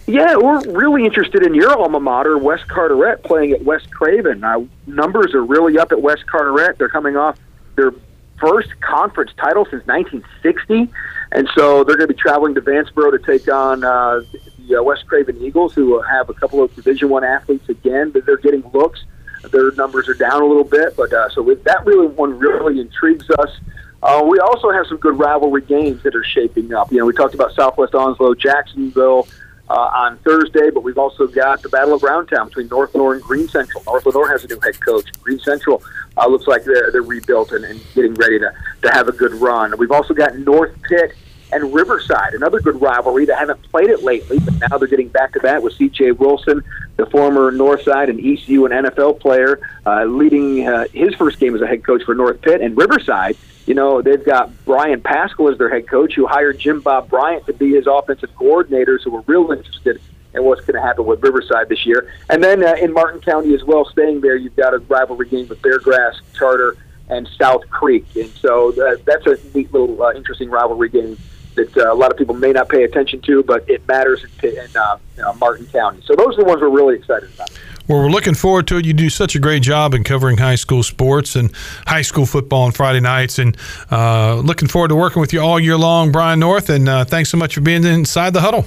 Yeah, 0.06 0.36
we're 0.36 0.62
really 0.72 1.04
interested 1.04 1.44
in 1.44 1.56
your 1.56 1.76
alma 1.76 2.00
mater, 2.00 2.38
West 2.38 2.68
Carteret, 2.68 3.24
playing 3.24 3.54
at 3.54 3.64
West 3.64 3.90
Craven. 3.90 4.46
Numbers 4.86 5.34
are 5.34 5.44
really 5.44 5.80
up 5.80 5.92
at 5.92 6.00
West 6.00 6.28
Carteret. 6.28 6.78
They're 6.78 6.88
coming 6.88 7.18
off 7.18 7.40
their 7.76 7.92
first 8.40 8.70
conference 8.82 9.32
title 9.36 9.66
since 9.66 9.84
1960, 9.88 10.94
and 11.32 11.50
so 11.56 11.84
they're 11.84 11.98
going 11.98 12.08
to 12.08 12.14
be 12.14 12.20
traveling 12.20 12.54
to 12.54 12.62
Vanceboro 12.62 13.12
to 13.12 13.20
take 13.26 13.52
on 13.52 13.84
uh, 13.84 14.22
the 14.68 14.78
uh, 14.78 14.84
West 14.84 15.08
Craven 15.08 15.42
Eagles, 15.42 15.74
who 15.74 16.00
have 16.04 16.30
a 16.30 16.36
couple 16.36 16.62
of 16.62 16.74
Division 16.76 17.10
One 17.10 17.24
athletes 17.24 17.68
again. 17.68 18.12
But 18.12 18.28
they're 18.28 18.38
getting 18.38 18.62
looks 18.72 19.04
their 19.52 19.72
numbers 19.72 20.08
are 20.10 20.14
down 20.14 20.42
a 20.42 20.46
little 20.46 20.64
bit, 20.64 20.96
but 20.96 21.12
uh, 21.14 21.30
so 21.30 21.42
with, 21.42 21.64
that 21.64 21.86
really 21.86 22.08
one 22.08 22.38
really 22.38 22.80
intrigues 22.80 23.30
us. 23.30 23.58
Uh, 24.02 24.24
we 24.26 24.40
also 24.40 24.72
have 24.72 24.88
some 24.88 24.98
good 24.98 25.18
rivalry 25.20 25.62
games 25.62 26.02
that 26.04 26.16
are 26.16 26.24
shaping 26.24 26.74
up. 26.74 26.92
You 26.92 27.00
know, 27.00 27.06
we 27.06 27.14
talked 27.14 27.34
about 27.34 27.54
Southwest 27.54 27.94
Onslow, 27.94 28.34
Jacksonville 28.34 29.28
uh, 29.70 29.74
on 29.74 30.18
Thursday, 30.20 30.70
but 30.70 30.84
we've 30.84 30.98
also 30.98 31.28
got 31.28 31.62
the 31.62 31.70
Battle 31.70 31.96
of 31.96 32.02
Browntown 32.02 32.48
between 32.48 32.68
North 32.68 32.96
Lenoir 32.96 33.16
and 33.16 33.24
Greene 33.24 33.48
Central. 33.50 33.84
North 33.86 34.06
Lenoir 34.06 34.30
has 34.30 34.44
a 34.44 34.48
new 34.48 34.60
head 34.62 34.80
coach. 34.80 35.12
Greene 35.22 35.40
Central 35.40 35.84
uh, 36.18 36.28
looks 36.28 36.48
like 36.48 36.64
they're, 36.64 36.92
they're 36.92 37.02
rebuilt 37.02 37.52
and, 37.52 37.66
and 37.66 37.82
getting 37.94 38.14
ready 38.14 38.40
to, 38.40 38.54
to 38.82 38.90
have 38.92 39.08
a 39.08 39.12
good 39.12 39.34
run. 39.34 39.78
We've 39.78 39.92
also 39.92 40.14
got 40.14 40.36
North 40.38 40.82
Pitt 40.84 41.14
and 41.52 41.74
Riverside, 41.74 42.34
another 42.34 42.60
good 42.60 42.82
rivalry. 42.82 43.26
They 43.26 43.34
haven't 43.34 43.62
played 43.72 43.90
it 43.90 44.04
lately, 44.04 44.40
but 44.40 44.54
now 44.70 44.78
they're 44.78 44.88
getting 44.88 45.10
back 45.10 45.34
to 45.34 45.40
that 45.40 45.62
with 45.62 45.74
C.J. 45.74 46.14
Wilson, 46.14 46.64
the 47.00 47.06
former 47.06 47.50
Northside 47.50 48.10
and 48.10 48.20
ECU 48.20 48.66
and 48.66 48.86
NFL 48.86 49.22
player, 49.22 49.62
uh, 49.86 50.04
leading 50.04 50.68
uh, 50.68 50.86
his 50.94 51.16
first 51.16 51.40
game 51.40 51.56
as 51.56 51.62
a 51.62 51.68
head 51.68 51.82
coach 51.82 52.04
for 52.04 52.14
North 52.14 52.42
Pitt 52.42 52.60
and 52.60 52.76
Riverside. 52.76 53.38
You 53.66 53.74
know, 53.74 54.02
they've 54.02 54.24
got 54.24 54.52
Brian 54.66 55.00
Pascal 55.00 55.48
as 55.50 55.58
their 55.58 55.70
head 55.70 55.88
coach, 55.88 56.14
who 56.14 56.28
hired 56.28 56.60
Jim 56.60 56.82
Bob 56.82 57.10
Bryant 57.10 57.46
to 57.46 57.54
be 57.54 57.74
his 57.74 57.88
offensive 57.88 58.36
coordinator, 58.36 59.00
so 59.00 59.12
we're 59.12 59.22
real 59.22 59.50
interested 59.50 60.02
in 60.34 60.44
what's 60.44 60.60
going 60.62 60.76
to 60.76 60.82
happen 60.86 61.06
with 61.06 61.24
Riverside 61.24 61.70
this 61.70 61.86
year. 61.86 62.12
And 62.30 62.44
then 62.44 62.64
uh, 62.64 62.74
in 62.74 62.92
Martin 62.92 63.22
County 63.22 63.54
as 63.54 63.64
well, 63.64 63.86
staying 63.86 64.20
there, 64.20 64.36
you've 64.36 64.58
got 64.58 64.74
a 64.74 64.80
rivalry 64.80 65.30
game 65.30 65.48
with 65.48 65.62
Beargrass 65.62 66.20
Charter 66.34 66.76
and 67.08 67.30
South 67.40 67.68
Creek, 67.70 68.06
and 68.16 68.30
so 68.32 68.72
that, 68.74 68.88
uh, 68.88 68.98
that's 69.06 69.26
a 69.26 69.58
neat 69.58 69.72
little 69.72 70.04
uh, 70.04 70.12
interesting 70.14 70.50
rivalry 70.50 70.90
game 70.90 71.18
that 71.60 71.78
uh, 71.78 71.94
a 71.94 71.96
lot 71.96 72.12
of 72.12 72.18
people 72.18 72.36
may 72.36 72.52
not 72.52 72.70
pay 72.70 72.84
attention 72.84 73.22
to, 73.22 73.44
but 73.44 73.70
it 73.70 73.88
matters 73.88 74.26
in, 74.44 74.50
in 74.50 74.68
uh, 74.76 74.98
you 75.16 75.24
know, 75.24 75.34
Martin 75.36 75.66
County. 75.68 76.02
So 76.06 76.16
those 76.16 76.36
are 76.38 76.44
the 76.44 76.46
ones 76.46 76.62
we're 76.62 76.70
really 76.70 76.96
excited 76.96 77.30
about. 77.34 77.50
Well, 77.88 78.04
we're 78.04 78.10
looking 78.10 78.36
forward 78.36 78.68
to 78.68 78.78
it. 78.78 78.86
You 78.86 78.94
do 78.94 79.10
such 79.10 79.36
a 79.36 79.40
great 79.40 79.64
job 79.64 79.96
in 79.96 80.04
covering 80.04 80.38
high 80.38 80.56
school 80.56 80.84
sports 80.84 81.36
and 81.36 81.52
high 81.88 82.04
school 82.04 82.28
football 82.28 82.64
on 82.64 82.72
Friday 82.72 83.00
nights, 83.00 83.40
and 83.40 83.58
uh, 83.92 84.36
looking 84.36 84.68
forward 84.68 84.90
to 84.90 84.96
working 84.96 85.22
with 85.22 85.34
you 85.34 85.42
all 85.42 85.60
year 85.60 85.78
long, 85.78 86.12
Brian 86.12 86.40
North. 86.40 86.70
And 86.70 86.88
uh, 86.88 87.06
thanks 87.06 87.30
so 87.30 87.38
much 87.38 87.56
for 87.56 87.62
being 87.62 87.84
inside 87.84 88.34
the 88.34 88.42
huddle. 88.42 88.66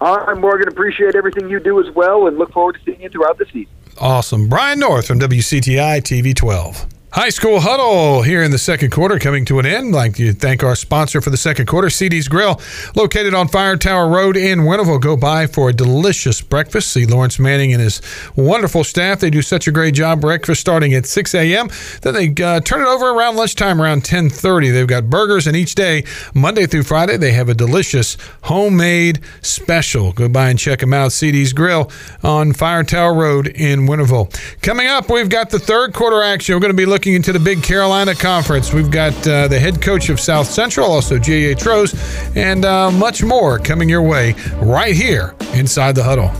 All 0.00 0.16
right, 0.16 0.36
Morgan. 0.36 0.66
Appreciate 0.66 1.14
everything 1.14 1.48
you 1.48 1.60
do 1.60 1.78
as 1.80 1.94
well, 1.94 2.26
and 2.26 2.38
look 2.38 2.52
forward 2.52 2.74
to 2.74 2.80
seeing 2.84 3.00
you 3.00 3.08
throughout 3.08 3.38
the 3.38 3.46
season. 3.46 3.72
Awesome, 3.98 4.48
Brian 4.48 4.80
North 4.80 5.06
from 5.06 5.20
WCTI 5.20 6.00
TV 6.00 6.34
12. 6.34 6.86
High 7.12 7.30
School 7.30 7.58
Huddle 7.58 8.22
here 8.22 8.40
in 8.40 8.52
the 8.52 8.58
second 8.58 8.92
quarter 8.92 9.18
coming 9.18 9.44
to 9.46 9.58
an 9.58 9.66
end. 9.66 9.90
Like 9.90 10.14
to 10.14 10.32
thank 10.32 10.62
our 10.62 10.76
sponsor 10.76 11.20
for 11.20 11.30
the 11.30 11.36
second 11.36 11.66
quarter, 11.66 11.90
CD's 11.90 12.28
Grill, 12.28 12.60
located 12.94 13.34
on 13.34 13.48
Fire 13.48 13.76
Tower 13.76 14.08
Road 14.08 14.36
in 14.36 14.60
Winterville. 14.60 15.00
Go 15.00 15.16
by 15.16 15.48
for 15.48 15.70
a 15.70 15.72
delicious 15.72 16.40
breakfast. 16.40 16.92
See 16.92 17.06
Lawrence 17.06 17.40
Manning 17.40 17.72
and 17.72 17.82
his 17.82 18.00
wonderful 18.36 18.84
staff. 18.84 19.18
They 19.18 19.28
do 19.28 19.42
such 19.42 19.66
a 19.66 19.72
great 19.72 19.94
job. 19.94 20.20
Breakfast 20.20 20.60
starting 20.60 20.94
at 20.94 21.04
6 21.04 21.34
a.m. 21.34 21.68
Then 22.02 22.14
they 22.14 22.28
uh, 22.44 22.60
turn 22.60 22.80
it 22.80 22.86
over 22.86 23.10
around 23.10 23.34
lunchtime, 23.34 23.82
around 23.82 24.04
10:30. 24.04 24.72
They've 24.72 24.86
got 24.86 25.10
burgers, 25.10 25.48
and 25.48 25.56
each 25.56 25.74
day, 25.74 26.04
Monday 26.32 26.66
through 26.66 26.84
Friday, 26.84 27.16
they 27.16 27.32
have 27.32 27.48
a 27.48 27.54
delicious 27.54 28.16
homemade 28.44 29.18
special. 29.42 30.12
Go 30.12 30.28
by 30.28 30.48
and 30.48 30.60
check 30.60 30.78
them 30.78 30.94
out. 30.94 31.10
CD's 31.10 31.52
Grill 31.54 31.90
on 32.22 32.52
Fire 32.52 32.84
Tower 32.84 33.14
Road 33.14 33.48
in 33.48 33.88
Winterville. 33.88 34.32
Coming 34.62 34.86
up, 34.86 35.10
we've 35.10 35.28
got 35.28 35.50
the 35.50 35.58
third 35.58 35.92
quarter 35.92 36.22
action. 36.22 36.54
We're 36.54 36.60
going 36.60 36.70
to 36.70 36.76
be 36.76 36.86
looking 36.86 36.99
into 37.06 37.32
the 37.32 37.38
Big 37.38 37.62
Carolina 37.62 38.14
Conference. 38.14 38.72
We've 38.72 38.90
got 38.90 39.14
uh, 39.26 39.48
the 39.48 39.58
head 39.58 39.80
coach 39.80 40.08
of 40.08 40.20
South 40.20 40.46
Central, 40.46 40.90
also 40.90 41.18
J.H. 41.18 41.64
Rose, 41.64 41.94
and 42.36 42.64
uh, 42.64 42.90
much 42.90 43.22
more 43.22 43.58
coming 43.58 43.88
your 43.88 44.02
way 44.02 44.34
right 44.60 44.94
here 44.94 45.34
inside 45.54 45.94
the 45.94 46.04
huddle. 46.04 46.30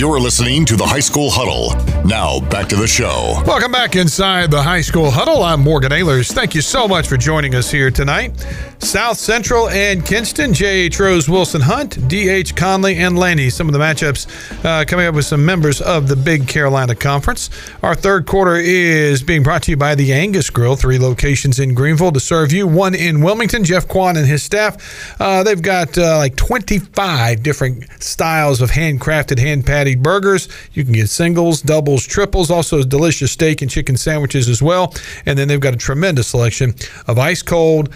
You're 0.00 0.18
listening 0.18 0.64
to 0.64 0.76
the 0.76 0.86
High 0.86 1.00
School 1.00 1.28
Huddle. 1.30 1.76
Now, 2.06 2.40
back 2.48 2.70
to 2.70 2.76
the 2.76 2.86
show. 2.86 3.42
Welcome 3.44 3.70
back 3.70 3.96
inside 3.96 4.50
the 4.50 4.62
High 4.62 4.80
School 4.80 5.10
Huddle. 5.10 5.42
I'm 5.42 5.60
Morgan 5.60 5.92
Ayers. 5.92 6.32
Thank 6.32 6.54
you 6.54 6.62
so 6.62 6.88
much 6.88 7.06
for 7.06 7.18
joining 7.18 7.54
us 7.54 7.70
here 7.70 7.90
tonight. 7.90 8.32
South 8.78 9.18
Central 9.18 9.68
and 9.68 10.06
Kinston, 10.06 10.54
J.H. 10.54 10.98
Rose, 10.98 11.28
Wilson 11.28 11.60
Hunt, 11.60 12.08
D.H. 12.08 12.56
Conley, 12.56 12.96
and 12.96 13.18
Laney. 13.18 13.50
Some 13.50 13.68
of 13.68 13.74
the 13.74 13.78
matchups 13.78 14.64
uh, 14.64 14.86
coming 14.86 15.04
up 15.04 15.14
with 15.14 15.26
some 15.26 15.44
members 15.44 15.82
of 15.82 16.08
the 16.08 16.16
Big 16.16 16.48
Carolina 16.48 16.94
Conference. 16.94 17.50
Our 17.82 17.94
third 17.94 18.24
quarter 18.24 18.56
is 18.56 19.22
being 19.22 19.42
brought 19.42 19.64
to 19.64 19.70
you 19.70 19.76
by 19.76 19.96
the 19.96 20.14
Angus 20.14 20.48
Grill, 20.48 20.76
three 20.76 20.98
locations 20.98 21.58
in 21.58 21.74
Greenville 21.74 22.12
to 22.12 22.20
serve 22.20 22.52
you, 22.52 22.66
one 22.66 22.94
in 22.94 23.20
Wilmington. 23.20 23.64
Jeff 23.64 23.86
Quan 23.86 24.16
and 24.16 24.26
his 24.26 24.42
staff, 24.42 25.20
uh, 25.20 25.42
they've 25.42 25.60
got 25.60 25.98
uh, 25.98 26.16
like 26.16 26.36
25 26.36 27.42
different 27.42 27.84
styles 28.02 28.62
of 28.62 28.70
handcrafted, 28.70 29.38
hand 29.38 29.66
patty 29.66 29.89
burgers. 29.96 30.48
You 30.72 30.84
can 30.84 30.92
get 30.92 31.08
singles, 31.08 31.62
doubles, 31.62 32.06
triples, 32.06 32.50
also 32.50 32.82
delicious 32.82 33.32
steak 33.32 33.62
and 33.62 33.70
chicken 33.70 33.96
sandwiches 33.96 34.48
as 34.48 34.62
well. 34.62 34.94
And 35.26 35.38
then 35.38 35.48
they've 35.48 35.60
got 35.60 35.74
a 35.74 35.78
tremendous 35.78 36.28
selection 36.28 36.74
of 37.06 37.18
ice 37.18 37.42
cold 37.42 37.92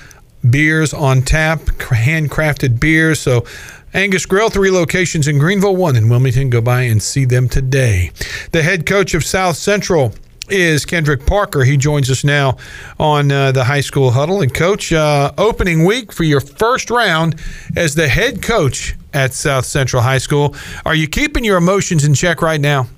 beers 0.48 0.92
on 0.92 1.22
tap, 1.22 1.60
handcrafted 1.60 2.78
beers. 2.78 3.20
So 3.20 3.44
Angus 3.94 4.26
Grill, 4.26 4.50
three 4.50 4.70
locations 4.70 5.28
in 5.28 5.38
Greenville, 5.38 5.76
one 5.76 5.96
in 5.96 6.08
Wilmington. 6.08 6.50
Go 6.50 6.60
by 6.60 6.82
and 6.82 7.02
see 7.02 7.24
them 7.24 7.48
today. 7.48 8.10
The 8.50 8.62
head 8.62 8.86
coach 8.86 9.14
of 9.14 9.24
South 9.24 9.56
Central 9.56 10.12
is 10.48 10.84
Kendrick 10.84 11.26
Parker. 11.26 11.64
He 11.64 11.76
joins 11.76 12.10
us 12.10 12.24
now 12.24 12.56
on 12.98 13.30
uh, 13.30 13.52
the 13.52 13.64
high 13.64 13.80
school 13.80 14.10
huddle. 14.10 14.42
And, 14.42 14.52
coach, 14.52 14.92
uh, 14.92 15.32
opening 15.38 15.84
week 15.84 16.12
for 16.12 16.24
your 16.24 16.40
first 16.40 16.90
round 16.90 17.40
as 17.76 17.94
the 17.94 18.08
head 18.08 18.42
coach 18.42 18.94
at 19.12 19.32
South 19.32 19.64
Central 19.64 20.02
High 20.02 20.18
School. 20.18 20.54
Are 20.84 20.94
you 20.94 21.08
keeping 21.08 21.44
your 21.44 21.56
emotions 21.56 22.04
in 22.04 22.14
check 22.14 22.42
right 22.42 22.60
now? 22.60 22.88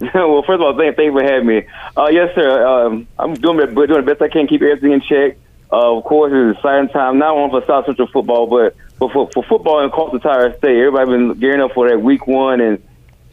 well, 0.14 0.42
first 0.42 0.56
of 0.56 0.62
all, 0.62 0.76
thank, 0.76 0.96
thank 0.96 1.06
you 1.06 1.18
for 1.18 1.22
having 1.22 1.46
me. 1.46 1.64
Uh, 1.96 2.08
yes, 2.08 2.34
sir. 2.34 2.66
Um, 2.66 3.06
I'm 3.18 3.34
doing, 3.34 3.74
doing 3.74 3.88
the 3.88 4.02
best 4.02 4.20
I 4.20 4.28
can, 4.28 4.46
keep 4.46 4.62
everything 4.62 4.92
in 4.92 5.00
check. 5.00 5.36
Uh, 5.72 5.96
of 5.96 6.04
course, 6.04 6.32
it's 6.34 6.58
exciting 6.58 6.88
time, 6.88 7.18
not 7.18 7.30
only 7.30 7.50
for 7.50 7.66
South 7.66 7.86
Central 7.86 8.08
football, 8.08 8.46
but, 8.46 8.76
but 8.98 9.10
for, 9.12 9.30
for 9.32 9.42
football 9.44 9.82
across 9.84 10.10
the 10.10 10.16
entire 10.16 10.56
state. 10.58 10.76
Everybody's 10.76 11.08
been 11.08 11.38
gearing 11.38 11.60
up 11.62 11.72
for 11.72 11.88
that 11.88 12.02
week 12.02 12.26
one 12.26 12.60
and 12.60 12.82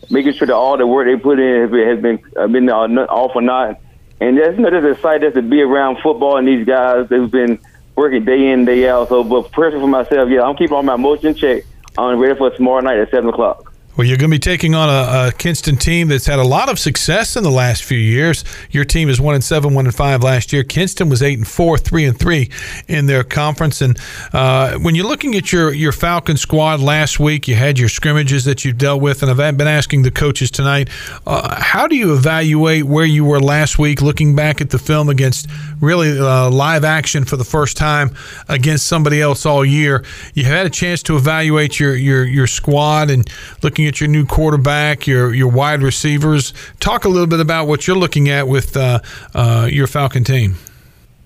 making 0.09 0.33
sure 0.33 0.47
that 0.47 0.55
all 0.55 0.77
the 0.77 0.87
work 0.87 1.07
they 1.07 1.21
put 1.21 1.39
in 1.39 1.61
has 1.61 1.71
been, 1.71 1.87
has 1.87 2.01
been, 2.01 2.19
uh, 2.37 2.47
been 2.47 2.69
uh, 2.69 3.05
all 3.05 3.31
for 3.31 3.41
naught. 3.41 3.79
And 4.21 4.37
that's, 4.37 4.57
you 4.57 4.63
know, 4.63 4.69
just 4.69 4.97
excited 4.97 5.33
to 5.35 5.41
be 5.41 5.61
around 5.61 5.99
football 6.01 6.37
and 6.37 6.47
these 6.47 6.65
guys. 6.65 7.07
They've 7.09 7.31
been 7.31 7.59
working 7.95 8.25
day 8.25 8.51
in, 8.51 8.65
day 8.65 8.89
out. 8.89 9.09
So, 9.09 9.23
but 9.23 9.51
personally 9.51 9.83
for 9.83 9.87
myself, 9.87 10.29
yeah, 10.29 10.41
I'm 10.41 10.55
keeping 10.55 10.75
all 10.75 10.83
my 10.83 10.95
emotion 10.95 11.35
check. 11.35 11.63
I'm 11.97 12.19
ready 12.19 12.37
for 12.37 12.49
tomorrow 12.49 12.81
night 12.81 12.99
at 12.99 13.11
7 13.11 13.29
o'clock. 13.29 13.68
Well, 13.99 14.07
you're 14.07 14.15
going 14.15 14.31
to 14.31 14.35
be 14.35 14.39
taking 14.39 14.75
on 14.75 14.88
a, 14.88 15.27
a, 15.27 15.31
Kinston 15.33 15.75
team 15.75 16.07
that's 16.07 16.25
had 16.25 16.39
a 16.39 16.43
lot 16.45 16.69
of 16.69 16.79
success 16.79 17.35
in 17.35 17.43
the 17.43 17.51
last 17.51 17.83
few 17.83 17.97
years. 17.97 18.45
Your 18.71 18.85
team 18.85 19.09
is 19.09 19.19
one 19.19 19.35
and 19.35 19.43
seven, 19.43 19.73
one 19.73 19.88
and 19.88 19.93
five 19.93 20.23
last 20.23 20.53
year. 20.53 20.63
Kinston 20.63 21.09
was 21.09 21.21
eight 21.21 21.38
and 21.38 21.45
four, 21.45 21.77
three 21.77 22.05
and 22.05 22.17
three 22.17 22.49
in 22.88 23.07
their 23.07 23.25
conference. 23.25 23.81
And 23.81 23.99
uh, 24.31 24.77
when 24.77 24.95
you're 24.95 25.05
looking 25.05 25.35
at 25.35 25.51
your 25.51 25.73
your 25.73 25.91
Falcon 25.91 26.38
squad 26.38 26.79
last 26.79 27.19
week, 27.19 27.45
you 27.49 27.55
had 27.55 27.77
your 27.77 27.89
scrimmages 27.89 28.45
that 28.45 28.63
you've 28.63 28.77
dealt 28.77 29.01
with, 29.01 29.21
and 29.21 29.29
I've 29.29 29.57
been 29.57 29.67
asking 29.67 30.03
the 30.03 30.12
coaches 30.12 30.49
tonight, 30.49 30.89
uh, 31.27 31.62
how 31.62 31.85
do 31.85 31.97
you 31.97 32.13
evaluate 32.13 32.85
where 32.85 33.03
you 33.03 33.25
were 33.25 33.41
last 33.41 33.77
week, 33.79 34.01
looking 34.01 34.33
back 34.33 34.62
at 34.62 34.69
the 34.69 34.79
film 34.79 35.09
against 35.09 35.49
really 35.81 36.17
uh, 36.17 36.49
live 36.49 36.85
action 36.85 37.25
for 37.25 37.35
the 37.35 37.43
first 37.43 37.75
time 37.75 38.15
against 38.47 38.85
somebody 38.85 39.19
else 39.19 39.45
all 39.45 39.65
year? 39.65 40.05
You 40.35 40.45
had 40.45 40.65
a 40.65 40.69
chance 40.69 41.03
to 41.03 41.17
evaluate 41.17 41.81
your 41.81 41.97
your 41.97 42.23
your 42.23 42.47
squad 42.47 43.09
and 43.09 43.29
looking 43.62 43.88
at 43.89 43.99
your 43.99 44.08
new 44.08 44.25
quarterback, 44.25 45.06
your 45.06 45.34
your 45.34 45.49
wide 45.52 45.82
receivers. 45.82 46.54
Talk 46.80 47.04
a 47.04 47.10
little 47.10 47.28
bit 47.28 47.41
about 47.41 47.67
what 47.67 47.88
you're 47.88 47.97
looking 47.97 48.30
at 48.30 48.47
with 48.47 48.78
uh, 48.78 48.99
uh, 49.36 49.67
your 49.69 49.88
Falcon 49.88 50.23
team. 50.23 50.56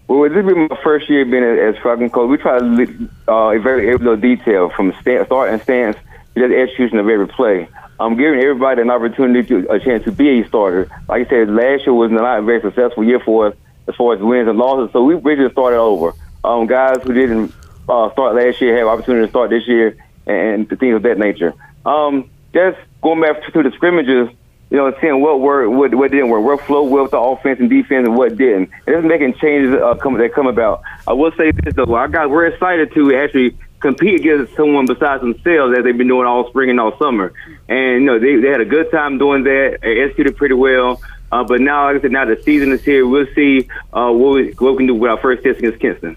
Well, 0.08 0.30
this 0.30 0.44
will 0.44 0.56
be 0.56 0.68
my 0.68 0.80
first 0.84 1.10
year 1.10 1.26
being 1.26 1.44
as 1.44 1.76
Falcon 1.84 2.10
coach. 2.10 2.30
We 2.30 2.38
try 2.38 2.58
to 2.58 3.10
uh, 3.28 3.60
very 3.60 3.90
every 3.90 4.06
little 4.06 4.18
detail 4.18 4.70
from 4.70 4.94
start, 5.02 5.28
start 5.28 5.50
and 5.54 5.62
stance 5.62 5.98
to 6.36 6.48
the 6.48 6.56
execution 6.56 6.98
of 6.98 7.08
every 7.08 7.28
play. 7.28 7.68
I'm 8.00 8.18
giving 8.18 8.40
everybody 8.40 8.82
an 8.82 8.90
opportunity 8.90 9.48
to 9.50 9.72
a 9.72 9.80
chance 9.80 10.04
to 10.06 10.12
be 10.12 10.42
a 10.42 10.48
starter. 10.48 10.90
Like 11.08 11.28
I 11.28 11.30
said, 11.30 11.50
last 11.50 11.86
year 11.86 11.94
was 11.94 12.12
not 12.12 12.40
a 12.40 12.42
very 12.42 12.62
successful 12.62 13.04
year 13.04 13.20
for 13.20 13.48
us 13.48 13.56
as 13.88 13.96
far 13.96 14.16
as 14.16 14.22
wins 14.22 14.48
and 14.48 14.58
losses, 14.58 14.92
so 14.94 15.04
we 15.04 15.16
basically 15.16 15.52
started 15.52 15.78
over. 15.78 16.14
Um, 16.44 16.66
guys 16.66 16.98
who 17.04 17.14
didn't 17.14 17.54
uh, 17.88 18.12
start 18.12 18.36
last 18.36 18.60
year 18.62 18.78
have 18.78 18.88
opportunity 18.88 19.26
to 19.26 19.30
start 19.30 19.50
this 19.50 19.68
year 19.68 19.98
and, 20.26 20.70
and 20.70 20.80
things 20.80 20.96
of 20.96 21.04
that 21.04 21.18
nature. 21.18 21.54
Um, 21.86 22.30
just 22.54 22.78
going 23.02 23.22
back 23.22 23.44
to 23.52 23.64
the 23.64 23.72
scrimmages, 23.72 24.30
you 24.70 24.78
know, 24.78 24.94
seeing 25.02 25.22
what 25.22 25.40
worked, 25.40 25.72
what, 25.72 25.94
what 25.94 26.12
didn't 26.12 26.30
work, 26.30 26.44
what 26.44 26.62
flowed 26.66 26.90
well 26.90 27.04
with 27.04 27.12
the 27.12 27.20
offense 27.20 27.60
and 27.60 27.70
defense, 27.70 28.08
and 28.08 28.16
what 28.16 28.38
didn't. 28.38 28.70
And 28.88 28.96
just 28.96 29.06
making 29.06 29.36
changes 29.36 29.74
uh, 29.74 29.96
come, 29.96 30.18
that 30.18 30.34
come 30.34 30.48
about. 30.48 30.82
I 31.08 31.14
will 31.14 31.32
say 31.38 31.52
this 31.52 31.76
though, 31.76 31.94
I 31.96 32.08
got 32.08 32.30
we're 32.30 32.48
excited 32.48 32.94
to 32.94 33.16
actually 33.16 33.58
compete 33.80 34.22
against 34.22 34.56
someone 34.56 34.86
besides 34.86 35.22
themselves 35.22 35.78
as 35.78 35.84
they've 35.84 35.98
been 35.98 36.08
doing 36.08 36.26
all 36.26 36.50
spring 36.50 36.70
and 36.70 36.80
all 36.80 36.98
summer. 36.98 37.34
And 37.68 38.02
you 38.02 38.06
know, 38.06 38.18
they 38.18 38.38
they 38.38 38.48
had 38.48 38.62
a 38.62 38.66
good 38.66 38.90
time 38.92 39.18
doing 39.18 39.44
that. 39.44 39.80
They 39.82 40.02
executed 40.02 40.38
pretty 40.38 40.56
well. 40.56 41.02
Uh, 41.32 41.44
but 41.44 41.60
now, 41.62 41.86
like 41.86 41.98
I 41.98 42.02
said, 42.02 42.12
now 42.12 42.26
the 42.26 42.42
season 42.44 42.72
is 42.72 42.84
here. 42.84 43.08
We'll 43.08 43.26
see 43.34 43.68
uh, 43.92 44.12
what, 44.12 44.36
we, 44.36 44.52
what 44.52 44.74
we 44.74 44.78
can 44.78 44.88
do 44.88 44.96
with 44.96 45.10
our 45.10 45.18
first 45.18 45.44
test 45.44 45.58
against 45.58 45.80
Kinston. 45.80 46.16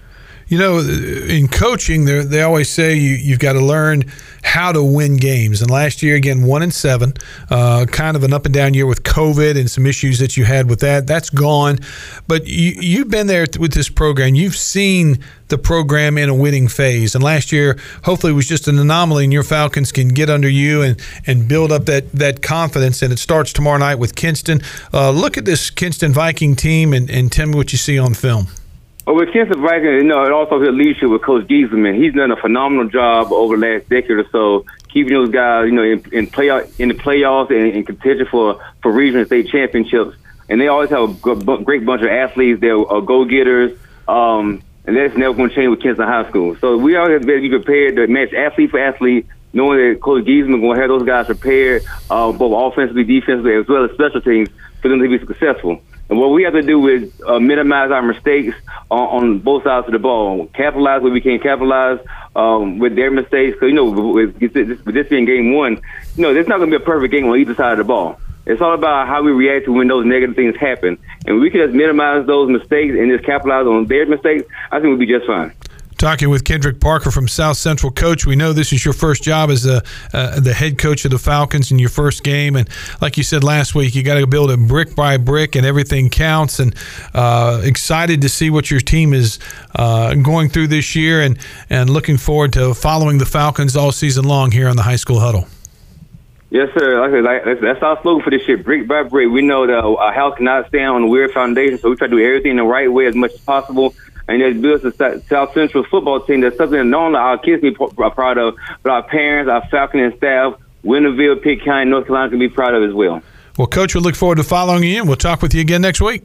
You 0.49 0.57
know, 0.57 0.79
in 0.79 1.47
coaching, 1.49 2.05
they 2.05 2.41
always 2.41 2.69
say 2.69 2.95
you, 2.95 3.15
you've 3.15 3.39
got 3.39 3.53
to 3.53 3.59
learn 3.59 4.05
how 4.43 4.71
to 4.71 4.81
win 4.81 5.17
games. 5.17 5.61
And 5.61 5.69
last 5.69 6.01
year, 6.01 6.15
again, 6.15 6.43
one 6.43 6.63
and 6.63 6.73
seven, 6.73 7.13
uh, 7.49 7.85
kind 7.85 8.15
of 8.15 8.23
an 8.23 8.31
up 8.31 8.45
and 8.45 8.53
down 8.53 8.73
year 8.73 8.85
with 8.85 9.03
COVID 9.03 9.59
and 9.59 9.69
some 9.69 9.85
issues 9.85 10.19
that 10.19 10.37
you 10.37 10.45
had 10.45 10.69
with 10.69 10.79
that. 10.79 11.05
That's 11.05 11.29
gone. 11.29 11.79
But 12.27 12.47
you, 12.47 12.73
you've 12.79 13.09
been 13.09 13.27
there 13.27 13.45
with 13.59 13.73
this 13.73 13.89
program. 13.89 14.35
You've 14.35 14.55
seen 14.55 15.21
the 15.49 15.57
program 15.57 16.17
in 16.17 16.29
a 16.29 16.35
winning 16.35 16.69
phase. 16.69 17.13
And 17.13 17.23
last 17.23 17.51
year, 17.51 17.77
hopefully, 18.03 18.31
was 18.31 18.47
just 18.47 18.67
an 18.69 18.79
anomaly, 18.79 19.25
and 19.25 19.33
your 19.33 19.43
Falcons 19.43 19.91
can 19.91 20.09
get 20.09 20.29
under 20.29 20.49
you 20.49 20.81
and, 20.81 21.01
and 21.25 21.47
build 21.47 21.71
up 21.73 21.85
that, 21.85 22.11
that 22.13 22.41
confidence. 22.41 23.01
And 23.01 23.11
it 23.11 23.19
starts 23.19 23.51
tomorrow 23.51 23.79
night 23.79 23.95
with 23.95 24.15
Kinston. 24.15 24.61
Uh, 24.93 25.11
look 25.11 25.37
at 25.37 25.43
this 25.43 25.69
Kinston 25.69 26.13
Viking 26.13 26.55
team 26.55 26.93
and, 26.93 27.09
and 27.09 27.31
tell 27.31 27.47
me 27.47 27.55
what 27.55 27.73
you 27.73 27.77
see 27.77 27.99
on 27.99 28.13
film. 28.13 28.47
Well, 29.07 29.15
with 29.15 29.31
Kinston 29.31 29.61
Viking, 29.61 29.85
you 29.85 30.03
know, 30.03 30.25
it 30.25 30.33
also 30.33 30.59
his 30.59 30.75
leadership 30.75 31.09
with 31.09 31.21
Coach 31.21 31.47
Gieselman. 31.47 31.95
He's 31.95 32.13
done 32.13 32.29
a 32.29 32.35
phenomenal 32.35 32.89
job 32.89 33.31
over 33.31 33.55
the 33.55 33.65
last 33.65 33.87
decade 33.87 34.11
or 34.11 34.27
so, 34.33 34.65
keeping 34.89 35.13
those 35.13 35.29
guys, 35.29 35.67
you 35.67 35.71
know, 35.71 35.83
in, 35.83 36.03
in 36.11 36.27
play 36.27 36.49
in 36.77 36.89
the 36.89 36.93
playoffs 36.93 37.49
and 37.49 37.73
in 37.73 37.85
contention 37.85 38.27
for 38.29 38.61
for 38.81 38.91
regional 38.91 39.25
state 39.25 39.47
championships. 39.47 40.17
And 40.49 40.59
they 40.59 40.67
always 40.67 40.89
have 40.89 41.25
a 41.25 41.63
great 41.63 41.85
bunch 41.85 42.01
of 42.01 42.09
athletes. 42.09 42.59
They're 42.59 42.77
uh, 42.77 42.99
go 42.99 43.23
getters. 43.23 43.79
Um, 44.09 44.61
and 44.85 44.97
that's 44.97 45.15
never 45.15 45.33
going 45.33 45.51
to 45.51 45.55
change 45.55 45.69
with 45.69 45.81
Kinston 45.81 46.05
High 46.05 46.27
School. 46.27 46.57
So 46.57 46.77
we 46.77 46.97
always 46.97 47.21
to 47.21 47.25
be 47.25 47.49
prepared 47.49 47.95
to 47.95 48.07
match 48.07 48.33
athlete 48.33 48.71
for 48.71 48.79
athlete, 48.79 49.25
knowing 49.53 49.77
that 49.79 50.01
Coach 50.01 50.25
Gieselman 50.25 50.59
going 50.59 50.75
to 50.75 50.81
have 50.81 50.89
those 50.89 51.03
guys 51.03 51.27
prepared, 51.27 51.83
uh, 52.09 52.33
both 52.33 52.73
offensively, 52.73 53.05
defensively, 53.05 53.55
as 53.55 53.69
well 53.69 53.85
as 53.85 53.91
special 53.91 54.19
teams, 54.19 54.49
for 54.81 54.89
them 54.89 54.99
to 54.99 55.07
be 55.07 55.25
successful. 55.25 55.81
And 56.09 56.19
what 56.19 56.29
we 56.29 56.43
have 56.43 56.53
to 56.53 56.61
do 56.61 56.87
is 56.87 57.11
uh, 57.25 57.39
minimize 57.39 57.91
our 57.91 58.01
mistakes 58.01 58.55
on, 58.89 58.99
on, 58.99 59.39
both 59.39 59.63
sides 59.63 59.87
of 59.87 59.93
the 59.93 59.99
ball. 59.99 60.47
Capitalize 60.47 61.01
where 61.01 61.11
we 61.11 61.19
can 61.19 61.39
capitalize 61.39 61.99
um, 62.35 62.79
with 62.79 62.95
their 62.95 63.11
mistakes. 63.11 63.55
Because, 63.55 63.69
you 63.69 63.75
know, 63.75 63.89
with 63.89 64.39
this, 64.39 64.85
with 64.85 64.95
this 64.95 65.07
being 65.09 65.25
game 65.25 65.53
one, 65.53 65.81
you 66.15 66.23
know, 66.23 66.33
there's 66.33 66.47
not 66.47 66.59
going 66.59 66.71
to 66.71 66.79
be 66.79 66.81
a 66.81 66.85
perfect 66.85 67.11
game 67.11 67.27
on 67.27 67.37
either 67.37 67.55
side 67.55 67.73
of 67.73 67.79
the 67.79 67.83
ball. 67.83 68.19
It's 68.45 68.61
all 68.61 68.73
about 68.73 69.07
how 69.07 69.21
we 69.21 69.31
react 69.31 69.65
to 69.65 69.73
when 69.73 69.89
those 69.89 70.05
negative 70.05 70.37
things 70.37 70.55
happen. 70.55 70.97
And 71.25 71.41
we 71.41 71.49
can 71.49 71.59
just 71.59 71.73
minimize 71.73 72.25
those 72.25 72.49
mistakes 72.49 72.95
and 72.97 73.11
just 73.11 73.25
capitalize 73.25 73.67
on 73.67 73.87
their 73.87 74.05
mistakes, 74.05 74.45
I 74.71 74.79
think 74.79 74.89
we'll 74.89 74.97
be 74.97 75.05
just 75.05 75.27
fine. 75.27 75.53
Talking 75.97 76.29
with 76.29 76.43
Kendrick 76.43 76.79
Parker 76.79 77.11
from 77.11 77.27
South 77.27 77.57
Central 77.57 77.91
Coach. 77.91 78.25
We 78.25 78.35
know 78.35 78.53
this 78.53 78.71
is 78.71 78.85
your 78.85 78.93
first 78.93 79.23
job 79.23 79.49
as 79.49 79.63
the 79.63 79.83
uh, 80.13 80.39
the 80.39 80.53
head 80.53 80.77
coach 80.77 81.05
of 81.05 81.11
the 81.11 81.19
Falcons 81.19 81.71
in 81.71 81.79
your 81.79 81.89
first 81.89 82.23
game, 82.23 82.55
and 82.55 82.69
like 83.01 83.17
you 83.17 83.23
said 83.23 83.43
last 83.43 83.75
week, 83.75 83.95
you 83.95 84.03
got 84.03 84.19
to 84.19 84.27
build 84.27 84.51
it 84.51 84.59
brick 84.67 84.95
by 84.95 85.17
brick, 85.17 85.55
and 85.55 85.65
everything 85.65 86.09
counts. 86.09 86.59
And 86.59 86.75
uh, 87.13 87.61
excited 87.63 88.21
to 88.21 88.29
see 88.29 88.49
what 88.49 88.69
your 88.71 88.79
team 88.79 89.13
is 89.13 89.39
uh, 89.75 90.13
going 90.15 90.49
through 90.49 90.67
this 90.67 90.95
year, 90.95 91.21
and 91.21 91.37
and 91.69 91.89
looking 91.89 92.17
forward 92.17 92.53
to 92.53 92.73
following 92.73 93.17
the 93.17 93.25
Falcons 93.25 93.75
all 93.75 93.91
season 93.91 94.25
long 94.25 94.51
here 94.51 94.67
on 94.67 94.75
the 94.75 94.83
High 94.83 94.95
School 94.95 95.19
Huddle. 95.19 95.47
Yes, 96.49 96.69
sir. 96.79 97.21
Like, 97.21 97.45
like, 97.45 97.59
that's 97.59 97.83
our 97.83 98.01
slogan 98.01 98.23
for 98.23 98.29
this 98.29 98.41
shit, 98.43 98.63
brick 98.63 98.87
by 98.87 99.03
brick. 99.03 99.29
We 99.29 99.41
know 99.41 99.67
that 99.67 99.85
a 99.85 100.11
house 100.13 100.37
cannot 100.37 100.69
stand 100.69 100.89
on 100.91 101.03
a 101.03 101.07
weird 101.07 101.31
foundation, 101.31 101.77
so 101.77 101.89
we 101.89 101.97
try 101.97 102.07
to 102.07 102.15
do 102.15 102.23
everything 102.23 102.55
the 102.55 102.63
right 102.63 102.91
way 102.91 103.05
as 103.05 103.15
much 103.15 103.33
as 103.33 103.41
possible 103.41 103.93
and 104.27 104.41
it 104.41 104.61
builds 104.61 104.83
a 104.83 104.91
South 105.21 105.53
Central 105.53 105.85
football 105.85 106.21
team 106.21 106.41
that's 106.41 106.57
something 106.57 106.77
that 106.77 106.85
not 106.85 107.07
only 107.07 107.19
our 107.19 107.37
kids 107.37 107.61
be 107.61 107.71
proud 107.71 108.37
of, 108.37 108.55
but 108.83 108.91
our 108.91 109.03
parents, 109.03 109.49
our 109.49 109.65
faculty 109.69 110.03
and 110.03 110.15
staff, 110.17 110.55
Winterville, 110.83 111.41
Pitt 111.41 111.63
County, 111.63 111.89
North 111.89 112.07
Carolina 112.07 112.29
can 112.29 112.39
be 112.39 112.49
proud 112.49 112.73
of 112.73 112.83
as 112.83 112.93
well. 112.93 113.21
Well, 113.57 113.67
Coach, 113.67 113.95
we 113.95 114.01
look 114.01 114.15
forward 114.15 114.35
to 114.35 114.43
following 114.43 114.83
you, 114.83 114.99
and 114.99 115.07
we'll 115.07 115.17
talk 115.17 115.41
with 115.41 115.53
you 115.53 115.61
again 115.61 115.81
next 115.81 116.01
week. 116.01 116.23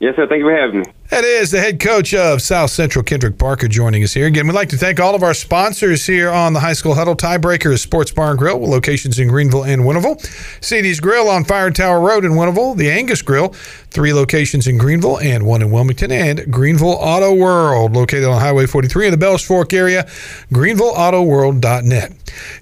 Yes, 0.00 0.16
sir. 0.16 0.26
Thank 0.26 0.38
you 0.38 0.46
for 0.46 0.56
having 0.56 0.80
me. 0.80 0.86
That 1.10 1.24
is 1.24 1.50
the 1.50 1.60
head 1.60 1.78
coach 1.78 2.14
of 2.14 2.40
South 2.40 2.70
Central, 2.70 3.02
Kendrick 3.02 3.36
Parker, 3.36 3.68
joining 3.68 4.02
us 4.02 4.14
here. 4.14 4.26
Again, 4.26 4.46
we'd 4.46 4.54
like 4.54 4.70
to 4.70 4.78
thank 4.78 4.98
all 4.98 5.14
of 5.14 5.22
our 5.22 5.34
sponsors 5.34 6.06
here 6.06 6.30
on 6.30 6.54
the 6.54 6.60
High 6.60 6.72
School 6.72 6.94
Huddle. 6.94 7.14
Tiebreaker 7.14 7.70
is 7.70 7.82
Sports 7.82 8.10
Bar 8.10 8.30
and 8.30 8.38
Grill, 8.38 8.58
with 8.58 8.70
locations 8.70 9.18
in 9.18 9.28
Greenville 9.28 9.64
and 9.64 9.82
Winterville. 9.82 10.18
CD's 10.64 11.00
Grill 11.00 11.28
on 11.28 11.44
Fire 11.44 11.70
Tower 11.70 12.00
Road 12.00 12.24
in 12.24 12.32
Winterville. 12.32 12.78
The 12.78 12.90
Angus 12.90 13.20
Grill, 13.20 13.48
three 13.48 14.14
locations 14.14 14.66
in 14.66 14.78
Greenville 14.78 15.18
and 15.18 15.44
one 15.44 15.60
in 15.60 15.70
Wilmington. 15.70 16.10
And 16.10 16.50
Greenville 16.50 16.96
Auto 16.98 17.34
World, 17.34 17.92
located 17.92 18.24
on 18.24 18.40
Highway 18.40 18.64
43 18.64 19.08
in 19.08 19.10
the 19.10 19.18
Bells 19.18 19.44
Fork 19.44 19.74
area. 19.74 20.04
GreenvilleAutoWorld.net. 20.50 22.12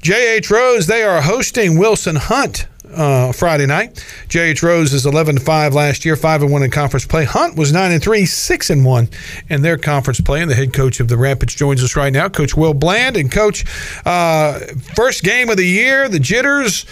J.H. 0.03 0.51
Rose, 0.51 0.89
they 0.89 1.05
are 1.05 1.21
hosting 1.21 1.79
Wilson 1.79 2.17
Hunt 2.17 2.67
uh, 2.95 3.33
Friday 3.33 3.67
night. 3.67 4.05
J.H. 4.29 4.63
Rose 4.63 4.93
is 4.93 5.07
11 5.07 5.39
5 5.39 5.75
last 5.75 6.05
year, 6.05 6.17
5 6.17 6.43
and 6.43 6.53
1 6.53 6.63
in 6.63 6.71
conference 6.71 7.07
play. 7.07 7.25
Hunt 7.25 7.57
was 7.57 7.73
9 7.73 7.93
and 7.93 8.03
3, 8.03 8.27
6 8.27 8.71
and 8.71 8.85
1 8.85 9.09
in 9.49 9.63
their 9.63 9.79
conference 9.79 10.21
play. 10.21 10.41
And 10.41 10.51
the 10.51 10.55
head 10.55 10.73
coach 10.73 11.01
of 11.01 11.09
the 11.09 11.17
Rapids 11.17 11.55
joins 11.55 11.83
us 11.83 11.97
right 11.97 12.13
now, 12.13 12.29
Coach 12.29 12.57
Will 12.57 12.75
Bland. 12.75 13.17
And, 13.17 13.31
Coach, 13.31 13.65
uh, 14.07 14.61
first 14.95 15.23
game 15.23 15.51
of 15.51 15.57
the 15.57 15.67
year, 15.67 16.09
the 16.09 16.21
jitters. 16.21 16.87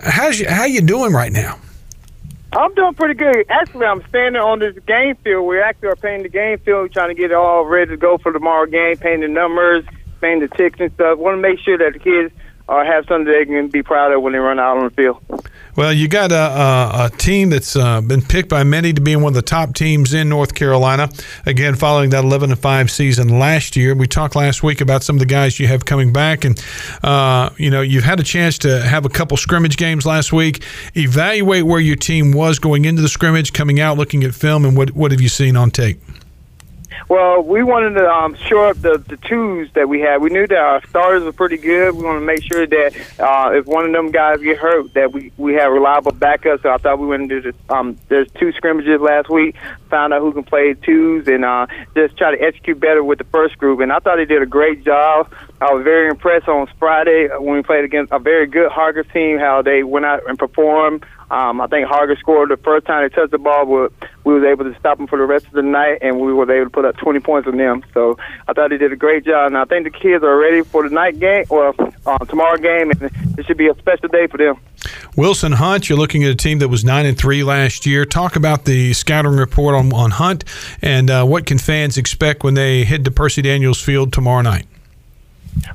How's 0.00 0.38
you, 0.40 0.48
how 0.48 0.64
you 0.64 0.80
doing 0.80 1.12
right 1.12 1.32
now? 1.32 1.58
I'm 2.52 2.74
doing 2.74 2.94
pretty 2.94 3.14
good. 3.14 3.44
Actually, 3.48 3.86
I'm 3.86 4.06
standing 4.08 4.40
on 4.40 4.60
this 4.60 4.78
game 4.86 5.16
field. 5.16 5.46
We 5.46 5.60
actually 5.60 5.88
are 5.88 5.96
painting 5.96 6.22
the 6.22 6.28
game 6.28 6.58
field, 6.58 6.92
trying 6.92 7.08
to 7.08 7.14
get 7.14 7.30
it 7.30 7.34
all 7.34 7.64
ready 7.64 7.90
to 7.90 7.96
go 7.96 8.18
for 8.18 8.32
tomorrow 8.32 8.66
game, 8.66 8.96
painting 8.96 9.20
the 9.20 9.28
numbers, 9.28 9.84
painting 10.20 10.48
the 10.48 10.56
ticks 10.56 10.80
and 10.80 10.92
stuff. 10.92 11.18
Want 11.18 11.36
to 11.36 11.40
make 11.40 11.58
sure 11.58 11.76
that 11.76 11.92
the 11.92 11.98
kids– 11.98 12.32
or 12.68 12.84
have 12.84 13.04
something 13.06 13.32
they 13.32 13.44
can 13.44 13.68
be 13.68 13.82
proud 13.82 14.12
of 14.12 14.22
when 14.22 14.32
they 14.32 14.38
run 14.38 14.58
out 14.58 14.78
on 14.78 14.84
the 14.84 14.90
field. 14.90 15.22
Well, 15.76 15.92
you 15.92 16.08
got 16.08 16.32
a, 16.32 16.34
a, 16.34 17.04
a 17.04 17.10
team 17.10 17.50
that's 17.50 17.76
uh, 17.76 18.00
been 18.00 18.22
picked 18.22 18.48
by 18.48 18.64
many 18.64 18.94
to 18.94 19.00
be 19.00 19.14
one 19.14 19.26
of 19.26 19.34
the 19.34 19.42
top 19.42 19.74
teams 19.74 20.14
in 20.14 20.28
North 20.30 20.54
Carolina. 20.54 21.10
Again, 21.44 21.74
following 21.74 22.10
that 22.10 22.24
11 22.24 22.50
and 22.50 22.58
5 22.58 22.90
season 22.90 23.38
last 23.38 23.76
year, 23.76 23.94
we 23.94 24.06
talked 24.06 24.34
last 24.34 24.62
week 24.62 24.80
about 24.80 25.02
some 25.02 25.16
of 25.16 25.20
the 25.20 25.26
guys 25.26 25.60
you 25.60 25.66
have 25.66 25.84
coming 25.84 26.14
back, 26.14 26.44
and 26.44 26.58
uh, 27.02 27.50
you 27.58 27.70
know 27.70 27.82
you've 27.82 28.04
had 28.04 28.20
a 28.20 28.24
chance 28.24 28.56
to 28.58 28.80
have 28.82 29.04
a 29.04 29.10
couple 29.10 29.36
scrimmage 29.36 29.76
games 29.76 30.06
last 30.06 30.32
week. 30.32 30.64
Evaluate 30.96 31.64
where 31.64 31.80
your 31.80 31.96
team 31.96 32.32
was 32.32 32.58
going 32.58 32.86
into 32.86 33.02
the 33.02 33.08
scrimmage, 33.08 33.52
coming 33.52 33.78
out, 33.78 33.98
looking 33.98 34.24
at 34.24 34.34
film, 34.34 34.64
and 34.64 34.76
what 34.76 34.92
what 34.92 35.10
have 35.10 35.20
you 35.20 35.28
seen 35.28 35.56
on 35.56 35.70
tape? 35.70 36.00
Well, 37.08 37.42
we 37.42 37.62
wanted 37.62 37.94
to 37.94 38.08
um, 38.08 38.34
shore 38.34 38.68
up 38.68 38.80
the, 38.80 38.98
the 38.98 39.16
twos 39.16 39.70
that 39.74 39.88
we 39.88 40.00
had. 40.00 40.20
We 40.20 40.30
knew 40.30 40.46
that 40.46 40.58
our 40.58 40.86
starters 40.88 41.22
were 41.24 41.32
pretty 41.32 41.56
good. 41.56 41.94
We 41.94 42.02
want 42.02 42.20
to 42.20 42.26
make 42.26 42.42
sure 42.42 42.66
that 42.66 42.96
uh, 43.18 43.50
if 43.54 43.66
one 43.66 43.86
of 43.86 43.92
them 43.92 44.10
guys 44.10 44.40
get 44.40 44.58
hurt, 44.58 44.94
that 44.94 45.12
we 45.12 45.32
we 45.36 45.54
have 45.54 45.72
reliable 45.72 46.12
backup. 46.12 46.62
So 46.62 46.70
I 46.70 46.78
thought 46.78 46.98
we 46.98 47.06
went 47.06 47.22
into 47.22 47.40
this. 47.40 47.54
Um, 47.68 47.96
there's 48.08 48.30
two 48.32 48.52
scrimmages 48.52 49.00
last 49.00 49.28
week. 49.28 49.56
Found 49.90 50.12
out 50.12 50.20
who 50.20 50.32
can 50.32 50.42
play 50.42 50.74
twos 50.74 51.28
and 51.28 51.44
uh, 51.44 51.66
just 51.94 52.16
try 52.16 52.34
to 52.34 52.42
execute 52.42 52.80
better 52.80 53.04
with 53.04 53.18
the 53.18 53.24
first 53.24 53.56
group. 53.58 53.80
And 53.80 53.92
I 53.92 53.98
thought 54.00 54.16
they 54.16 54.24
did 54.24 54.42
a 54.42 54.46
great 54.46 54.84
job. 54.84 55.32
I 55.60 55.72
was 55.72 55.84
very 55.84 56.08
impressed 56.08 56.48
on 56.48 56.66
Friday 56.78 57.28
when 57.28 57.54
we 57.54 57.62
played 57.62 57.84
against 57.84 58.12
a 58.12 58.18
very 58.18 58.46
good 58.46 58.70
Hargis 58.70 59.10
team. 59.12 59.38
How 59.38 59.62
they 59.62 59.82
went 59.82 60.04
out 60.04 60.28
and 60.28 60.38
performed. 60.38 61.04
Um, 61.30 61.60
I 61.60 61.66
think 61.66 61.88
Hargis 61.88 62.18
scored 62.20 62.50
the 62.50 62.56
first 62.56 62.86
time 62.86 63.02
they 63.02 63.14
touched 63.14 63.32
the 63.32 63.38
ball, 63.38 63.66
but 63.66 64.10
we 64.24 64.34
was 64.34 64.44
able 64.44 64.64
to 64.64 64.78
stop 64.78 64.98
them 64.98 65.06
for 65.06 65.18
the 65.18 65.24
rest 65.24 65.46
of 65.46 65.52
the 65.52 65.62
night, 65.62 65.98
and 66.00 66.20
we 66.20 66.32
were 66.32 66.50
able 66.50 66.66
to 66.66 66.70
put 66.70 66.84
up 66.84 66.96
20 66.98 67.20
points 67.20 67.48
on 67.48 67.56
them. 67.56 67.84
So 67.92 68.16
I 68.46 68.52
thought 68.52 68.70
they 68.70 68.78
did 68.78 68.92
a 68.92 68.96
great 68.96 69.24
job, 69.24 69.48
and 69.48 69.58
I 69.58 69.64
think 69.64 69.84
the 69.84 69.90
kids 69.90 70.22
are 70.22 70.36
ready 70.36 70.62
for 70.62 70.88
the 70.88 70.94
night 70.94 71.18
game 71.18 71.44
or 71.50 71.74
uh, 72.06 72.18
tomorrow 72.26 72.56
game, 72.56 72.90
and 72.90 73.10
it 73.38 73.46
should 73.46 73.56
be 73.56 73.68
a 73.68 73.74
special 73.74 74.08
day 74.08 74.28
for 74.28 74.38
them. 74.38 74.56
Wilson 75.16 75.52
Hunt, 75.52 75.88
you're 75.88 75.98
looking 75.98 76.22
at 76.24 76.30
a 76.30 76.36
team 76.36 76.60
that 76.60 76.68
was 76.68 76.84
nine 76.84 77.06
and 77.06 77.18
three 77.18 77.42
last 77.42 77.86
year. 77.86 78.04
Talk 78.04 78.36
about 78.36 78.64
the 78.64 78.92
scouting 78.92 79.32
report 79.32 79.74
on, 79.74 79.92
on 79.92 80.12
Hunt, 80.12 80.44
and 80.80 81.10
uh, 81.10 81.24
what 81.24 81.46
can 81.46 81.58
fans 81.58 81.96
expect 81.96 82.44
when 82.44 82.54
they 82.54 82.84
head 82.84 83.04
to 83.04 83.10
Percy 83.10 83.42
Daniels 83.42 83.80
Field 83.80 84.12
tomorrow 84.12 84.42
night? 84.42 84.66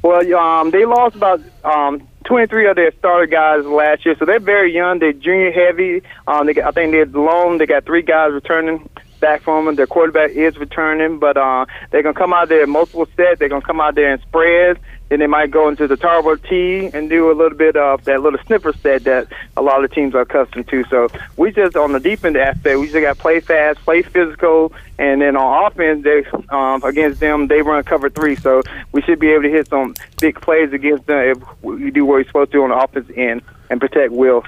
Well, 0.03 0.35
um, 0.35 0.71
they 0.71 0.85
lost 0.85 1.15
about 1.15 1.41
um, 1.63 2.07
23 2.25 2.69
of 2.69 2.75
their 2.75 2.91
starter 2.99 3.25
guys 3.25 3.65
last 3.65 4.05
year, 4.05 4.15
so 4.17 4.25
they're 4.25 4.39
very 4.39 4.73
young. 4.73 4.99
They're 4.99 5.13
junior 5.13 5.51
heavy. 5.51 6.01
Um, 6.27 6.45
they 6.45 6.53
got, 6.53 6.67
I 6.67 6.71
think 6.71 6.91
they're 6.91 7.03
alone. 7.03 7.57
They 7.57 7.65
got 7.65 7.85
three 7.85 8.03
guys 8.03 8.31
returning 8.31 8.87
back 9.21 9.41
from 9.41 9.65
them. 9.65 9.75
Their 9.75 9.87
quarterback 9.87 10.31
is 10.31 10.57
returning, 10.57 11.19
but 11.19 11.37
uh, 11.37 11.65
they're 11.91 12.03
gonna 12.03 12.13
come 12.13 12.33
out 12.33 12.49
there 12.49 12.63
in 12.63 12.69
multiple 12.69 13.07
sets. 13.15 13.39
They're 13.39 13.47
gonna 13.47 13.61
come 13.61 13.79
out 13.79 13.95
there 13.95 14.11
in 14.13 14.19
spreads. 14.21 14.79
Then 15.07 15.19
they 15.19 15.27
might 15.27 15.51
go 15.51 15.67
into 15.67 15.87
the 15.87 15.95
Tarboro 15.95 16.41
T 16.49 16.89
and 16.93 17.09
do 17.09 17.29
a 17.31 17.35
little 17.35 17.57
bit 17.57 17.75
of 17.75 18.05
that 18.05 18.21
little 18.21 18.39
sniffer 18.45 18.71
set 18.71 19.03
that 19.03 19.27
a 19.57 19.61
lot 19.61 19.83
of 19.83 19.91
teams 19.91 20.15
are 20.15 20.21
accustomed 20.21 20.69
to. 20.69 20.85
So 20.85 21.09
we 21.35 21.51
just 21.51 21.75
on 21.75 21.91
the 21.91 21.99
defense 21.99 22.37
aspect, 22.37 22.79
we 22.79 22.87
just 22.87 22.99
got 22.99 23.17
play 23.17 23.41
fast, 23.41 23.79
play 23.79 24.03
physical, 24.03 24.71
and 24.97 25.21
then 25.21 25.35
on 25.35 25.71
offense, 25.71 26.03
they 26.03 26.25
um, 26.49 26.81
against 26.83 27.19
them 27.19 27.47
they 27.47 27.61
run 27.61 27.83
cover 27.83 28.09
three. 28.09 28.35
So 28.35 28.63
we 28.93 29.01
should 29.01 29.19
be 29.19 29.31
able 29.31 29.43
to 29.43 29.49
hit 29.49 29.67
some 29.67 29.95
big 30.19 30.39
plays 30.39 30.71
against 30.73 31.07
them 31.07 31.19
if 31.19 31.63
we 31.63 31.91
do 31.91 32.05
what 32.05 32.15
we're 32.15 32.25
supposed 32.25 32.51
to 32.53 32.63
on 32.63 32.69
the 32.69 32.77
offense 32.77 33.11
end 33.15 33.41
and 33.69 33.79
protect 33.79 34.11
Will. 34.11 34.43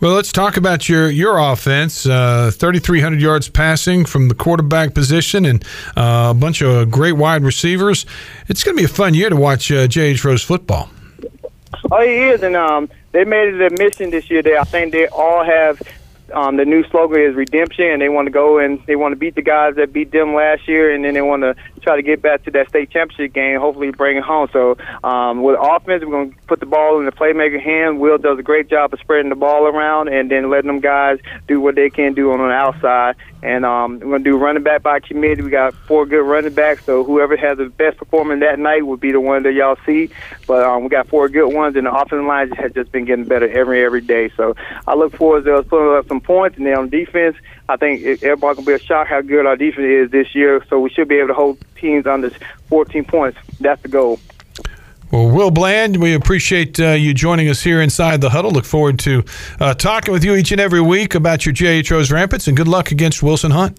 Well, 0.00 0.14
let's 0.14 0.32
talk 0.32 0.56
about 0.56 0.88
your 0.88 1.10
your 1.10 1.38
offense. 1.38 2.06
Uh, 2.06 2.50
3,300 2.52 3.20
yards 3.20 3.48
passing 3.48 4.04
from 4.04 4.28
the 4.28 4.34
quarterback 4.34 4.94
position, 4.94 5.44
and 5.44 5.64
uh, 5.96 6.28
a 6.30 6.34
bunch 6.34 6.62
of 6.62 6.90
great 6.90 7.12
wide 7.12 7.42
receivers. 7.42 8.06
It's 8.48 8.64
going 8.64 8.76
to 8.76 8.80
be 8.80 8.84
a 8.84 8.88
fun 8.88 9.14
year 9.14 9.30
to 9.30 9.36
watch 9.36 9.70
uh, 9.70 9.86
J.H. 9.86 10.24
Rose 10.24 10.42
football. 10.42 10.90
Oh, 11.90 12.02
he 12.02 12.28
is, 12.28 12.42
and 12.42 12.56
um, 12.56 12.90
they 13.12 13.24
made 13.24 13.54
it 13.54 13.72
a 13.72 13.76
mission 13.76 14.10
this 14.10 14.30
year. 14.30 14.42
They, 14.42 14.56
I 14.56 14.64
think 14.64 14.92
they 14.92 15.06
all 15.08 15.44
have 15.44 15.80
um, 16.32 16.56
the 16.56 16.64
new 16.64 16.84
slogan 16.88 17.20
is 17.20 17.34
redemption, 17.34 17.86
and 17.86 18.00
they 18.00 18.08
want 18.08 18.26
to 18.26 18.30
go 18.30 18.58
and 18.58 18.84
they 18.86 18.96
want 18.96 19.12
to 19.12 19.16
beat 19.16 19.34
the 19.34 19.42
guys 19.42 19.76
that 19.76 19.92
beat 19.92 20.10
them 20.10 20.34
last 20.34 20.68
year, 20.68 20.92
and 20.94 21.04
then 21.04 21.14
they 21.14 21.22
want 21.22 21.42
to 21.42 21.54
try 21.80 21.96
to 21.96 22.02
get 22.02 22.22
back 22.22 22.44
to 22.44 22.50
that 22.52 22.68
state 22.68 22.90
championship 22.90 23.32
game. 23.32 23.58
Hopefully, 23.58 23.90
bring 23.90 24.16
it 24.16 24.22
home. 24.22 24.48
So 24.52 24.76
um, 25.02 25.42
with 25.42 25.58
offense, 25.60 26.04
we're 26.04 26.10
going 26.10 26.32
to 26.32 26.38
put 26.46 26.60
the 26.60 26.66
ball 26.66 26.98
in 26.98 27.06
the 27.06 27.12
playmaker 27.12 27.60
hand. 27.60 28.00
Will 28.00 28.18
does 28.18 28.38
a 28.38 28.42
great 28.42 28.68
job 28.68 28.92
of 28.92 29.00
spreading 29.00 29.30
the 29.30 29.36
ball 29.36 29.66
around 29.66 30.08
and 30.08 30.30
then 30.30 30.50
letting 30.50 30.68
them 30.68 30.80
guys 30.80 31.18
do 31.48 31.60
what 31.60 31.74
they 31.74 31.90
can 31.90 32.14
do 32.14 32.32
on 32.32 32.38
the 32.38 32.44
outside. 32.44 33.16
And 33.42 33.64
um, 33.64 34.00
we're 34.00 34.18
going 34.18 34.24
to 34.24 34.30
do 34.30 34.36
running 34.36 34.62
back 34.62 34.82
by 34.82 35.00
committee. 35.00 35.40
We 35.40 35.50
got 35.50 35.72
four 35.72 36.04
good 36.04 36.22
running 36.22 36.52
backs, 36.52 36.84
so 36.84 37.04
whoever 37.04 37.36
has 37.36 37.56
the 37.56 37.70
best 37.70 37.96
performance 37.96 38.40
that 38.40 38.58
night 38.58 38.84
would 38.84 39.00
be 39.00 39.12
the 39.12 39.20
one 39.20 39.44
that 39.44 39.54
y'all 39.54 39.78
see. 39.86 40.10
But 40.46 40.62
um, 40.62 40.82
we 40.82 40.90
got 40.90 41.08
four 41.08 41.28
good 41.28 41.48
ones, 41.48 41.76
and 41.76 41.86
the 41.86 41.92
offensive 41.92 42.26
line 42.26 42.50
has 42.50 42.72
just 42.72 42.92
been 42.92 43.06
getting 43.06 43.24
better 43.24 43.48
every 43.48 43.82
every 43.82 44.02
day. 44.02 44.30
So 44.36 44.56
I 44.86 44.94
look 44.94 45.16
forward 45.16 45.44
to 45.46 45.56
us 45.56 45.66
putting 45.66 45.96
up 45.96 46.06
some 46.08 46.19
points. 46.20 46.56
And 46.56 46.66
then 46.66 46.76
on 46.76 46.88
defense, 46.88 47.36
I 47.68 47.76
think 47.76 48.02
everybody 48.22 48.56
can 48.56 48.64
be 48.64 48.72
a 48.72 48.78
shock 48.78 49.08
how 49.08 49.20
good 49.20 49.46
our 49.46 49.56
defense 49.56 49.86
is 49.86 50.10
this 50.10 50.34
year. 50.34 50.64
So 50.68 50.80
we 50.80 50.90
should 50.90 51.08
be 51.08 51.16
able 51.16 51.28
to 51.28 51.34
hold 51.34 51.58
teams 51.76 52.06
under 52.06 52.30
14 52.68 53.04
points. 53.04 53.38
That's 53.60 53.80
the 53.82 53.88
goal. 53.88 54.20
Well, 55.10 55.28
Will 55.28 55.50
Bland, 55.50 55.96
we 55.96 56.14
appreciate 56.14 56.78
uh, 56.78 56.90
you 56.90 57.12
joining 57.14 57.48
us 57.48 57.62
here 57.62 57.82
inside 57.82 58.20
the 58.20 58.30
huddle. 58.30 58.52
Look 58.52 58.64
forward 58.64 59.00
to 59.00 59.24
uh, 59.58 59.74
talking 59.74 60.12
with 60.12 60.22
you 60.22 60.36
each 60.36 60.52
and 60.52 60.60
every 60.60 60.80
week 60.80 61.16
about 61.16 61.44
your 61.44 61.52
JH 61.52 61.90
Rose 61.90 62.12
Rapids, 62.12 62.46
and 62.46 62.56
good 62.56 62.68
luck 62.68 62.92
against 62.92 63.20
Wilson 63.20 63.50
Hunt. 63.50 63.76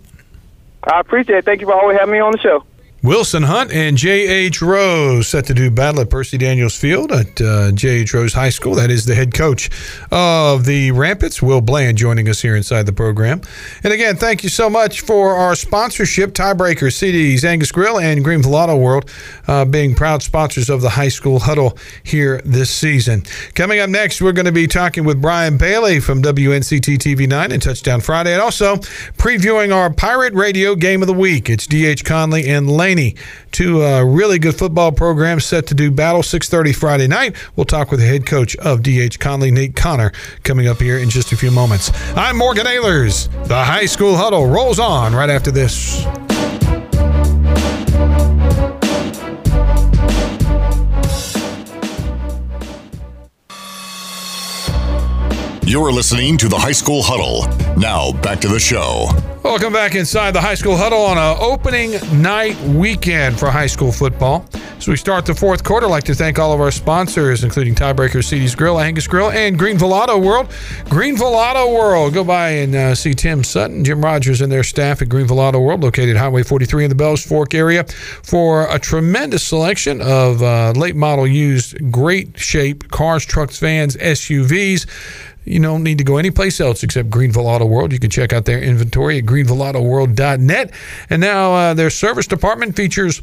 I 0.83 0.99
appreciate 0.99 1.37
it. 1.37 1.45
Thank 1.45 1.61
you 1.61 1.67
for 1.67 1.73
always 1.73 1.97
having 1.97 2.11
me 2.11 2.19
on 2.19 2.33
the 2.33 2.37
show. 2.39 2.65
Wilson 3.03 3.41
Hunt 3.41 3.71
and 3.71 3.97
J.H. 3.97 4.61
Rose 4.61 5.27
set 5.27 5.45
to 5.45 5.55
do 5.55 5.71
battle 5.71 6.01
at 6.01 6.11
Percy 6.11 6.37
Daniels 6.37 6.77
Field 6.77 7.11
at 7.11 7.41
uh, 7.41 7.71
J.H. 7.71 8.13
Rose 8.13 8.33
High 8.33 8.51
School. 8.51 8.75
That 8.75 8.91
is 8.91 9.05
the 9.05 9.15
head 9.15 9.33
coach 9.33 9.71
of 10.11 10.65
the 10.65 10.91
Rapids, 10.91 11.41
Will 11.41 11.61
Bland, 11.61 11.97
joining 11.97 12.29
us 12.29 12.43
here 12.43 12.55
inside 12.55 12.85
the 12.85 12.93
program. 12.93 13.41
And 13.83 13.91
again, 13.91 14.17
thank 14.17 14.43
you 14.43 14.49
so 14.49 14.69
much 14.69 15.01
for 15.01 15.33
our 15.33 15.55
sponsorship, 15.55 16.33
Tiebreaker, 16.33 16.91
CDs, 16.91 17.43
Angus 17.43 17.71
Grill, 17.71 17.99
and 17.99 18.23
Greenville 18.23 18.53
Auto 18.53 18.77
World, 18.77 19.09
uh, 19.47 19.65
being 19.65 19.95
proud 19.95 20.21
sponsors 20.21 20.69
of 20.69 20.81
the 20.81 20.91
High 20.91 21.09
School 21.09 21.39
Huddle 21.39 21.75
here 22.03 22.39
this 22.45 22.69
season. 22.69 23.23
Coming 23.55 23.79
up 23.79 23.89
next, 23.89 24.21
we're 24.21 24.31
going 24.31 24.45
to 24.45 24.51
be 24.51 24.67
talking 24.67 25.05
with 25.05 25.19
Brian 25.19 25.57
Bailey 25.57 25.99
from 25.99 26.21
WNCT 26.21 26.99
TV 26.99 27.27
9 27.27 27.51
and 27.51 27.63
Touchdown 27.63 27.99
Friday, 27.99 28.33
and 28.33 28.41
also 28.43 28.75
previewing 28.75 29.73
our 29.73 29.91
Pirate 29.91 30.35
Radio 30.35 30.75
Game 30.75 31.01
of 31.01 31.07
the 31.07 31.15
Week. 31.15 31.49
It's 31.49 31.65
D.H. 31.65 32.05
Conley 32.05 32.47
and 32.47 32.69
Lane 32.69 32.90
Dulaney. 32.91 33.17
Two 33.51 33.83
uh, 33.83 34.03
really 34.03 34.39
good 34.39 34.55
football 34.55 34.91
programs 34.91 35.45
set 35.45 35.67
to 35.67 35.73
do 35.73 35.91
battle 35.91 36.21
6:30 36.21 36.75
Friday 36.75 37.07
night. 37.07 37.35
We'll 37.55 37.65
talk 37.65 37.91
with 37.91 37.99
the 37.99 38.05
head 38.05 38.25
coach 38.25 38.55
of 38.57 38.81
DH 38.81 39.19
Conley, 39.19 39.51
Nate 39.51 39.75
Connor, 39.75 40.11
coming 40.43 40.67
up 40.67 40.79
here 40.79 40.97
in 40.97 41.09
just 41.09 41.31
a 41.31 41.37
few 41.37 41.51
moments. 41.51 41.91
I'm 42.15 42.37
Morgan 42.37 42.65
Ayler's. 42.65 43.27
The 43.45 43.63
high 43.63 43.85
school 43.85 44.15
huddle 44.15 44.47
rolls 44.47 44.79
on 44.79 45.13
right 45.13 45.29
after 45.29 45.51
this. 45.51 46.05
You're 55.71 55.93
listening 55.93 56.35
to 56.39 56.49
the 56.49 56.57
High 56.57 56.73
School 56.73 57.01
Huddle. 57.01 57.47
Now, 57.77 58.11
back 58.21 58.41
to 58.41 58.49
the 58.49 58.59
show. 58.59 59.07
Welcome 59.41 59.71
back 59.71 59.95
inside 59.95 60.31
the 60.31 60.41
high 60.41 60.55
school 60.55 60.75
huddle 60.75 61.01
on 61.01 61.17
an 61.17 61.37
opening 61.39 61.91
night 62.21 62.59
weekend 62.61 63.39
for 63.39 63.49
high 63.49 63.67
school 63.67 63.93
football. 63.93 64.45
As 64.53 64.87
we 64.87 64.97
start 64.97 65.25
the 65.25 65.33
fourth 65.33 65.63
quarter, 65.63 65.85
I'd 65.85 65.89
like 65.89 66.03
to 66.05 66.13
thank 66.13 66.39
all 66.39 66.51
of 66.51 66.59
our 66.59 66.71
sponsors, 66.71 67.43
including 67.43 67.73
Tiebreaker, 67.73 68.23
CD's 68.23 68.53
Grill, 68.53 68.79
Angus 68.79 69.07
Grill, 69.07 69.31
and 69.31 69.57
Greenville 69.57 69.93
Auto 69.93 70.17
World. 70.17 70.53
Greenville 70.89 71.35
Auto 71.35 71.73
World. 71.73 72.13
Go 72.13 72.23
by 72.23 72.49
and 72.49 72.75
uh, 72.75 72.95
see 72.95 73.13
Tim 73.13 73.43
Sutton, 73.43 73.83
Jim 73.83 74.03
Rogers, 74.03 74.41
and 74.41 74.51
their 74.51 74.63
staff 74.63 75.01
at 75.01 75.07
Greenville 75.09 75.39
Auto 75.39 75.59
World, 75.59 75.83
located 75.83 76.17
Highway 76.17 76.43
43 76.43 76.85
in 76.85 76.89
the 76.89 76.95
Bells 76.95 77.25
Fork 77.25 77.53
area, 77.53 77.85
for 78.23 78.67
a 78.69 78.77
tremendous 78.77 79.47
selection 79.47 80.01
of 80.01 80.43
uh, 80.43 80.71
late 80.75 80.95
model 80.95 81.25
used, 81.25 81.91
great 81.91 82.37
shape 82.37 82.89
cars, 82.89 83.25
trucks, 83.25 83.59
vans, 83.59 83.95
SUVs. 83.97 84.85
You 85.45 85.59
don't 85.59 85.83
need 85.83 85.97
to 85.97 86.03
go 86.03 86.17
anyplace 86.17 86.59
else 86.59 86.83
except 86.83 87.09
Greenville 87.09 87.47
Auto 87.47 87.65
World. 87.65 87.91
You 87.91 87.99
can 87.99 88.09
check 88.09 88.31
out 88.31 88.45
their 88.45 88.61
inventory 88.61 89.17
at 89.17 89.25
greenvilleautoworld.net. 89.25 90.71
And 91.09 91.21
now 91.21 91.53
uh, 91.53 91.73
their 91.73 91.89
service 91.89 92.27
department 92.27 92.75
features 92.75 93.21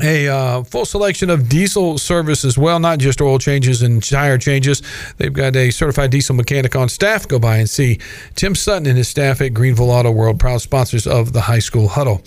a 0.00 0.28
uh, 0.28 0.62
full 0.62 0.84
selection 0.84 1.28
of 1.28 1.48
diesel 1.48 1.98
service 1.98 2.44
as 2.44 2.56
well, 2.56 2.78
not 2.78 2.98
just 2.98 3.20
oil 3.20 3.38
changes 3.38 3.82
and 3.82 4.02
tire 4.02 4.38
changes. 4.38 4.82
They've 5.18 5.32
got 5.32 5.54
a 5.54 5.70
certified 5.70 6.10
diesel 6.10 6.34
mechanic 6.34 6.74
on 6.74 6.88
staff. 6.88 7.28
Go 7.28 7.38
by 7.38 7.58
and 7.58 7.68
see 7.68 7.98
Tim 8.34 8.54
Sutton 8.54 8.86
and 8.86 8.96
his 8.96 9.08
staff 9.08 9.40
at 9.40 9.52
Greenville 9.52 9.90
Auto 9.90 10.10
World, 10.10 10.40
proud 10.40 10.62
sponsors 10.62 11.06
of 11.06 11.32
the 11.32 11.42
High 11.42 11.58
School 11.58 11.88
Huddle. 11.88 12.22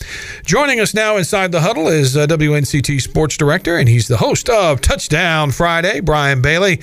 Joining 0.46 0.80
us 0.80 0.94
now 0.94 1.18
inside 1.18 1.52
the 1.52 1.62
huddle 1.62 1.88
is 1.88 2.16
uh, 2.16 2.28
WNCT 2.28 3.02
Sports 3.02 3.36
Director, 3.36 3.78
and 3.78 3.90
he's 3.90 4.08
the 4.08 4.18
host 4.18 4.50
of 4.50 4.82
Touchdown 4.82 5.52
Friday, 5.52 6.02
Brian 6.02 6.42
Bailey. 6.42 6.82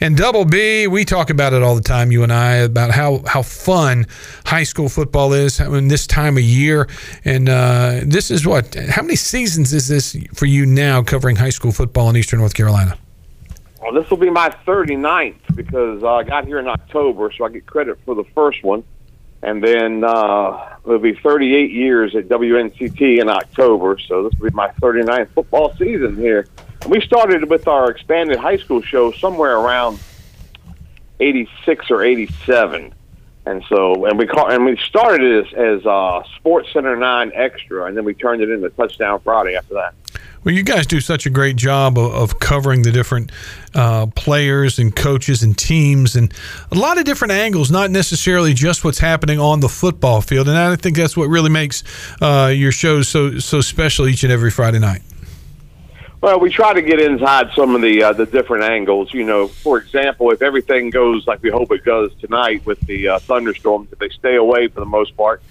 And 0.00 0.16
Double 0.16 0.44
B, 0.44 0.88
we 0.88 1.04
talk 1.04 1.30
about 1.30 1.52
it 1.52 1.62
all 1.62 1.76
the 1.76 1.80
time, 1.80 2.10
you 2.10 2.22
and 2.24 2.32
I, 2.32 2.56
about 2.56 2.90
how, 2.90 3.22
how 3.26 3.42
fun 3.42 4.06
high 4.46 4.64
school 4.64 4.88
football 4.88 5.32
is 5.32 5.60
in 5.60 5.88
this 5.88 6.06
time 6.06 6.36
of 6.36 6.42
year. 6.42 6.88
And 7.24 7.48
uh, 7.48 8.00
this 8.02 8.30
is 8.30 8.46
what, 8.46 8.74
how 8.74 9.02
many 9.02 9.16
seasons 9.16 9.72
is 9.72 9.88
this 9.88 10.16
for 10.34 10.46
you 10.46 10.66
now 10.66 11.02
covering 11.02 11.36
high 11.36 11.50
school 11.50 11.72
football 11.72 12.10
in 12.10 12.16
Eastern 12.16 12.38
North 12.40 12.54
Carolina? 12.54 12.96
Well, 13.80 13.92
this 13.92 14.08
will 14.10 14.16
be 14.16 14.30
my 14.30 14.48
39th 14.66 15.54
because 15.54 16.02
uh, 16.02 16.14
I 16.14 16.22
got 16.22 16.46
here 16.46 16.58
in 16.58 16.68
October, 16.68 17.30
so 17.32 17.44
I 17.44 17.50
get 17.50 17.66
credit 17.66 17.98
for 18.04 18.14
the 18.14 18.24
first 18.34 18.62
one. 18.62 18.82
And 19.42 19.62
then 19.62 20.04
uh, 20.04 20.76
it'll 20.86 20.98
be 20.98 21.14
38 21.14 21.70
years 21.70 22.16
at 22.16 22.28
WNCT 22.28 23.20
in 23.20 23.28
October, 23.28 23.98
so 23.98 24.22
this 24.22 24.38
will 24.38 24.48
be 24.48 24.54
my 24.54 24.68
39th 24.80 25.28
football 25.30 25.74
season 25.76 26.16
here. 26.16 26.48
And 26.80 26.90
we 26.90 27.02
started 27.02 27.50
with 27.50 27.68
our 27.68 27.90
expanded 27.90 28.38
high 28.38 28.56
school 28.56 28.80
show 28.80 29.12
somewhere 29.12 29.58
around 29.58 29.98
86 31.20 31.90
or 31.90 32.02
87 32.02 32.94
and 33.46 33.62
so 33.68 34.06
and 34.06 34.18
we 34.18 34.26
call 34.26 34.50
and 34.50 34.64
we 34.64 34.76
started 34.76 35.22
it 35.22 35.46
as, 35.46 35.80
as 35.80 35.86
uh, 35.86 36.22
Sports 36.36 36.72
Center 36.72 36.96
Nine 36.96 37.30
Extra, 37.34 37.84
and 37.84 37.96
then 37.96 38.04
we 38.04 38.14
turned 38.14 38.42
it 38.42 38.50
into 38.50 38.70
Touchdown 38.70 39.20
Friday 39.20 39.56
after 39.56 39.74
that. 39.74 39.94
Well, 40.44 40.54
you 40.54 40.62
guys 40.62 40.86
do 40.86 41.00
such 41.00 41.24
a 41.24 41.30
great 41.30 41.56
job 41.56 41.96
of, 41.98 42.12
of 42.12 42.38
covering 42.38 42.82
the 42.82 42.92
different 42.92 43.32
uh, 43.74 44.06
players 44.08 44.78
and 44.78 44.94
coaches 44.94 45.42
and 45.42 45.56
teams 45.56 46.16
and 46.16 46.32
a 46.70 46.74
lot 46.74 46.98
of 46.98 47.06
different 47.06 47.32
angles, 47.32 47.70
not 47.70 47.90
necessarily 47.90 48.52
just 48.52 48.84
what's 48.84 48.98
happening 48.98 49.40
on 49.40 49.60
the 49.60 49.70
football 49.70 50.20
field. 50.20 50.46
And 50.48 50.58
I 50.58 50.76
think 50.76 50.96
that's 50.96 51.16
what 51.16 51.30
really 51.30 51.48
makes 51.48 51.82
uh, 52.20 52.52
your 52.54 52.72
shows 52.72 53.08
so 53.08 53.38
so 53.38 53.62
special 53.62 54.06
each 54.06 54.22
and 54.22 54.30
every 54.30 54.50
Friday 54.50 54.78
night. 54.78 55.00
Well, 56.20 56.38
we 56.40 56.50
try 56.50 56.74
to 56.74 56.82
get 56.82 57.00
inside 57.00 57.50
some 57.54 57.74
of 57.74 57.80
the 57.80 58.02
uh, 58.02 58.12
the 58.12 58.26
different 58.26 58.64
angles. 58.64 59.14
You 59.14 59.24
know, 59.24 59.48
for 59.48 59.78
example, 59.78 60.30
if 60.30 60.42
everything 60.42 60.90
goes 60.90 61.26
like 61.26 61.42
we 61.42 61.48
hope 61.50 61.72
it 61.72 61.84
does 61.84 62.12
tonight 62.20 62.66
with 62.66 62.80
the 62.80 63.08
uh, 63.08 63.18
thunderstorms, 63.20 63.90
if 63.92 63.98
they 63.98 64.10
stay 64.10 64.36
away 64.36 64.68
for 64.68 64.80
the 64.80 64.86
most 64.86 65.16
part, 65.16 65.42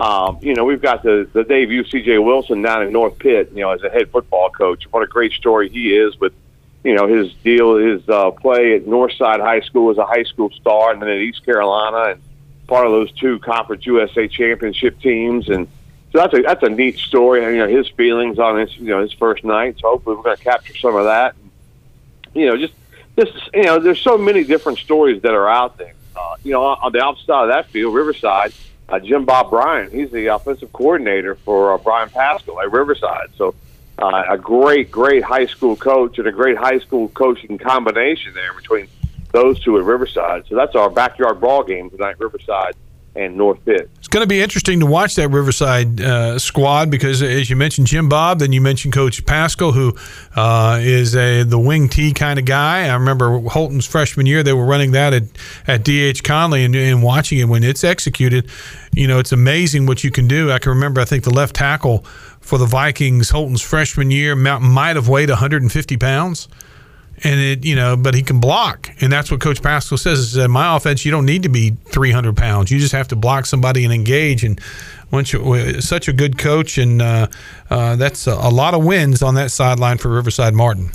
um, 0.00 0.38
you 0.40 0.54
know, 0.54 0.64
we've 0.64 0.80
got 0.80 1.02
the 1.02 1.28
the 1.32 1.44
debut 1.44 1.84
C.J. 1.84 2.18
Wilson 2.18 2.62
down 2.62 2.82
in 2.82 2.92
North 2.92 3.18
Pitt. 3.18 3.50
You 3.52 3.62
know, 3.62 3.70
as 3.70 3.82
a 3.82 3.90
head 3.90 4.10
football 4.10 4.50
coach, 4.50 4.84
what 4.90 5.02
a 5.02 5.06
great 5.06 5.32
story 5.32 5.68
he 5.68 5.96
is 5.96 6.18
with. 6.18 6.32
You 6.82 6.94
know 6.94 7.06
his 7.06 7.34
deal, 7.44 7.76
his 7.76 8.08
uh, 8.08 8.30
play 8.30 8.74
at 8.74 8.86
Northside 8.86 9.40
High 9.40 9.60
School 9.60 9.90
as 9.90 9.98
a 9.98 10.06
high 10.06 10.22
school 10.22 10.48
star, 10.50 10.92
and 10.92 11.02
then 11.02 11.10
at 11.10 11.18
East 11.18 11.44
Carolina, 11.44 12.12
and 12.12 12.22
part 12.66 12.86
of 12.86 12.92
those 12.92 13.12
two 13.12 13.38
Conference 13.40 13.84
USA 13.84 14.26
championship 14.26 14.98
teams, 15.00 15.50
and 15.50 15.68
so 16.10 16.18
that's 16.18 16.32
a 16.32 16.40
that's 16.40 16.62
a 16.62 16.70
neat 16.70 16.96
story. 16.96 17.42
You 17.42 17.58
know 17.58 17.68
his 17.68 17.86
feelings 17.88 18.38
on 18.38 18.58
his 18.58 18.74
you 18.78 18.86
know 18.86 19.02
his 19.02 19.12
first 19.12 19.44
night. 19.44 19.76
So 19.78 19.90
hopefully 19.90 20.16
we're 20.16 20.22
going 20.22 20.38
to 20.38 20.42
capture 20.42 20.74
some 20.78 20.96
of 20.96 21.04
that. 21.04 21.36
You 22.32 22.46
know, 22.46 22.56
just 22.56 22.72
just 23.18 23.32
you 23.52 23.64
know, 23.64 23.78
there's 23.78 24.00
so 24.00 24.16
many 24.16 24.44
different 24.44 24.78
stories 24.78 25.20
that 25.22 25.34
are 25.34 25.48
out 25.48 25.76
there. 25.76 25.94
Uh, 26.16 26.36
you 26.42 26.52
know, 26.52 26.62
on 26.62 26.92
the 26.92 27.00
opposite 27.00 27.26
side 27.26 27.42
of 27.42 27.48
that 27.50 27.70
field, 27.70 27.94
Riverside, 27.94 28.52
uh, 28.90 28.98
Jim 28.98 29.24
Bob 29.24 29.50
Bryan. 29.50 29.90
he's 29.90 30.10
the 30.10 30.26
offensive 30.26 30.72
coordinator 30.72 31.34
for 31.34 31.72
uh, 31.72 31.78
Brian 31.78 32.10
Pascal 32.10 32.60
at 32.60 32.70
Riverside. 32.72 33.30
So 33.36 33.54
uh, 33.98 34.24
a 34.28 34.38
great, 34.38 34.90
great 34.90 35.22
high 35.22 35.46
school 35.46 35.76
coach 35.76 36.18
and 36.18 36.26
a 36.26 36.32
great 36.32 36.56
high 36.56 36.78
school 36.78 37.08
coaching 37.08 37.58
combination 37.58 38.34
there 38.34 38.54
between 38.54 38.88
those 39.32 39.60
two 39.60 39.78
at 39.78 39.84
Riverside. 39.84 40.46
So 40.48 40.56
that's 40.56 40.74
our 40.74 40.90
backyard 40.90 41.40
ball 41.40 41.62
game 41.62 41.90
tonight, 41.90 42.18
Riverside 42.18 42.74
and 43.16 43.36
North 43.36 43.64
Pitt. 43.64 43.90
It's 43.98 44.08
going 44.08 44.22
to 44.22 44.28
be 44.28 44.40
interesting 44.40 44.80
to 44.80 44.86
watch 44.86 45.16
that 45.16 45.28
Riverside 45.28 46.00
uh, 46.00 46.38
squad 46.38 46.90
because, 46.90 47.22
as 47.22 47.50
you 47.50 47.56
mentioned, 47.56 47.86
Jim 47.88 48.08
Bob, 48.08 48.38
then 48.38 48.52
you 48.52 48.60
mentioned 48.60 48.94
Coach 48.94 49.24
Pascal, 49.26 49.72
who 49.72 49.94
uh, 50.36 50.78
is 50.80 51.16
a 51.16 51.42
the 51.42 51.58
wing 51.58 51.88
T 51.88 52.12
kind 52.12 52.38
of 52.38 52.44
guy. 52.44 52.88
I 52.88 52.94
remember 52.94 53.40
Holton's 53.40 53.86
freshman 53.86 54.26
year; 54.26 54.42
they 54.42 54.52
were 54.52 54.64
running 54.64 54.92
that 54.92 55.12
at 55.12 55.24
at 55.66 55.84
DH 55.84 56.22
Conley 56.22 56.64
and, 56.64 56.74
and 56.76 57.02
watching 57.02 57.38
it 57.38 57.44
when 57.44 57.64
it's 57.64 57.84
executed. 57.84 58.48
You 58.92 59.06
know, 59.06 59.18
it's 59.18 59.32
amazing 59.32 59.86
what 59.86 60.02
you 60.02 60.10
can 60.10 60.26
do. 60.26 60.50
I 60.50 60.58
can 60.58 60.70
remember, 60.70 61.00
I 61.00 61.04
think 61.04 61.24
the 61.24 61.30
left 61.30 61.54
tackle 61.56 62.04
for 62.40 62.58
the 62.58 62.66
Vikings, 62.66 63.30
Holton's 63.30 63.62
freshman 63.62 64.10
year, 64.10 64.34
might 64.34 64.96
have 64.96 65.08
weighed 65.08 65.28
150 65.28 65.96
pounds. 65.96 66.48
And 67.22 67.38
it 67.38 67.66
you 67.66 67.76
know 67.76 67.98
but 67.98 68.14
he 68.14 68.22
can 68.22 68.40
block. 68.40 68.88
And 69.00 69.12
that's 69.12 69.30
what 69.30 69.40
coach 69.40 69.62
pascal 69.62 69.98
says. 69.98 70.18
Is 70.20 70.32
that 70.34 70.48
my 70.48 70.74
offense 70.74 71.04
you 71.04 71.10
don't 71.10 71.26
need 71.26 71.42
to 71.42 71.50
be 71.50 71.70
300 71.88 72.34
pounds. 72.34 72.70
You 72.70 72.78
just 72.78 72.92
have 72.92 73.08
to 73.08 73.16
block 73.16 73.44
somebody 73.44 73.84
and 73.84 73.92
engage. 73.92 74.42
And 74.42 74.58
once 75.10 75.32
you 75.32 75.80
such 75.82 76.08
a 76.08 76.14
good 76.14 76.38
coach 76.38 76.78
and 76.78 77.02
uh, 77.02 77.26
uh, 77.68 77.96
that's 77.96 78.26
a, 78.26 78.32
a, 78.32 78.48
lot 78.48 78.72
of 78.72 78.84
wins 78.84 79.22
on 79.22 79.34
that 79.34 79.50
sideline 79.50 79.98
for 79.98 80.08
riverside 80.08 80.54
martin. 80.54 80.92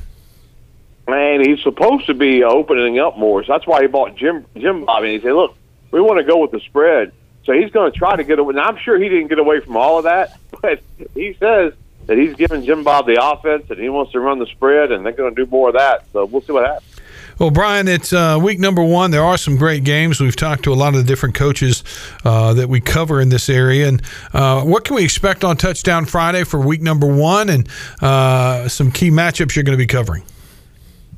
Man 1.08 1.42
he's 1.46 1.62
supposed 1.62 2.08
to 2.08 2.16
be 2.16 2.44
opening 2.44 2.98
up 2.98 3.20
more. 3.20 3.44
So 3.44 3.54
that's 3.54 3.68
why 3.68 3.84
he 3.84 3.88
bought 3.88 4.16
jim 4.16 4.48
jim 4.58 4.84
bobby. 4.84 5.14
He 5.14 5.22
said 5.22 5.34
look 5.34 5.56
we 5.92 6.02
want 6.02 6.18
to 6.18 6.24
go 6.24 6.40
with 6.40 6.50
the 6.50 6.60
spread 6.62 7.12
so 7.46 7.54
he's 7.54 7.72
going 7.72 7.92
to 7.92 7.98
try 7.98 8.16
to 8.16 8.24
get 8.24 8.40
away 8.40 8.54
now 8.54 8.66
i'm 8.66 8.78
sure 8.78 8.98
he 8.98 9.10
didn't 9.10 9.28
get 9.28 9.40
away 9.40 9.60
from 9.60 9.78
all 9.78 9.98
of 9.98 10.04
that 10.04 10.38
but 10.62 10.82
he 11.14 11.36
says 11.40 11.74
that 12.08 12.18
he's 12.18 12.36
giving 12.36 12.64
Jim 12.64 12.84
Bob 12.84 13.08
the 13.08 13.20
offense 13.22 13.70
and 13.70 13.80
he 13.80 13.90
wants 13.90 14.12
to 14.12 14.20
run 14.20 14.40
the 14.40 14.46
spread, 14.48 14.92
and 14.92 15.06
they're 15.06 15.14
going 15.14 15.34
to 15.34 15.46
do 15.46 15.50
more 15.50 15.70
of 15.70 15.76
that. 15.76 16.06
So 16.14 16.26
we'll 16.26 16.42
see 16.42 16.52
what 16.54 16.66
happens. 16.66 16.92
Well, 17.40 17.52
Brian, 17.52 17.90
it's 17.90 18.14
uh, 18.14 18.40
week 18.42 18.60
number 18.60 18.82
one. 18.82 19.12
There 19.12 19.24
are 19.24 19.38
some 19.38 19.58
great 19.58 19.84
games. 19.84 20.22
We've 20.22 20.36
talked 20.36 20.64
to 20.64 20.74
a 20.74 20.76
lot 20.76 20.96
of 20.96 21.02
the 21.02 21.04
different 21.04 21.36
coaches 21.36 21.84
uh, 22.24 22.54
that 22.54 22.70
we 22.70 22.80
cover 22.80 23.20
in 23.20 23.28
this 23.28 23.50
area. 23.50 23.90
And 23.90 24.02
uh, 24.32 24.64
what 24.64 24.86
can 24.86 24.96
we 24.96 25.04
expect 25.04 25.44
on 25.44 25.58
Touchdown 25.58 26.06
Friday 26.06 26.46
for 26.46 26.62
week 26.62 26.82
number 26.82 27.08
one 27.08 27.50
and 27.50 27.68
uh, 28.02 28.70
some 28.70 28.90
key 28.90 29.10
matchups 29.10 29.54
you're 29.56 29.64
going 29.64 29.78
to 29.78 29.82
be 29.82 29.88
covering? 29.88 30.24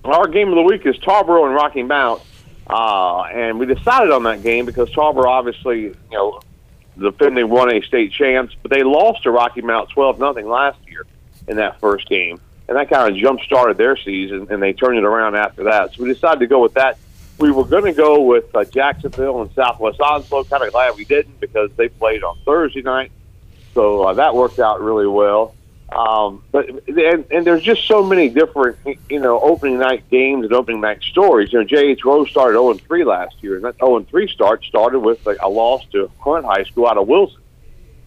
Our 0.05 0.27
game 0.27 0.47
of 0.49 0.55
the 0.55 0.63
week 0.63 0.87
is 0.87 0.97
Tarboro 0.99 1.45
and 1.45 1.53
Rocky 1.53 1.83
Mount. 1.83 2.23
Uh, 2.69 3.23
and 3.23 3.59
we 3.59 3.65
decided 3.65 4.11
on 4.11 4.23
that 4.23 4.43
game 4.43 4.65
because 4.65 4.89
Tarboro 4.89 5.25
obviously, 5.25 5.83
you 5.83 5.95
know, 6.11 6.41
defending 6.99 7.47
1A 7.47 7.85
state 7.85 8.11
champs, 8.11 8.55
but 8.61 8.71
they 8.71 8.83
lost 8.83 9.23
to 9.23 9.31
Rocky 9.31 9.61
Mount 9.61 9.89
12 9.89 10.19
nothing 10.19 10.47
last 10.47 10.79
year 10.87 11.05
in 11.47 11.57
that 11.57 11.79
first 11.79 12.09
game. 12.09 12.41
And 12.67 12.75
that 12.75 12.89
kind 12.89 13.09
of 13.09 13.17
jump 13.17 13.39
started 13.41 13.77
their 13.77 13.95
season, 13.95 14.47
and 14.49 14.61
they 14.61 14.73
turned 14.73 14.97
it 14.97 15.05
around 15.05 15.35
after 15.35 15.65
that. 15.65 15.93
So 15.93 16.03
we 16.03 16.13
decided 16.13 16.39
to 16.39 16.47
go 16.47 16.61
with 16.61 16.73
that. 16.73 16.97
We 17.37 17.51
were 17.51 17.63
going 17.63 17.85
to 17.85 17.93
go 17.93 18.21
with 18.21 18.53
uh, 18.53 18.65
Jacksonville 18.65 19.41
and 19.41 19.51
Southwest 19.53 20.01
Onslow. 20.01 20.43
Kind 20.43 20.63
of 20.63 20.71
glad 20.71 20.95
we 20.95 21.05
didn't 21.05 21.39
because 21.39 21.69
they 21.77 21.87
played 21.87 22.23
on 22.23 22.37
Thursday 22.43 22.81
night. 22.81 23.11
So 23.73 24.03
uh, 24.03 24.13
that 24.15 24.35
worked 24.35 24.59
out 24.59 24.81
really 24.81 25.07
well. 25.07 25.53
Um, 25.89 26.43
but 26.51 26.67
and, 26.87 27.25
and 27.31 27.45
there's 27.45 27.63
just 27.63 27.87
so 27.87 28.03
many 28.03 28.27
different, 28.29 28.77
you 29.09 29.19
know, 29.19 29.39
opening 29.39 29.79
night 29.79 30.09
games 30.09 30.43
and 30.43 30.53
opening 30.53 30.81
night 30.81 31.01
stories. 31.01 31.53
You 31.53 31.59
know, 31.59 31.65
J.H. 31.65 32.03
Rose 32.03 32.29
started 32.29 32.53
0 32.53 32.73
3 32.73 33.03
last 33.05 33.41
year, 33.41 33.55
and 33.55 33.63
that 33.63 33.77
0 33.77 34.03
3 34.03 34.27
start 34.27 34.63
started 34.65 34.99
with 34.99 35.25
like 35.25 35.37
a 35.41 35.49
loss 35.49 35.85
to 35.93 36.11
Hunt 36.19 36.45
High 36.45 36.63
School 36.63 36.87
out 36.87 36.97
of 36.97 37.07
Wilson. 37.07 37.41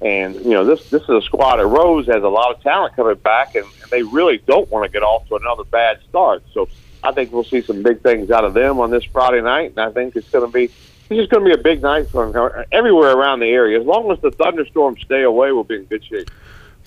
And 0.03 0.35
you 0.37 0.51
know, 0.51 0.65
this 0.65 0.89
this 0.91 1.03
is 1.03 1.09
a 1.09 1.23
squad 1.23 1.59
at 1.59 1.67
Rose 1.67 2.07
has 2.07 2.23
a 2.23 2.29
lot 2.29 2.55
of 2.55 2.63
talent 2.63 2.97
coming 2.97 3.17
back, 3.17 3.55
and, 3.55 3.67
and 3.83 3.91
they 3.91 4.03
really 4.03 4.39
don't 4.39 4.71
want 4.71 4.85
to 4.85 4.91
get 4.91 5.03
off 5.03 5.27
to 5.29 5.37
another 5.37 5.65
bad 5.65 6.01
start. 6.09 6.43
So 6.53 6.69
I 7.03 7.13
think 7.13 7.33
we'll 7.33 7.45
see 7.45 7.63
some 7.63 7.83
big 7.83 8.03
things 8.03 8.31
out 8.31 8.45
of 8.45 8.53
them 8.53 8.79
on 8.79 8.91
this 8.91 9.05
Friday 9.05 9.41
night, 9.41 9.71
and 9.71 9.81
I 9.81 9.91
think 9.91 10.17
it's 10.17 10.29
going 10.29 10.45
to 10.45 10.53
be 10.53 10.65
it's 10.65 11.19
just 11.19 11.31
going 11.31 11.45
to 11.45 11.55
be 11.55 11.59
a 11.59 11.63
big 11.63 11.83
night 11.83 12.09
for 12.09 12.67
everywhere 12.71 13.17
around 13.17 13.41
the 13.41 13.49
area. 13.49 13.81
As 13.81 13.87
long 13.87 14.11
as 14.13 14.21
the 14.21 14.31
thunderstorms 14.31 15.01
stay 15.03 15.23
away, 15.23 15.51
we'll 15.51 15.65
be 15.65 15.77
in 15.77 15.85
good 15.85 16.05
shape. 16.05 16.31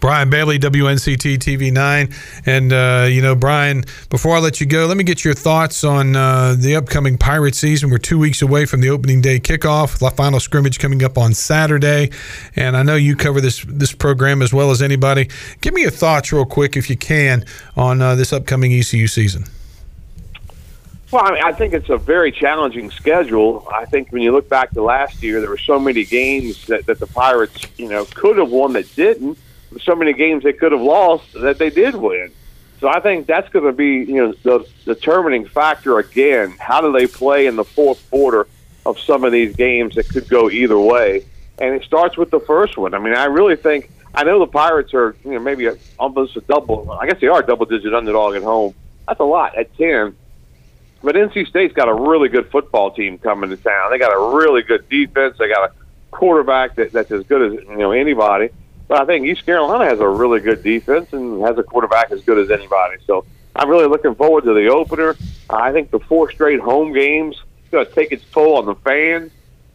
Brian 0.04 0.30
Bailey, 0.30 0.60
WNCT 0.60 1.38
TV 1.38 1.72
9. 1.72 2.14
And, 2.46 2.74
uh, 2.74 3.08
you 3.10 3.22
know, 3.22 3.36
Brian, 3.36 3.86
before 4.10 4.36
I 4.36 4.40
let 4.40 4.60
you 4.60 4.68
go, 4.68 4.86
let 4.86 4.98
me 4.98 5.06
get 5.06 5.24
your 5.24 5.34
thoughts 5.34 5.86
on 5.86 6.18
uh, 6.18 6.58
the 6.60 6.76
upcoming 6.76 7.18
Pirate 7.18 7.56
season. 7.56 7.90
We're 7.90 8.00
two 8.00 8.20
weeks 8.20 8.42
away 8.42 8.66
from 8.66 8.82
the 8.82 8.90
opening 8.90 9.22
day 9.22 9.40
kickoff, 9.40 10.00
the 10.00 10.10
final 10.10 10.42
scrimmage 10.42 10.78
coming 10.78 11.06
up 11.06 11.18
on 11.18 11.34
Saturday. 11.34 12.10
And 12.54 12.76
I 12.76 12.84
know 12.84 12.98
you 12.98 13.16
cover 13.16 13.40
this, 13.40 13.64
this 13.66 13.94
program 13.94 14.42
as 14.42 14.52
well 14.52 14.72
as 14.72 14.82
anybody. 14.82 15.30
Give 15.62 15.74
me 15.74 15.84
your 15.84 15.92
thoughts, 15.92 16.34
real 16.34 16.44
quick, 16.44 16.76
if 16.76 16.90
you 16.90 16.98
can, 16.98 17.46
on 17.78 18.02
uh, 18.02 18.16
this 18.16 18.34
upcoming 18.34 18.74
ECU 18.74 19.08
season. 19.08 19.46
Well, 21.12 21.24
I, 21.24 21.32
mean, 21.32 21.44
I 21.46 21.54
think 21.54 21.74
it's 21.74 21.90
a 21.90 21.98
very 21.98 22.34
challenging 22.34 22.92
schedule. 22.92 23.66
I 23.74 23.86
think 23.86 24.12
when 24.12 24.22
you 24.22 24.34
look 24.34 24.50
back 24.50 24.72
to 24.72 24.82
last 24.82 25.24
year, 25.24 25.40
there 25.40 25.50
were 25.50 25.58
so 25.58 25.80
many 25.80 26.04
games 26.04 26.66
that, 26.66 26.88
that 26.88 27.00
the 27.00 27.08
Pirates, 27.08 27.68
you 27.78 27.88
know, 27.88 28.04
could 28.04 28.38
have 28.38 28.50
won 28.50 28.74
that 28.74 28.94
didn't 28.98 29.38
so 29.82 29.96
many 29.96 30.14
games 30.14 30.44
they 30.44 30.54
could 30.54 30.72
have 30.72 30.82
lost 30.82 31.34
that 31.34 31.58
they 31.58 31.70
did 31.70 31.96
win. 31.96 32.32
So 32.80 32.90
I 32.90 33.00
think 33.00 33.28
that's 33.28 33.48
going 33.50 33.66
to 33.66 33.72
be 33.72 34.00
you 34.00 34.16
know 34.16 34.34
the 34.44 34.68
determining 34.86 35.46
factor 35.46 36.00
again. 36.00 36.56
How 36.60 36.82
do 36.82 36.92
they 36.92 37.08
play 37.08 37.48
in 37.48 37.56
the 37.56 37.64
fourth 37.64 38.10
quarter 38.10 38.48
of 38.86 39.00
some 39.00 39.24
of 39.24 39.32
these 39.32 39.56
games 39.56 39.96
that 39.96 40.10
could 40.10 40.28
go 40.28 40.50
either 40.50 40.78
way? 40.78 41.26
And 41.60 41.76
it 41.76 41.84
starts 41.84 42.18
with 42.18 42.30
the 42.30 42.42
first 42.42 42.78
one. 42.78 42.94
I 42.94 43.00
mean, 43.00 43.16
I 43.16 43.26
really 43.26 43.56
think 43.56 43.90
I 44.14 44.24
know 44.24 44.40
the 44.40 44.48
Pirates 44.48 44.94
are 44.94 45.16
you 45.24 45.32
know 45.32 45.40
maybe 45.40 45.68
a, 45.68 45.78
almost 45.98 46.36
a 46.36 46.42
double. 46.42 46.92
I 46.92 47.08
guess 47.08 47.22
they 47.22 47.28
are 47.28 47.40
a 47.40 47.46
double 47.46 47.66
digit 47.66 47.94
underdog 47.94 48.36
at 48.36 48.44
home. 48.44 48.76
That's 49.08 49.20
a 49.20 49.26
lot 49.26 49.56
at 49.56 49.76
ten. 49.78 50.16
But 51.02 51.16
NC 51.16 51.48
State's 51.48 51.74
got 51.74 51.90
a 51.90 51.94
really 51.94 52.30
good 52.30 52.50
football 52.50 52.92
team 52.92 53.18
coming 53.18 53.50
to 53.50 53.58
town. 53.58 53.92
They 53.92 53.98
got 53.98 54.14
a 54.14 54.38
really 54.38 54.62
good 54.62 54.88
defense. 54.88 55.38
They 55.38 55.50
got 55.50 55.70
a 55.70 55.74
quarterback 56.12 56.76
that, 56.76 56.94
that's 56.94 57.12
as 57.12 57.26
good 57.26 57.42
as 57.42 57.66
you 57.66 57.78
know 57.78 57.92
anybody. 57.92 58.50
But 58.88 59.02
I 59.02 59.06
think 59.06 59.26
East 59.26 59.46
Carolina 59.46 59.86
has 59.86 60.00
a 60.00 60.08
really 60.08 60.40
good 60.40 60.64
defense 60.64 61.14
and 61.14 61.42
has 61.42 61.58
a 61.58 61.64
quarterback 61.64 62.12
as 62.12 62.22
good 62.24 62.38
as 62.38 62.52
anybody. 62.52 62.98
So 63.08 63.26
I'm 63.56 63.70
really 63.70 63.88
looking 63.88 64.16
forward 64.16 64.44
to 64.46 64.54
the 64.54 64.68
opener. 64.68 65.16
I 65.50 65.72
think 65.72 65.92
the 65.92 66.00
four 66.00 66.32
straight 66.32 66.60
home 66.60 66.94
games 66.94 67.36
is 67.36 67.72
going 67.72 67.86
to 67.86 67.92
take 67.92 68.12
its 68.12 68.26
toll 68.32 68.58
on 68.58 68.66
the 68.66 68.76
fans. 68.76 69.32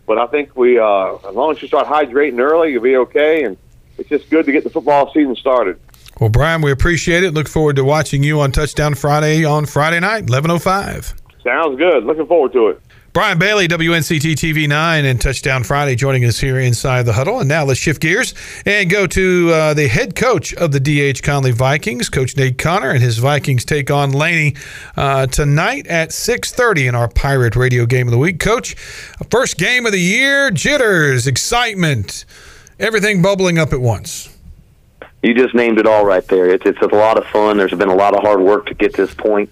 But 0.06 0.18
I 0.18 0.26
think 0.26 0.56
we, 0.56 0.78
uh, 0.78 1.16
as 1.16 1.34
long 1.34 1.52
as 1.52 1.60
you 1.60 1.68
start 1.68 1.86
hydrating 1.86 2.38
early, 2.40 2.72
you'll 2.72 2.82
be 2.82 2.96
okay. 2.96 3.44
And 3.44 3.56
it's 3.98 4.08
just 4.08 4.30
good 4.30 4.46
to 4.46 4.52
get 4.52 4.64
the 4.64 4.70
football 4.70 5.12
season 5.12 5.36
started. 5.36 5.78
Well, 6.18 6.30
Brian, 6.30 6.62
we 6.62 6.72
appreciate 6.72 7.22
it. 7.22 7.32
Look 7.32 7.46
forward 7.46 7.76
to 7.76 7.84
watching 7.84 8.22
you 8.22 8.40
on 8.40 8.50
Touchdown 8.50 8.94
Friday 8.94 9.44
on 9.44 9.66
Friday 9.66 10.00
night, 10.00 10.26
11.05. 10.26 11.14
Sounds 11.44 11.78
good. 11.78 12.04
Looking 12.04 12.26
forward 12.26 12.52
to 12.54 12.68
it. 12.68 12.80
Brian 13.14 13.38
Bailey, 13.38 13.66
WNCT 13.66 14.34
TV 14.34 14.68
9 14.68 15.04
and 15.06 15.18
Touchdown 15.18 15.64
Friday, 15.64 15.96
joining 15.96 16.26
us 16.26 16.38
here 16.38 16.58
inside 16.58 17.04
the 17.04 17.14
huddle. 17.14 17.40
And 17.40 17.48
now 17.48 17.64
let's 17.64 17.80
shift 17.80 18.02
gears 18.02 18.34
and 18.66 18.90
go 18.90 19.06
to 19.06 19.50
uh, 19.50 19.74
the 19.74 19.88
head 19.88 20.14
coach 20.14 20.52
of 20.54 20.72
the 20.72 20.78
D.H. 20.78 21.22
Conley 21.22 21.50
Vikings, 21.50 22.10
Coach 22.10 22.36
Nate 22.36 22.58
Connor, 22.58 22.90
and 22.90 23.02
his 23.02 23.16
Vikings 23.16 23.64
take 23.64 23.90
on 23.90 24.12
Laney 24.12 24.54
uh, 24.94 25.26
tonight 25.26 25.86
at 25.86 26.10
6.30 26.10 26.90
in 26.90 26.94
our 26.94 27.08
Pirate 27.08 27.56
Radio 27.56 27.86
Game 27.86 28.06
of 28.06 28.12
the 28.12 28.18
Week. 28.18 28.38
Coach, 28.38 28.74
first 29.30 29.56
game 29.56 29.86
of 29.86 29.92
the 29.92 30.00
year, 30.00 30.50
jitters, 30.50 31.26
excitement, 31.26 32.26
everything 32.78 33.22
bubbling 33.22 33.58
up 33.58 33.72
at 33.72 33.80
once. 33.80 34.36
You 35.22 35.32
just 35.32 35.54
named 35.54 35.78
it 35.78 35.86
all 35.86 36.04
right 36.04 36.26
there. 36.28 36.46
It's, 36.50 36.66
it's 36.66 36.82
a 36.82 36.94
lot 36.94 37.16
of 37.16 37.26
fun. 37.26 37.56
There's 37.56 37.72
been 37.72 37.88
a 37.88 37.96
lot 37.96 38.14
of 38.14 38.22
hard 38.22 38.40
work 38.40 38.66
to 38.66 38.74
get 38.74 38.92
this 38.92 39.14
point, 39.14 39.50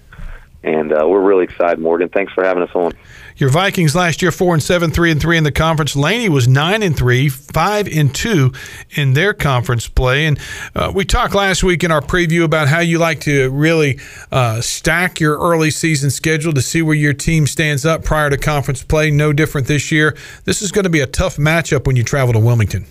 and 0.63 0.93
uh, 0.93 1.09
we're 1.09 1.23
really 1.23 1.45
excited, 1.45 1.79
Morgan. 1.79 2.11
Thanks 2.11 2.35
for 2.35 2.45
having 2.45 2.63
us 2.63 2.71
on. 2.75 2.93
Your 3.39 3.51
Vikings 3.51 3.95
last 3.95 4.22
year 4.22 4.30
four 4.30 4.55
and 4.55 4.62
seven, 4.62 4.91
three 4.91 5.11
and 5.11 5.20
three 5.20 5.37
in 5.37 5.45
the 5.45 5.53
conference. 5.53 5.95
Laney 5.95 6.30
was 6.30 6.49
nine 6.49 6.82
and 6.82 6.97
three, 6.97 7.28
five 7.28 7.87
and 7.87 8.14
two 8.14 8.53
in 8.93 9.12
their 9.12 9.34
conference 9.34 9.89
play. 9.89 10.24
And 10.24 10.39
uh, 10.74 10.91
we 10.95 11.05
talked 11.05 11.34
last 11.34 11.62
week 11.62 11.84
in 11.84 11.91
our 11.91 12.01
preview 12.01 12.45
about 12.45 12.68
how 12.68 12.80
you 12.80 12.99
like 12.99 13.20
to 13.20 13.51
really 13.51 14.01
uh, 14.32 14.62
stack 14.62 15.20
your 15.20 15.39
early 15.39 15.70
season 15.70 16.11
schedule 16.11 16.55
to 16.55 16.62
see 16.62 16.80
where 16.80 16.95
your 16.95 17.12
team 17.12 17.47
stands 17.47 17.84
up 17.84 18.05
prior 18.05 18.30
to 18.30 18.39
conference 18.39 18.82
play. 18.82 19.11
No 19.11 19.34
different 19.34 19.66
this 19.66 19.93
year. 19.93 20.16
This 20.45 20.62
is 20.62 20.72
going 20.72 20.84
to 20.84 20.91
be 20.91 21.01
a 21.01 21.07
tough 21.07 21.37
matchup 21.37 21.87
when 21.87 21.97
you 21.97 22.05
travel 22.05 22.32
to 22.32 22.41
Wilmington. 22.41 22.87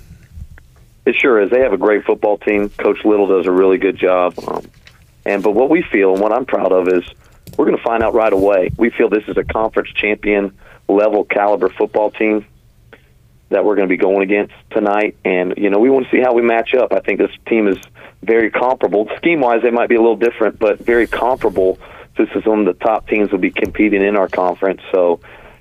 It 1.08 1.16
sure 1.16 1.42
is. 1.42 1.50
They 1.50 1.62
have 1.62 1.74
a 1.74 1.78
great 1.78 2.06
football 2.06 2.38
team. 2.38 2.70
Coach 2.70 3.04
Little 3.04 3.26
does 3.26 3.48
a 3.48 3.52
really 3.52 3.80
good 3.80 3.98
job. 3.98 4.36
Um, 4.48 4.64
and 5.26 5.42
but 5.42 5.52
what 5.52 5.72
we 5.72 5.82
feel 5.82 6.14
and 6.14 6.22
what 6.22 6.32
I'm 6.32 6.46
proud 6.46 6.72
of 6.72 6.88
is 6.88 7.04
we're 7.58 7.66
going 7.66 7.78
to 7.78 7.84
find 7.84 8.04
out 8.04 8.14
right 8.14 8.34
away. 8.34 8.72
We 8.78 8.90
feel 8.90 9.10
this 9.10 9.28
is 9.28 9.38
a 9.38 9.44
conference 9.44 9.90
champion 9.90 10.58
level 10.88 11.24
caliber 11.24 11.70
football 11.70 12.12
team 12.12 12.46
that 13.50 13.64
we're 13.64 13.76
going 13.76 13.88
to 13.88 13.94
be 13.94 13.98
going 13.98 14.22
against 14.22 14.54
tonight. 14.72 15.16
And, 15.24 15.54
you 15.58 15.70
know, 15.70 15.80
we 15.80 15.90
want 15.90 16.06
to 16.06 16.12
see 16.12 16.22
how 16.22 16.34
we 16.34 16.42
match 16.42 16.74
up. 16.74 16.94
I 16.94 17.00
think 17.00 17.20
this 17.20 17.32
team 17.48 17.68
is 17.68 17.78
very 18.24 18.50
comparable. 18.50 19.10
Scheme 19.18 19.40
wise, 19.40 19.62
they 19.62 19.72
might 19.72 19.88
be 19.88 19.96
a 19.96 20.02
little 20.02 20.16
different, 20.16 20.60
but 20.60 20.80
very 20.80 21.08
comparable. 21.08 21.80
This 22.18 22.30
is 22.36 22.46
one 22.46 22.60
of 22.60 22.66
the 22.66 22.86
top 22.86 23.08
teams 23.08 23.32
will 23.32 23.40
be 23.40 23.52
competing 23.52 24.02
in 24.02 24.16
our 24.16 24.28
conference. 24.28 24.82
So, 24.92 25.20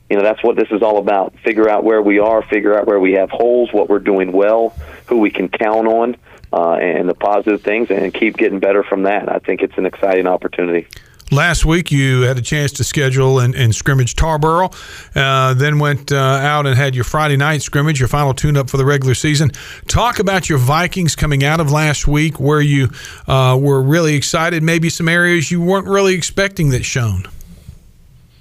you 0.09 0.16
know, 0.16 0.22
that's 0.22 0.43
what 0.43 0.57
this 0.57 0.68
is 0.70 0.82
all 0.82 0.99
about. 0.99 1.35
Figure 1.45 1.68
out 1.68 1.85
where 1.85 2.01
we 2.01 2.18
are, 2.18 2.43
figure 2.43 2.78
out 2.78 2.87
where 2.87 3.01
we 3.01 3.12
have 3.12 3.30
holes, 3.30 3.72
what 3.72 3.89
we're 3.89 3.99
doing 3.99 4.32
well, 4.32 4.74
who 5.07 5.18
we 5.18 5.30
can 5.30 5.49
count 5.49 5.87
on, 5.87 6.16
uh, 6.53 6.74
and 6.74 7.09
the 7.09 7.14
positive 7.14 7.62
things, 7.62 7.91
and 7.91 8.14
keep 8.14 8.37
getting 8.37 8.61
better 8.61 8.82
from 8.82 9.03
that. 9.03 9.30
I 9.30 9.39
think 9.41 9.62
it's 9.62 9.76
an 9.76 9.87
exciting 9.87 10.26
opportunity. 10.26 10.87
Last 11.35 11.64
week, 11.64 11.91
you 11.91 12.20
had 12.20 12.39
a 12.39 12.43
chance 12.43 12.70
to 12.74 12.85
schedule 12.85 13.41
and, 13.41 13.57
and 13.57 13.74
scrimmage 13.74 14.14
Tarboro, 14.14 14.72
uh, 15.16 15.55
then 15.55 15.80
went 15.80 16.12
uh, 16.12 16.16
out 16.16 16.64
and 16.64 16.76
had 16.76 16.95
your 16.95 17.03
Friday 17.03 17.37
night 17.37 17.61
scrimmage, 17.61 17.99
your 17.99 18.09
final 18.09 18.32
tune 18.32 18.57
up 18.57 18.70
for 18.70 18.76
the 18.76 18.85
regular 18.85 19.16
season. 19.16 19.51
Talk 19.89 20.20
about 20.20 20.49
your 20.49 20.59
Vikings 20.59 21.16
coming 21.16 21.43
out 21.43 21.59
of 21.59 21.72
last 21.72 22.07
week, 22.07 22.39
where 22.39 22.61
you 22.61 22.89
uh, 23.26 23.59
were 23.61 23.82
really 23.82 24.14
excited, 24.14 24.62
maybe 24.62 24.89
some 24.89 25.09
areas 25.09 25.51
you 25.51 25.61
weren't 25.61 25.89
really 25.89 26.14
expecting 26.14 26.68
that 26.68 26.85
shown. 26.85 27.24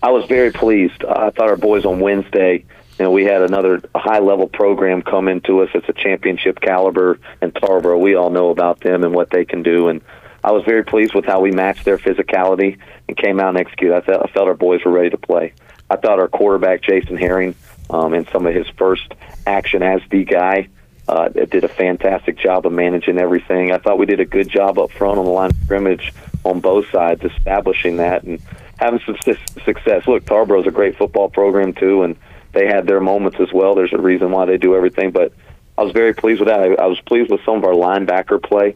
I 0.04 0.12
was 0.12 0.26
very 0.28 0.52
pleased. 0.52 1.04
I 1.04 1.32
thought 1.32 1.50
our 1.50 1.58
boys 1.58 1.86
on 1.86 2.00
Wednesday, 2.00 2.64
you 3.00 3.06
know, 3.06 3.10
we 3.10 3.24
had 3.24 3.42
another 3.42 3.82
high 3.96 4.20
level 4.20 4.48
program 4.48 5.02
come 5.02 5.28
into 5.28 5.64
us. 5.64 5.70
It's 5.74 5.90
a 5.90 5.94
championship 5.94 6.62
caliber, 6.62 7.18
and 7.42 7.52
Tarboro, 7.56 8.00
we 8.00 8.14
all 8.14 8.30
know 8.30 8.52
about 8.52 8.82
them 8.82 9.04
and 9.04 9.16
what 9.16 9.32
they 9.32 9.46
can 9.46 9.64
do. 9.64 9.88
And 9.88 10.02
I 10.44 10.52
was 10.52 10.64
very 10.66 10.84
pleased 10.84 11.14
with 11.14 11.26
how 11.26 11.40
we 11.40 11.52
matched 11.52 11.86
their 11.86 11.98
physicality 11.98 12.78
and 13.08 13.16
came 13.16 13.40
out 13.40 13.50
and 13.50 13.58
executed. 13.58 13.96
I 13.96 14.02
felt, 14.02 14.24
I 14.24 14.32
felt 14.32 14.48
our 14.48 14.54
boys 14.56 14.84
were 14.84 14.92
ready 14.92 15.10
to 15.10 15.18
play. 15.18 15.54
I 15.90 15.96
thought 15.96 16.20
our 16.20 16.28
quarterback 16.28 16.82
Jason 16.82 17.18
Herring, 17.18 17.56
um, 17.90 18.14
in 18.14 18.28
some 18.28 18.46
of 18.46 18.54
his 18.54 18.68
first 18.78 19.14
action 19.46 19.84
as 19.84 20.02
the 20.10 20.26
guy, 20.26 20.68
uh, 21.08 21.30
did 21.30 21.64
a 21.64 21.68
fantastic 21.68 22.38
job 22.38 22.66
of 22.66 22.72
managing 22.72 23.20
everything. 23.20 23.72
I 23.72 23.78
thought 23.78 23.98
we 23.98 24.06
did 24.06 24.20
a 24.20 24.26
good 24.26 24.50
job 24.50 24.80
up 24.80 24.92
front 24.92 25.18
on 25.20 25.26
the 25.26 25.32
line 25.32 25.50
of 25.50 25.58
scrimmage 25.64 26.14
on 26.46 26.60
both 26.62 26.90
sides, 26.92 27.24
establishing 27.24 27.98
that 27.98 28.24
and 28.24 28.42
having 28.78 29.00
some 29.06 29.18
success. 29.66 30.08
Look, 30.08 30.26
Tarboro's 30.26 30.68
a 30.68 30.72
great 30.72 30.98
football 30.98 31.30
program 31.30 31.74
too, 31.74 32.04
and 32.04 32.16
they 32.54 32.68
had 32.68 32.88
their 32.88 33.00
moments 33.00 33.38
as 33.40 33.52
well. 33.54 33.76
There's 33.76 33.94
a 33.94 34.02
reason 34.02 34.32
why 34.32 34.46
they 34.46 34.58
do 34.58 34.76
everything, 34.76 35.12
but 35.12 35.34
I 35.78 35.84
was 35.84 35.92
very 35.92 36.14
pleased 36.14 36.40
with 36.40 36.50
that. 36.50 36.60
I, 36.62 36.84
I 36.84 36.86
was 36.88 37.00
pleased 37.02 37.32
with 37.32 37.42
some 37.46 37.58
of 37.58 37.64
our 37.66 37.74
linebacker 37.74 38.42
play. 38.42 38.76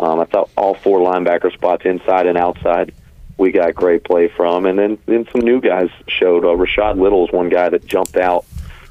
Um, 0.00 0.18
I 0.18 0.24
thought 0.24 0.48
all 0.56 0.74
four 0.74 0.98
linebacker 0.98 1.52
spots, 1.52 1.84
inside 1.84 2.26
and 2.26 2.38
outside, 2.38 2.94
we 3.36 3.52
got 3.52 3.74
great 3.74 4.02
play 4.02 4.28
from. 4.28 4.64
And 4.64 4.78
then, 4.78 4.98
then 5.04 5.28
some 5.30 5.42
new 5.42 5.60
guys 5.60 5.90
showed. 6.08 6.42
Uh, 6.44 6.56
Rashad 6.56 6.98
Little 6.98 7.26
is 7.26 7.32
one 7.32 7.50
guy 7.50 7.68
that 7.68 7.84
jumped 7.84 8.16
out 8.16 8.46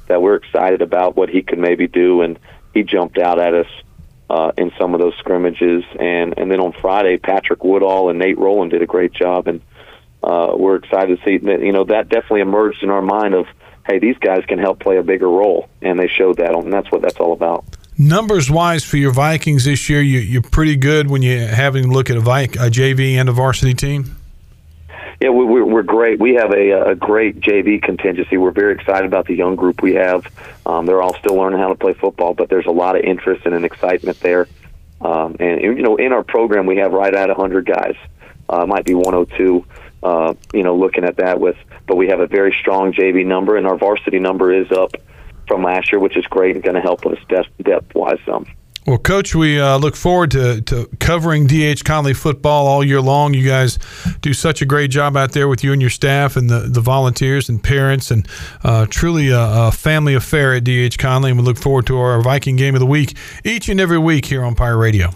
that 0.06 0.22
we're 0.22 0.36
excited 0.36 0.82
about 0.82 1.16
what 1.16 1.28
he 1.28 1.42
could 1.42 1.58
maybe 1.58 1.88
do, 1.88 2.22
and 2.22 2.38
he 2.72 2.84
jumped 2.84 3.18
out 3.18 3.40
at 3.40 3.54
us 3.54 3.66
uh, 4.28 4.52
in 4.56 4.70
some 4.78 4.94
of 4.94 5.00
those 5.00 5.14
scrimmages. 5.18 5.82
And 5.98 6.34
and 6.38 6.50
then 6.50 6.60
on 6.60 6.72
Friday, 6.72 7.16
Patrick 7.16 7.64
Woodall 7.64 8.08
and 8.08 8.18
Nate 8.20 8.38
Rowland 8.38 8.70
did 8.70 8.82
a 8.82 8.86
great 8.86 9.12
job, 9.12 9.48
and 9.48 9.60
uh, 10.22 10.52
we're 10.56 10.76
excited 10.76 11.18
to 11.18 11.24
see. 11.24 11.44
You 11.44 11.72
know, 11.72 11.84
that 11.84 12.08
definitely 12.08 12.42
emerged 12.42 12.84
in 12.84 12.90
our 12.90 13.02
mind 13.02 13.34
of, 13.34 13.46
hey, 13.84 13.98
these 13.98 14.18
guys 14.18 14.44
can 14.46 14.60
help 14.60 14.78
play 14.78 14.96
a 14.96 15.02
bigger 15.02 15.28
role, 15.28 15.68
and 15.82 15.98
they 15.98 16.06
showed 16.06 16.36
that, 16.36 16.54
and 16.54 16.72
that's 16.72 16.90
what 16.92 17.02
that's 17.02 17.16
all 17.16 17.32
about 17.32 17.64
numbers 18.00 18.50
wise 18.50 18.82
for 18.82 18.96
your 18.96 19.12
Vikings 19.12 19.64
this 19.64 19.88
year, 19.88 20.00
you, 20.00 20.18
you're 20.18 20.42
pretty 20.42 20.76
good 20.76 21.10
when 21.10 21.22
you're 21.22 21.46
having 21.46 21.84
a 21.84 21.92
look 21.92 22.10
at 22.10 22.16
a, 22.16 22.20
Vic, 22.20 22.56
a 22.56 22.70
JV 22.70 23.14
and 23.14 23.28
a 23.28 23.32
varsity 23.32 23.74
team? 23.74 24.16
Yeah, 25.20 25.28
we, 25.28 25.44
we're 25.44 25.82
great. 25.82 26.18
We 26.18 26.34
have 26.36 26.50
a, 26.52 26.92
a 26.92 26.94
great 26.94 27.40
JV 27.40 27.82
contingency. 27.82 28.38
We're 28.38 28.52
very 28.52 28.74
excited 28.74 29.04
about 29.04 29.26
the 29.26 29.34
young 29.34 29.54
group 29.54 29.82
we 29.82 29.94
have. 29.94 30.26
Um, 30.64 30.86
they're 30.86 31.02
all 31.02 31.14
still 31.14 31.34
learning 31.34 31.58
how 31.58 31.68
to 31.68 31.74
play 31.74 31.92
football, 31.92 32.32
but 32.32 32.48
there's 32.48 32.64
a 32.64 32.70
lot 32.70 32.96
of 32.96 33.02
interest 33.02 33.44
and 33.44 33.54
an 33.54 33.64
excitement 33.64 34.18
there. 34.20 34.48
Um, 35.02 35.36
and 35.38 35.60
you 35.60 35.82
know, 35.82 35.96
in 35.96 36.12
our 36.12 36.22
program, 36.22 36.64
we 36.64 36.78
have 36.78 36.92
right 36.92 37.14
at 37.14 37.28
100 37.28 37.66
guys. 37.66 37.96
Uh, 38.48 38.64
might 38.66 38.86
be 38.86 38.94
102. 38.94 39.64
Uh, 40.02 40.34
you 40.54 40.62
know, 40.62 40.74
looking 40.74 41.04
at 41.04 41.16
that 41.18 41.38
with, 41.38 41.56
but 41.86 41.96
we 41.96 42.08
have 42.08 42.20
a 42.20 42.26
very 42.26 42.56
strong 42.58 42.94
JV 42.94 43.26
number, 43.26 43.56
and 43.56 43.66
our 43.66 43.76
varsity 43.76 44.18
number 44.18 44.50
is 44.50 44.72
up 44.72 44.94
from 45.50 45.64
last 45.64 45.90
year, 45.90 45.98
which 45.98 46.16
is 46.16 46.24
great 46.26 46.54
and 46.54 46.62
going 46.62 46.76
to 46.76 46.80
help 46.80 47.04
us 47.06 47.18
depth 47.28 47.48
depth 47.64 47.92
wise 47.96 48.20
some. 48.24 48.46
Well, 48.86 48.98
Coach, 48.98 49.34
we 49.34 49.60
uh, 49.60 49.78
look 49.78 49.96
forward 49.96 50.30
to, 50.30 50.60
to 50.62 50.88
covering 51.00 51.48
DH 51.48 51.84
Conley 51.84 52.14
football 52.14 52.68
all 52.68 52.84
year 52.84 53.00
long. 53.00 53.34
You 53.34 53.46
guys 53.46 53.80
do 54.20 54.32
such 54.32 54.62
a 54.62 54.64
great 54.64 54.92
job 54.92 55.16
out 55.16 55.32
there 55.32 55.48
with 55.48 55.64
you 55.64 55.72
and 55.72 55.82
your 55.82 55.90
staff 55.90 56.36
and 56.36 56.48
the, 56.48 56.60
the 56.60 56.80
volunteers 56.80 57.48
and 57.48 57.60
parents, 57.60 58.12
and 58.12 58.28
uh, 58.62 58.86
truly 58.88 59.30
a, 59.30 59.40
a, 59.40 59.72
family 59.72 60.14
affair 60.14 60.54
at 60.54 60.62
DH 60.62 60.98
Conley. 60.98 61.30
And 61.30 61.40
we 61.40 61.44
look 61.44 61.58
forward 61.58 61.88
to 61.88 61.98
our 61.98 62.22
Viking 62.22 62.54
game 62.54 62.76
of 62.76 62.80
the 62.80 62.86
week 62.86 63.16
each 63.44 63.68
and 63.68 63.80
every 63.80 63.98
week 63.98 64.26
here 64.26 64.44
on 64.44 64.54
Pirate 64.54 64.78
Radio. 64.78 65.10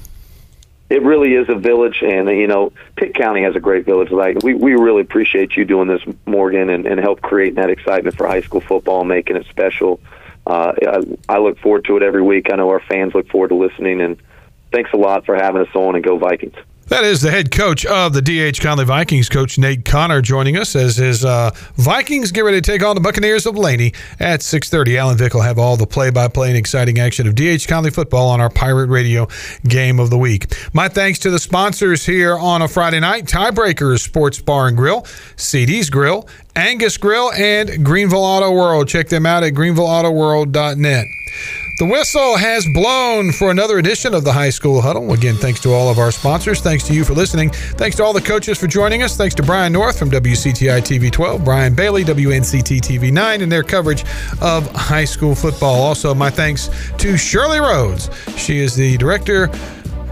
It 0.91 1.03
really 1.03 1.35
is 1.35 1.49
a 1.49 1.55
village, 1.55 2.03
and 2.03 2.29
you 2.29 2.49
know, 2.49 2.73
Pitt 2.97 3.15
County 3.15 3.43
has 3.45 3.55
a 3.55 3.61
great 3.61 3.87
village. 3.87 4.11
Like 4.11 4.43
we, 4.43 4.55
we 4.55 4.75
really 4.75 5.01
appreciate 5.01 5.57
you 5.57 5.65
doing 5.65 5.87
this, 5.87 6.03
Morgan, 6.27 6.71
and, 6.71 6.87
and 6.87 6.99
help 6.99 7.23
creating 7.23 7.55
that 7.55 7.71
excitement 7.71 8.17
for 8.17 8.27
high 8.27 8.43
school 8.43 8.61
football, 8.61 9.05
making 9.05 9.37
it 9.37 9.47
special 9.47 10.01
uh, 10.47 10.73
I, 10.87 11.01
I 11.29 11.39
look 11.39 11.59
forward 11.59 11.85
to 11.87 11.97
it 11.97 12.03
every 12.03 12.23
week. 12.23 12.49
I 12.53 12.57
know 12.57 12.69
our 12.71 12.81
fans 12.81 13.15
look 13.15 13.29
forward 13.29 13.49
to 13.49 13.55
listening, 13.55 14.01
and 14.01 14.17
thanks 14.73 14.91
a 14.93 14.97
lot 14.97 15.25
for 15.25 15.35
having 15.35 15.63
us 15.63 15.75
on. 15.75 15.95
And 15.95 16.05
go 16.05 16.19
Vikings! 16.19 16.57
That 16.89 17.03
is 17.03 17.23
the 17.23 17.31
head 17.31 17.51
coach 17.51 17.87
of 17.87 18.13
the 18.13 18.21
DH 18.21 18.61
Conley 18.61 18.85
Vikings, 18.85 19.31
Coach 19.31 19.57
Nate 19.59 19.87
Connor, 19.87 20.21
joining 20.21 20.59
us 20.59 20.77
as 20.77 20.97
his 20.97 21.25
uh, 21.25 21.51
Vikings 21.77 22.31
get 22.31 22.43
ready 22.43 22.61
to 22.61 22.71
take 22.71 22.83
on 22.85 22.95
the 22.95 23.01
Buccaneers 23.01 23.47
of 23.47 23.57
Laney 23.57 23.95
at 24.21 24.41
6:30. 24.41 24.99
Alan 24.99 25.17
Vick 25.17 25.33
will 25.33 25.41
have 25.41 25.59
all 25.59 25.79
the 25.79 25.87
play-by-play 25.87 26.49
and 26.49 26.59
exciting 26.59 26.99
action 26.99 27.27
of 27.27 27.35
DH 27.35 27.67
Conley 27.67 27.91
football 27.91 28.29
on 28.29 28.41
our 28.41 28.51
Pirate 28.51 28.89
Radio 28.89 29.29
Game 29.67 29.99
of 29.99 30.11
the 30.11 30.19
Week. 30.19 30.47
My 30.75 30.89
thanks 30.89 31.19
to 31.21 31.31
the 31.31 31.39
sponsors 31.39 32.05
here 32.05 32.37
on 32.37 32.61
a 32.61 32.69
Friday 32.69 33.01
night: 33.01 33.25
Tiebreakers 33.25 34.01
Sports 34.01 34.41
Bar 34.41 34.69
and 34.69 34.77
Grill, 34.77 35.07
CD's 35.37 35.89
Grill, 35.89 36.29
Angus 36.55 36.99
Grill, 36.99 37.33
and 37.33 37.83
Greenville 37.85 38.25
Auto 38.25 38.53
World. 38.53 38.89
Check 38.89 39.09
them 39.09 39.25
out 39.25 39.43
at 39.43 39.55
greenvilleautoworld.net. 39.55 41.07
The 41.77 41.85
whistle 41.85 42.37
has 42.37 42.69
blown 42.69 43.33
for 43.33 43.51
another 43.51 43.79
edition 43.79 44.15
of 44.15 44.23
the 44.23 44.33
High 44.33 44.51
School 44.51 44.81
Huddle. 44.81 45.13
Again, 45.13 45.35
thanks 45.35 45.59
to 45.63 45.73
all 45.73 45.89
of 45.89 45.99
our 45.99 46.13
sponsors. 46.13 46.61
Thanks 46.61 46.85
to 46.85 46.95
you 46.95 47.05
for 47.05 47.15
listening. 47.15 47.51
Thanks 47.51 47.97
to 47.97 48.05
all 48.05 48.13
the 48.13 48.21
coaches 48.21 48.59
for 48.59 48.69
joining 48.69 49.03
us. 49.03 49.17
Thanks 49.17 49.35
to 49.35 49.43
Brian 49.43 49.73
North 49.73 49.99
from 49.99 50.09
WCTI 50.09 50.83
TV 50.83 51.11
12, 51.11 51.45
Brian 51.45 51.75
Bailey, 51.75 52.05
WNCT 52.05 52.81
TV 52.81 53.13
9, 53.13 53.41
and 53.41 53.51
their 53.51 53.65
coverage 53.65 54.05
of 54.41 54.71
high 54.71 55.05
school 55.05 55.35
football. 55.35 55.83
Also, 55.83 56.15
my 56.15 56.31
thanks 56.31 56.71
to 56.99 57.17
Shirley 57.17 57.59
Rhodes. 57.59 58.09
She 58.37 58.61
is 58.61 58.77
the 58.77 58.97
director, 58.97 59.49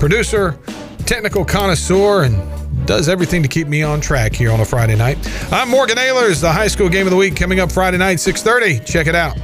producer, 0.01 0.59
technical 1.07 1.45
connoisseur, 1.45 2.25
and 2.25 2.87
does 2.89 3.09
everything 3.09 3.41
to 3.41 3.49
keep 3.49 3.69
me 3.69 3.85
on 3.85 4.01
track 4.01 4.35
here 4.35 4.51
on 4.51 4.59
a 4.59 4.65
Friday 4.65 4.97
night. 4.97 5.17
I'm 5.53 5.69
Morgan 5.69 5.97
Ahlers, 5.97 6.41
the 6.41 6.51
high 6.51 6.67
school 6.67 6.89
game 6.89 7.07
of 7.07 7.13
the 7.13 7.17
week 7.17 7.37
coming 7.37 7.61
up 7.61 7.71
Friday 7.71 7.99
night, 7.99 8.19
6:30. 8.19 8.85
Check 8.85 9.07
it 9.07 9.15
out. 9.15 9.39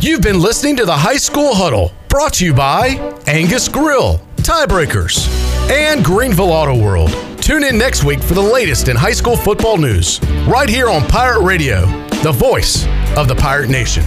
You've 0.00 0.22
been 0.22 0.38
listening 0.38 0.76
to 0.76 0.86
the 0.86 0.96
High 0.96 1.16
School 1.16 1.56
Huddle, 1.56 1.92
brought 2.08 2.34
to 2.34 2.44
you 2.44 2.54
by 2.54 2.90
Angus 3.26 3.68
Grill, 3.68 4.20
Tiebreakers, 4.36 5.28
and 5.72 6.04
Greenville 6.04 6.52
Auto 6.52 6.80
World. 6.80 7.10
Tune 7.42 7.64
in 7.64 7.76
next 7.76 8.04
week 8.04 8.22
for 8.22 8.34
the 8.34 8.40
latest 8.40 8.86
in 8.86 8.94
high 8.94 9.12
school 9.12 9.36
football 9.36 9.76
news, 9.76 10.20
right 10.46 10.68
here 10.68 10.88
on 10.88 11.02
Pirate 11.08 11.42
Radio, 11.42 11.86
the 12.22 12.30
voice 12.30 12.86
of 13.16 13.26
the 13.26 13.34
Pirate 13.34 13.70
Nation. 13.70 14.04